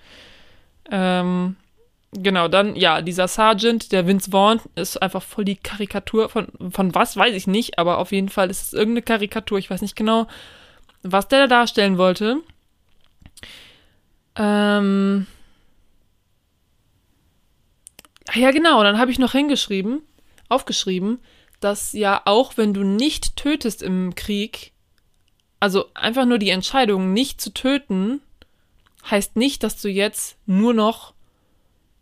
[0.91, 1.55] Ähm,
[2.15, 6.93] genau, dann, ja, dieser Sergeant, der Vince Vaughn, ist einfach voll die Karikatur von, von
[6.95, 9.95] was, weiß ich nicht, aber auf jeden Fall ist es irgendeine Karikatur, ich weiß nicht
[9.95, 10.27] genau,
[11.01, 12.37] was der da darstellen wollte.
[14.35, 15.27] Ähm,
[18.27, 20.01] Ah ja, genau, dann habe ich noch hingeschrieben,
[20.49, 21.19] aufgeschrieben,
[21.59, 24.71] dass ja auch wenn du nicht tötest im Krieg,
[25.59, 28.21] also einfach nur die Entscheidung, nicht zu töten,
[29.09, 31.13] heißt nicht, dass du jetzt nur noch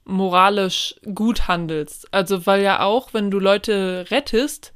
[0.05, 2.07] moralisch gut handelst.
[2.13, 4.73] Also, weil ja auch, wenn du Leute rettest,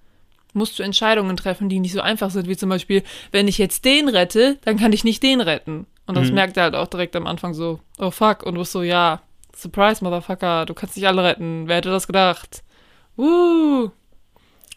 [0.53, 3.83] musst du Entscheidungen treffen, die nicht so einfach sind, wie zum Beispiel, wenn ich jetzt
[3.85, 5.85] den rette, dann kann ich nicht den retten.
[6.07, 6.35] Und das Mhm.
[6.35, 9.21] merkt er halt auch direkt am Anfang so, oh fuck, und du bist so, ja,
[9.55, 12.63] surprise, Motherfucker, du kannst nicht alle retten, wer hätte das gedacht?
[13.17, 13.89] Uh.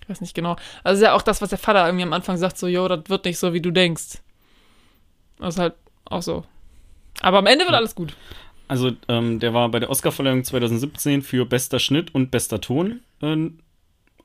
[0.03, 0.57] Ich weiß nicht genau.
[0.85, 3.27] Also ja auch das, was der Vater irgendwie am Anfang sagt, so, yo, das wird
[3.27, 4.19] nicht so, wie du denkst.
[5.39, 5.75] Das ist halt
[6.07, 6.45] auch so.
[7.21, 8.17] Aber am Ende wird alles gut.
[8.69, 13.37] Also, ähm, der war bei der Oscarverleihung 2017 für bester Schnitt und bester Ton äh,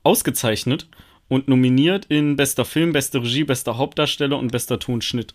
[0.02, 0.86] ausgezeichnet
[1.28, 5.34] und nominiert in bester Film, beste Regie, bester Hauptdarsteller und bester Tonschnitt.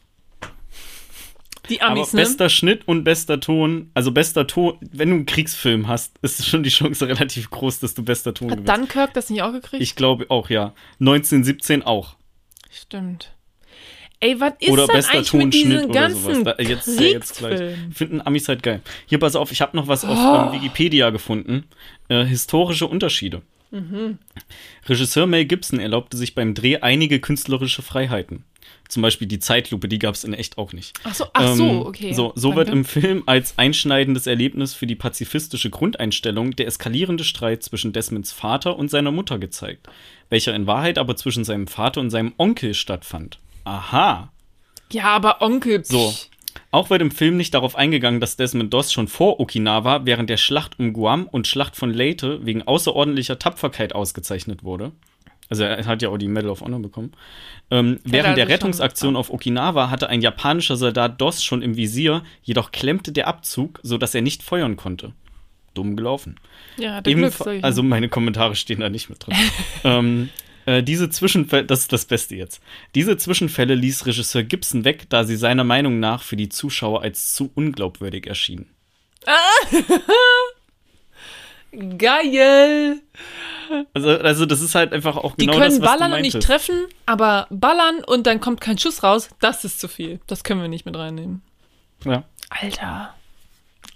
[1.69, 2.21] Die Aber Amis, ne?
[2.21, 6.63] bester Schnitt und bester Ton, also bester Ton, wenn du einen Kriegsfilm hast, ist schon
[6.63, 8.77] die Chance relativ groß, dass du bester Ton Hat gewinnst.
[8.77, 9.81] Dunkirk das nicht auch gekriegt?
[9.81, 10.73] Ich glaube auch, ja.
[10.99, 12.15] 1917 auch.
[12.71, 13.33] Stimmt.
[14.21, 16.55] Ey, was ist oder denn bester eigentlich mit Tonschnitt diesen oder ganzen sowas.
[16.57, 17.77] Da, jetzt, ja, jetzt gleich.
[17.93, 18.81] Finden Amis halt geil.
[19.05, 20.47] Hier, pass auf, ich habe noch was auf Oh.
[20.47, 21.65] ähm, Wikipedia gefunden.
[22.09, 23.41] Äh, historische Unterschiede.
[24.87, 28.43] Regisseur Mel Gibson erlaubte sich beim Dreh einige künstlerische Freiheiten.
[28.87, 30.97] Zum Beispiel die Zeitlupe, die gab es in echt auch nicht.
[31.03, 32.13] Ach so, ach so, Ähm, okay.
[32.13, 37.61] So, so wird im Film als einschneidendes Erlebnis für die pazifistische Grundeinstellung der eskalierende Streit
[37.61, 39.87] zwischen Desmonds Vater und seiner Mutter gezeigt,
[40.29, 43.37] welcher in Wahrheit aber zwischen seinem Vater und seinem Onkel stattfand.
[43.63, 44.31] Aha.
[44.91, 45.81] Ja, aber Onkel.
[45.83, 45.89] pff.
[45.89, 46.13] So.
[46.71, 50.37] Auch wird im Film nicht darauf eingegangen, dass Desmond Doss schon vor Okinawa während der
[50.37, 54.91] Schlacht um Guam und Schlacht von Leyte wegen außerordentlicher Tapferkeit ausgezeichnet wurde.
[55.49, 57.13] Also er hat ja auch die Medal of Honor bekommen.
[57.71, 62.23] Ähm, während der schon- Rettungsaktion auf Okinawa hatte ein japanischer Soldat Doss schon im Visier,
[62.43, 65.13] jedoch klemmte der Abzug, sodass er nicht feuern konnte.
[65.73, 66.35] Dumm gelaufen.
[66.77, 69.35] Ja, er sag ich also meine Kommentare stehen da nicht mit drin.
[69.83, 70.29] ähm,
[70.69, 72.61] äh, diese Zwischenfälle, das ist das Beste jetzt.
[72.93, 77.33] Diese Zwischenfälle ließ Regisseur Gibson weg, da sie seiner Meinung nach für die Zuschauer als
[77.33, 78.69] zu unglaubwürdig erschienen.
[81.97, 83.01] Geil!
[83.95, 86.21] Also, also das ist halt einfach auch Die genau können das, was ballern du und
[86.21, 90.19] nicht treffen, aber ballern und dann kommt kein Schuss raus, das ist zu viel.
[90.27, 91.41] Das können wir nicht mit reinnehmen.
[92.05, 92.25] Ja.
[92.49, 93.15] Alter.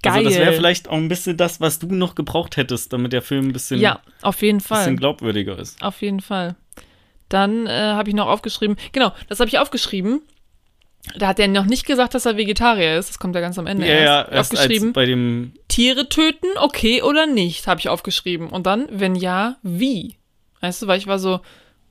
[0.01, 0.13] Geil.
[0.13, 3.21] Also das wäre vielleicht auch ein bisschen das, was du noch gebraucht hättest, damit der
[3.21, 4.95] Film ein bisschen, ja, auf jeden bisschen Fall.
[4.95, 5.81] glaubwürdiger ist.
[5.81, 6.55] Auf jeden Fall.
[7.33, 10.21] Dann äh, habe ich noch aufgeschrieben, genau, das habe ich aufgeschrieben.
[11.17, 13.09] Da hat er noch nicht gesagt, dass er Vegetarier ist.
[13.09, 14.31] Das kommt ja ganz am Ende Ja, ja, erst.
[14.31, 14.93] erst als aufgeschrieben.
[14.93, 18.49] bei dem Tiere töten, okay oder nicht, habe ich aufgeschrieben.
[18.49, 20.15] Und dann, wenn ja, wie?
[20.61, 21.41] Weißt du, weil ich war so,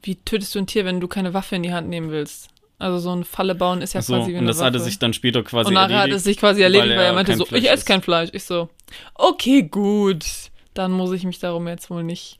[0.02, 2.48] wie tötest du ein Tier, wenn du keine Waffe in die Hand nehmen willst?
[2.78, 4.66] Also so eine Falle bauen ist ja Achso, quasi wie und eine das Waffe.
[4.66, 6.16] hatte sich dann später quasi und nachher hat erledigt.
[6.18, 8.30] es sich quasi erledigt, weil weil, er er meinte so, Fleisch ich esse kein Fleisch.
[8.32, 8.68] Ich so,
[9.16, 10.24] okay, gut.
[10.74, 12.38] Dann muss ich mich darum jetzt wohl nicht.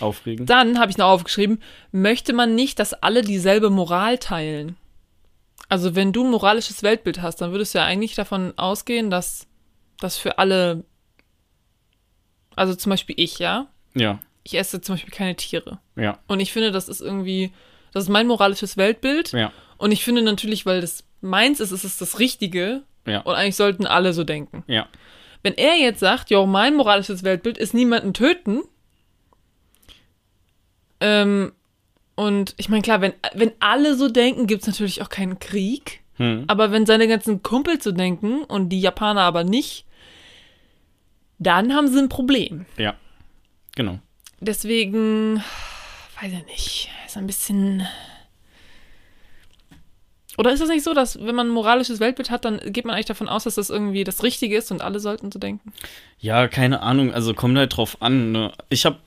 [0.00, 0.46] Aufregen.
[0.46, 1.60] Dann habe ich noch aufgeschrieben,
[1.90, 4.76] möchte man nicht, dass alle dieselbe Moral teilen?
[5.68, 9.46] Also wenn du ein moralisches Weltbild hast, dann würdest du ja eigentlich davon ausgehen, dass
[9.98, 10.84] das für alle,
[12.56, 15.78] also zum Beispiel ich, ja, Ja, ich esse zum Beispiel keine Tiere.
[15.96, 17.52] ja, Und ich finde, das ist irgendwie,
[17.92, 19.32] das ist mein moralisches Weltbild.
[19.32, 22.82] ja, Und ich finde natürlich, weil das meins ist, ist es das Richtige.
[23.06, 24.64] ja, Und eigentlich sollten alle so denken.
[24.66, 24.88] ja.
[25.44, 28.60] Wenn er jetzt sagt, jo, mein moralisches Weltbild ist niemanden töten,
[31.02, 31.52] ähm,
[32.14, 36.00] und ich meine, klar, wenn, wenn alle so denken, gibt es natürlich auch keinen Krieg.
[36.16, 36.44] Hm.
[36.46, 39.84] Aber wenn seine ganzen Kumpels so denken und die Japaner aber nicht,
[41.38, 42.66] dann haben sie ein Problem.
[42.76, 42.94] Ja,
[43.74, 43.98] genau.
[44.40, 45.42] Deswegen,
[46.20, 47.86] weiß ich nicht, ist ein bisschen.
[50.38, 52.94] Oder ist das nicht so, dass wenn man ein moralisches Weltbild hat, dann geht man
[52.94, 55.72] eigentlich davon aus, dass das irgendwie das Richtige ist und alle sollten so denken?
[56.18, 58.32] Ja, keine Ahnung, also kommt halt drauf an.
[58.32, 58.52] Ne?
[58.68, 58.98] Ich habe,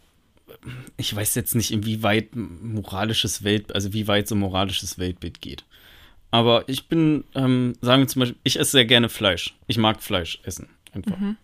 [0.97, 5.63] ich weiß jetzt nicht, inwieweit moralisches Welt, also wie weit so moralisches Weltbild geht.
[6.31, 9.55] Aber ich bin, ähm, sagen wir zum Beispiel, ich esse sehr gerne Fleisch.
[9.67, 11.17] Ich mag Fleisch essen, einfach.
[11.17, 11.37] Mhm.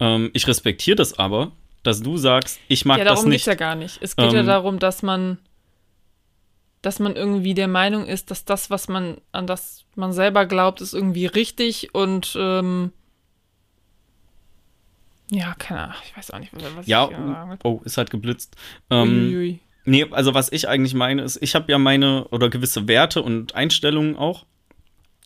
[0.00, 3.38] Ähm, ich respektiere das aber, dass du sagst, ich mag ja, das darum nicht.
[3.40, 3.98] geht's ja gar nicht.
[4.00, 5.38] Es geht ja Ähm, darum, dass man,
[6.82, 10.80] dass man irgendwie der Meinung ist, dass das, was man, an das man selber glaubt,
[10.80, 12.92] ist irgendwie richtig und ähm,
[15.30, 17.58] ja, keine Ahnung, ich weiß auch nicht, was ja, ich sagen will.
[17.64, 18.56] oh, ist halt geblitzt.
[18.90, 19.60] Ähm, Uiuiui.
[19.84, 23.54] Nee, also was ich eigentlich meine ist, ich habe ja meine oder gewisse Werte und
[23.54, 24.44] Einstellungen auch.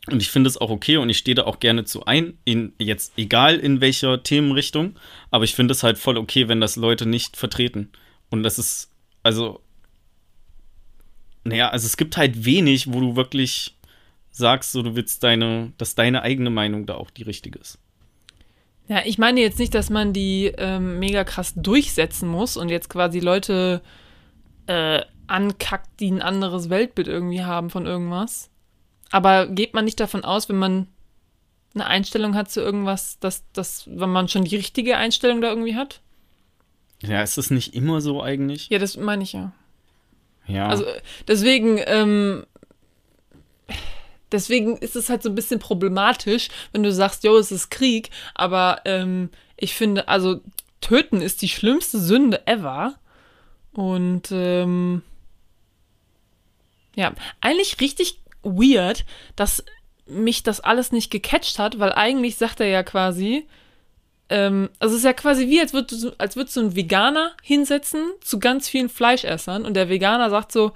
[0.08, 2.72] Und ich finde es auch okay und ich stehe da auch gerne zu ein, in
[2.78, 4.96] jetzt egal in welcher Themenrichtung,
[5.30, 7.90] aber ich finde es halt voll okay, wenn das Leute nicht vertreten.
[8.28, 8.90] Und das ist,
[9.22, 9.60] also,
[11.44, 13.76] naja, also es gibt halt wenig, wo du wirklich
[14.32, 17.78] sagst, so du willst deine, dass deine eigene Meinung da auch die richtige ist.
[18.92, 22.90] Ja, ich meine jetzt nicht, dass man die ähm, mega krass durchsetzen muss und jetzt
[22.90, 23.80] quasi Leute
[24.66, 28.50] äh, ankackt, die ein anderes Weltbild irgendwie haben von irgendwas.
[29.10, 30.88] Aber geht man nicht davon aus, wenn man
[31.72, 35.74] eine Einstellung hat zu irgendwas, dass, dass wenn man schon die richtige Einstellung da irgendwie
[35.74, 36.02] hat?
[37.00, 38.68] Ja, ist das nicht immer so eigentlich?
[38.68, 39.52] Ja, das meine ich ja.
[40.46, 40.68] Ja.
[40.68, 42.44] Also äh, deswegen, ähm,
[44.32, 48.10] deswegen ist es halt so ein bisschen problematisch, wenn du sagst, jo, es ist Krieg,
[48.34, 50.40] aber ähm, ich finde, also
[50.80, 52.94] töten ist die schlimmste Sünde ever.
[53.72, 55.02] Und ähm,
[56.94, 59.04] ja, eigentlich richtig weird,
[59.36, 59.64] dass
[60.06, 63.46] mich das alles nicht gecatcht hat, weil eigentlich sagt er ja quasi,
[64.28, 67.32] ähm, also es ist ja quasi wie, als würdest du, als würdest du einen Veganer
[67.42, 70.72] hinsetzen zu ganz vielen Fleischessern und der Veganer sagt so,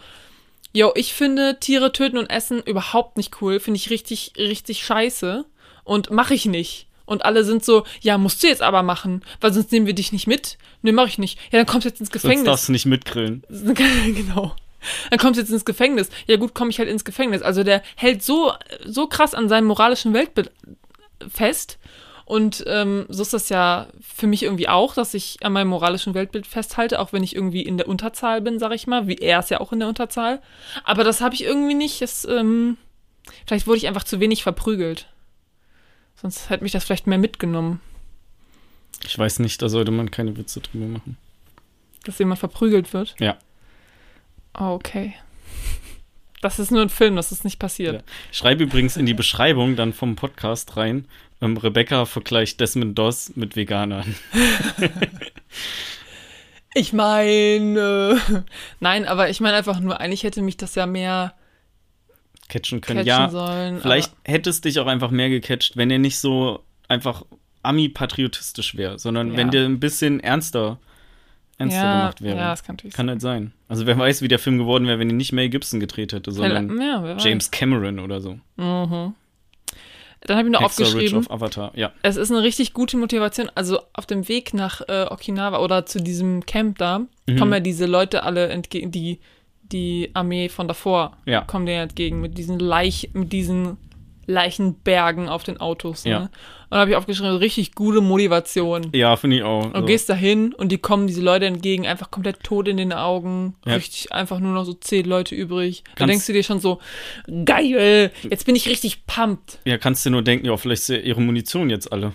[0.76, 5.46] yo, ich finde Tiere töten und essen überhaupt nicht cool, finde ich richtig, richtig scheiße
[5.84, 6.86] und mache ich nicht.
[7.06, 10.12] Und alle sind so, ja, musst du jetzt aber machen, weil sonst nehmen wir dich
[10.12, 10.58] nicht mit.
[10.82, 11.38] Nee, mach ich nicht.
[11.50, 12.44] Ja, dann kommst du jetzt ins Sonst Gefängnis.
[12.44, 13.44] darfst du nicht mitgrillen.
[13.48, 14.54] genau.
[15.10, 16.10] Dann kommst du jetzt ins Gefängnis.
[16.26, 17.42] Ja gut, komme ich halt ins Gefängnis.
[17.42, 18.52] Also der hält so,
[18.84, 20.50] so krass an seinem moralischen Weltbild
[21.28, 21.78] fest.
[22.26, 26.12] Und ähm, so ist das ja für mich irgendwie auch, dass ich an meinem moralischen
[26.12, 29.38] Weltbild festhalte, auch wenn ich irgendwie in der Unterzahl bin, sag ich mal, wie er
[29.38, 30.42] ist ja auch in der Unterzahl.
[30.82, 32.02] Aber das habe ich irgendwie nicht.
[32.02, 32.76] Das, ähm,
[33.46, 35.06] vielleicht wurde ich einfach zu wenig verprügelt.
[36.20, 37.80] Sonst hätte mich das vielleicht mehr mitgenommen,
[39.04, 41.16] Ich weiß nicht, da sollte man keine Witze drüber machen.
[42.04, 43.14] dass jemand verprügelt wird.
[43.20, 43.36] Ja.
[44.58, 45.14] Oh, okay.
[46.46, 47.94] Das ist nur ein Film, das ist nicht passiert.
[47.94, 48.00] Ja.
[48.30, 51.08] Schreib übrigens in die Beschreibung dann vom Podcast rein,
[51.40, 54.14] ähm, Rebecca vergleicht Desmond Doss mit Veganern.
[56.74, 58.20] Ich meine,
[58.80, 61.32] nein, aber ich meine einfach nur, eigentlich hätte mich das ja mehr
[62.50, 62.98] Catchen können.
[62.98, 63.80] catchen ja, sollen.
[63.80, 67.24] vielleicht hätte es dich auch einfach mehr gecatcht, wenn er nicht so einfach
[67.62, 69.36] Ami-patriotistisch wäre, sondern Ja.
[69.38, 70.78] wenn der ein bisschen ernster,
[71.58, 72.36] ernster ja, gemacht wäre.
[72.36, 73.52] Ja, das kann natürlich Kann halt sein.
[73.68, 76.30] Also wer weiß, wie der Film geworden wäre, wenn ihn nicht Mel Gibson gedreht hätte,
[76.32, 76.68] sein.
[76.68, 77.16] sondern Ja.
[77.18, 78.38] James Cameron oder so.
[78.56, 79.14] Mhm.
[80.22, 81.70] Dann habe ich noch Hexer aufgeschrieben, auf Avatar.
[81.76, 81.92] Ja.
[82.02, 83.50] es ist eine richtig gute Motivation.
[83.54, 87.38] Also auf dem Weg nach äh, Okinawa oder zu diesem Camp da Mhm.
[87.38, 89.18] kommen ja diese Leute alle entgegen, die
[89.72, 91.40] die Armee von davor Ja.
[91.42, 93.78] kommen denen entgegen mit diesen Leich, mit diesen
[94.26, 96.04] Leichenbergen auf den Autos.
[96.04, 96.10] Ne?
[96.10, 96.20] Ja.
[96.22, 96.30] Und
[96.70, 98.90] da habe ich aufgeschrieben, richtig gute Motivation.
[98.92, 99.66] Ja, finde ich auch.
[99.66, 102.76] Und Also, gehst da hin und die kommen diese Leute entgegen, einfach komplett tot in
[102.76, 103.54] den Augen.
[103.64, 103.74] Ja.
[103.74, 105.84] Richtig, einfach nur noch so zehn Leute übrig.
[105.84, 106.80] Da Kannst- denkst du dir schon so,
[107.44, 109.60] geil, jetzt bin ich richtig pumped.
[109.64, 112.12] ja, kannst du nur denken, ja, vielleicht ist ja ihre Munition jetzt alle.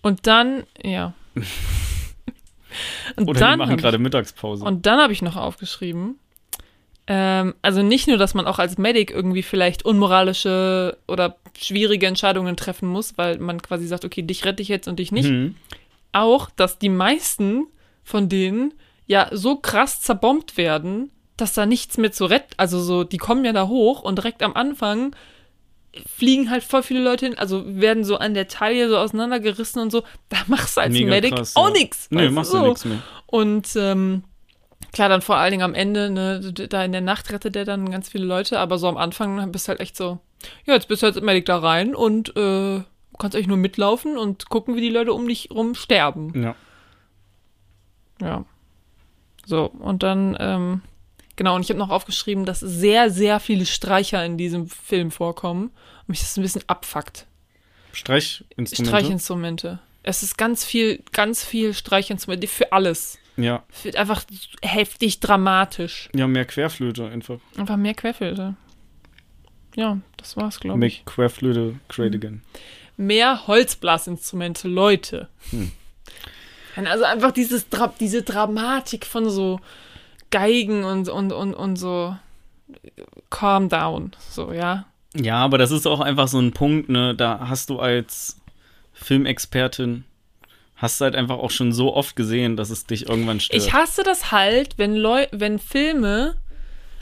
[0.00, 1.12] Und dann, ja.
[3.16, 4.64] und Oder die dann machen hab gerade Mittagspause.
[4.64, 6.18] und dann habe ich noch aufgeschrieben,
[7.08, 12.56] ähm, also nicht nur, dass man auch als Medic irgendwie vielleicht unmoralische oder schwierige Entscheidungen
[12.56, 15.54] treffen muss, weil man quasi sagt, okay, dich rette ich jetzt und dich nicht, Mhm.
[16.12, 17.66] auch, dass die meisten
[18.04, 18.74] von denen
[19.06, 23.44] ja so krass zerbombt werden, dass da nichts mehr zu retten, also so, die kommen
[23.44, 25.14] ja da hoch und direkt am Anfang
[26.06, 29.90] fliegen halt voll viele Leute hin, also werden so an der Taille so auseinandergerissen und
[29.90, 30.02] so.
[30.28, 31.74] Da machst du als Mega Medic krass, auch ja.
[31.74, 32.08] nix.
[32.10, 32.60] Nee, machst so.
[32.60, 32.98] du nichts mehr.
[33.26, 34.24] Und ähm,
[34.92, 37.90] klar, dann vor allen Dingen am Ende, ne, da in der Nacht rettet der dann
[37.90, 40.18] ganz viele Leute, aber so am Anfang bist du halt echt so,
[40.66, 42.82] ja, jetzt bist du als Medic da rein und äh,
[43.18, 46.40] kannst eigentlich nur mitlaufen und gucken, wie die Leute um dich rum sterben.
[46.40, 46.54] Ja.
[48.20, 48.44] Ja.
[49.46, 50.82] So, und dann, ähm,
[51.36, 55.70] genau, und ich habe noch aufgeschrieben, dass sehr, sehr viele Streicher in diesem Film vorkommen
[56.00, 57.26] und mich das ein bisschen abfuckt.
[57.92, 58.84] Streichinstrumente.
[58.84, 59.78] Streichinstrumente.
[60.02, 63.18] Es ist ganz viel, ganz viel Streichinstrumente für alles.
[63.38, 63.62] Ja.
[63.70, 64.24] Für einfach
[64.62, 66.10] heftig dramatisch.
[66.14, 67.38] ja, mehr Querflöte einfach.
[67.56, 68.56] Einfach mehr Querfilter.
[69.76, 71.04] Ja, das war's, glaube ich.
[71.04, 72.42] Querflöte great again.
[72.96, 75.28] Mehr Holzblasinstrumente, Leute.
[75.50, 75.70] Hm.
[76.84, 79.60] Also einfach dieses Dra diese Dramatik von so
[80.30, 82.16] Geigen und, und, und, und so
[83.30, 84.12] calm down.
[84.30, 84.86] So, ja.
[85.14, 88.40] Ja, aber das ist auch einfach so ein Punkt, ne, da hast du als
[88.92, 90.04] Filmexpertin
[90.78, 93.62] hast du halt einfach auch schon so oft gesehen, dass es dich irgendwann stört.
[93.62, 96.36] Ich hasse das halt, wenn Leu wenn Filme,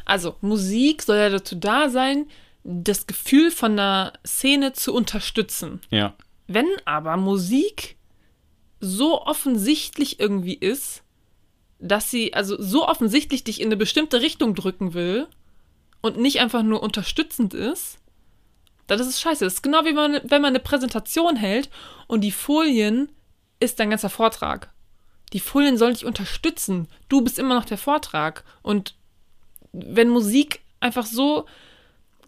[0.04, 2.26] also Musik soll ja dazu da sein,
[2.64, 5.80] das Gefühl von einer Szene zu unterstützen.
[5.90, 6.14] ja.
[6.48, 7.96] Wenn aber Musik
[8.78, 11.02] so offensichtlich irgendwie ist,
[11.80, 15.26] dass sie also so offensichtlich dich in eine bestimmte Richtung drücken will
[16.02, 17.98] und nicht einfach nur unterstützend ist,
[18.86, 19.44] dann ist es scheiße.
[19.44, 21.68] Das ist genau wie man, wenn man eine Präsentation hält
[22.06, 23.10] und die Folien
[23.60, 24.70] ist dein ganzer Vortrag.
[25.32, 26.88] Die Folien sollen dich unterstützen.
[27.08, 28.44] Du bist immer noch der Vortrag.
[28.62, 28.94] Und
[29.72, 31.46] wenn Musik einfach so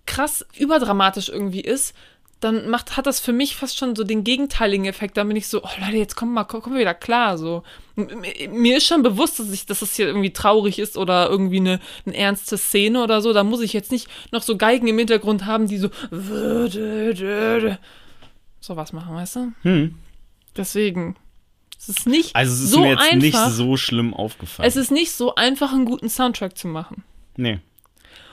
[0.06, 1.94] krass überdramatisch irgendwie ist,
[2.40, 5.16] dann macht, hat das für mich fast schon so den gegenteiligen Effekt.
[5.16, 7.36] Dann bin ich so, oh Leute, jetzt kommen mal, komm, komm wieder klar.
[7.36, 7.64] So.
[7.96, 11.80] Mir ist schon bewusst, dass, ich, dass das hier irgendwie traurig ist oder irgendwie eine,
[12.06, 13.32] eine ernste Szene oder so.
[13.32, 15.88] Da muss ich jetzt nicht noch so Geigen im Hintergrund haben, die so
[18.60, 19.52] so was machen, weißt du?
[19.62, 19.94] Hm.
[20.56, 21.16] Deswegen.
[21.78, 23.16] Es ist nicht Also es ist so mir jetzt einfach.
[23.16, 24.66] nicht so schlimm aufgefallen.
[24.68, 27.04] es ist nicht so einfach, einen guten Soundtrack zu machen.
[27.36, 27.60] nee.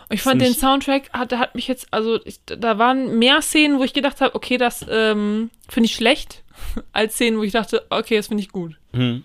[0.08, 3.42] Und ich fand den nicht- Soundtrack, hat, hat mich jetzt, also ich, da waren mehr
[3.42, 6.44] Szenen, wo ich gedacht habe, okay, das ähm, finde ich schlecht,
[6.92, 8.76] als Szenen, wo ich dachte, okay, das finde ich gut.
[8.94, 9.24] Hm.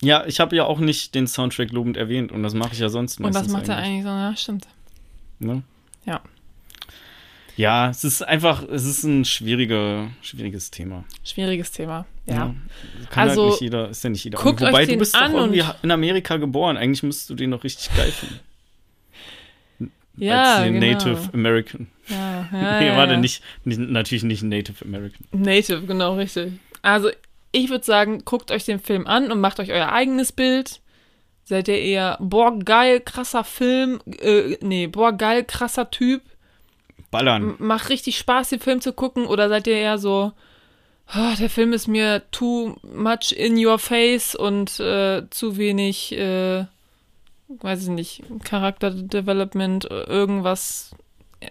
[0.00, 2.88] Ja, ich habe ja auch nicht den Soundtrack lobend erwähnt und das mache ich ja
[2.88, 4.08] sonst Und meistens was macht er eigentlich so?
[4.08, 4.66] Ja, stimmt.
[5.40, 5.62] Ne?
[6.06, 6.22] Ja.
[7.58, 11.04] Ja, es ist einfach, es ist ein schwieriger, schwieriges Thema.
[11.24, 12.06] Schwieriges Thema.
[12.24, 12.54] Ja.
[13.10, 14.38] Kann Also, halt nicht jeder, ist ja nicht jeder.
[14.38, 16.76] guckt Wobei euch du bist an doch irgendwie in Amerika geboren.
[16.76, 18.40] Eigentlich müsstest du den noch richtig geil finden.
[20.20, 20.80] Ja, genau.
[20.80, 21.86] Native American.
[22.08, 23.20] Ja, ja, nee, ja, warte, ja.
[23.20, 25.24] nicht, nicht, natürlich nicht Native American.
[25.30, 26.54] Native, genau, richtig.
[26.82, 27.10] Also,
[27.52, 30.80] ich würde sagen, guckt euch den Film an und macht euch euer eigenes Bild.
[31.44, 36.22] Seid ihr eher, boah, geil, krasser Film, äh, nee, boah, geil, krasser Typ,
[37.10, 37.54] Ballern.
[37.58, 40.32] Macht richtig Spaß, den Film zu gucken, oder seid ihr eher so,
[41.14, 46.66] oh, der Film ist mir too much in your face und äh, zu wenig, äh,
[47.48, 50.94] weiß ich nicht, Charakter Development, irgendwas.
[51.40, 51.50] äh,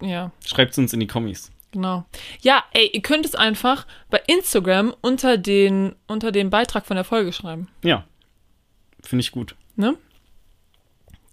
[0.00, 1.50] Ja, Schreibt uns in die Kommis.
[1.72, 2.04] genau.
[2.40, 7.04] Ja, ey, ihr könnt es einfach bei Instagram unter den, unter dem Beitrag von der
[7.04, 7.68] Folge schreiben.
[7.82, 8.04] Ja.
[9.02, 9.54] Finde ich gut.
[9.76, 9.96] Ne?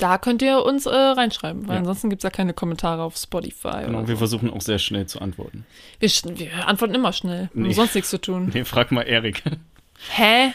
[0.02, 1.80] Da könnt ihr uns äh, reinschreiben, weil Ja.
[1.82, 3.84] ansonsten gibt es ja keine Kommentare auf Spotify.
[3.86, 4.18] Genau, wir so.
[4.18, 5.64] versuchen auch sehr schnell zu antworten.
[6.00, 6.10] wir,
[6.40, 7.52] wir antworten immer schnell.
[7.54, 7.66] Nee.
[7.66, 8.50] haben sonst nichts zu tun.
[8.54, 9.44] Nee, frag mal Erik.
[10.10, 10.54] Hä?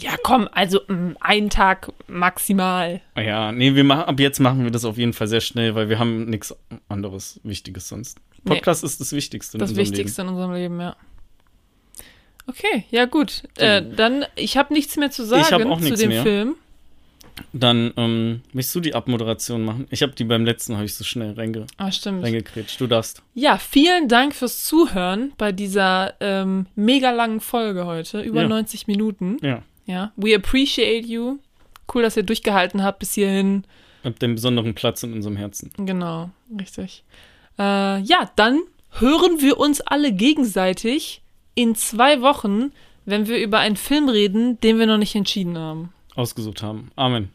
[0.00, 3.02] Ja, komm, also mm, einen Tag maximal.
[3.16, 5.90] Ja, nee, wir machen, ab jetzt machen wir das auf jeden Fall sehr schnell, weil
[5.90, 6.56] wir haben nichts
[6.88, 8.18] anderes Wichtiges sonst.
[8.44, 8.54] Nee.
[8.54, 9.56] Podcast ist das Wichtigste.
[9.56, 10.96] in Das unserem Wichtigste in unserem Leben, ja.
[12.46, 13.42] Okay, ja gut.
[13.56, 16.22] Äh, dann, ich habe nichts mehr zu sagen Ich auch zu dem mehr.
[16.22, 16.56] Film.
[17.52, 19.86] Dann ähm, möchtest du die Abmoderation machen?
[19.90, 22.22] Ich habe die beim letzten, habe ich so schnell reinge Ah, stimmt.
[22.22, 22.80] reingekretscht.
[22.80, 23.22] Du darfst.
[23.34, 28.20] Ja, vielen Dank fürs Zuhören bei dieser ähm, mega langen Folge heute.
[28.22, 28.48] Über Ja.
[28.48, 29.38] 90 Minuten.
[29.42, 29.62] Ja.
[29.86, 30.12] Ja.
[30.16, 31.38] We appreciate you.
[31.92, 33.64] Cool, dass ihr durchgehalten habt bis hierhin.
[34.04, 35.70] Habt den besonderen Platz in unserem Herzen.
[35.78, 36.30] Genau,
[36.60, 37.04] richtig.
[37.58, 38.60] Äh, ja, dann
[38.98, 41.22] hören wir uns alle gegenseitig
[41.54, 42.72] in zwei Wochen,
[43.06, 46.90] wenn wir über einen Film reden, den wir noch nicht entschieden haben ausgesucht haben.
[46.96, 47.30] Amen.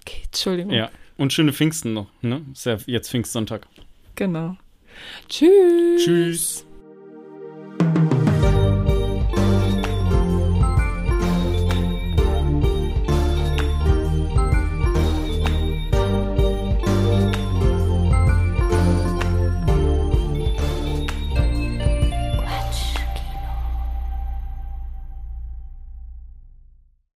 [0.00, 0.72] Okay, Entschuldigung.
[0.72, 0.90] Ja.
[1.16, 2.42] Und schöne Pfingsten noch, ne?
[2.52, 3.66] Ist ja jetzt Pfingstsonntag.
[4.16, 4.56] Genau.
[5.28, 6.04] Tschüss.
[6.04, 6.66] Tschüss.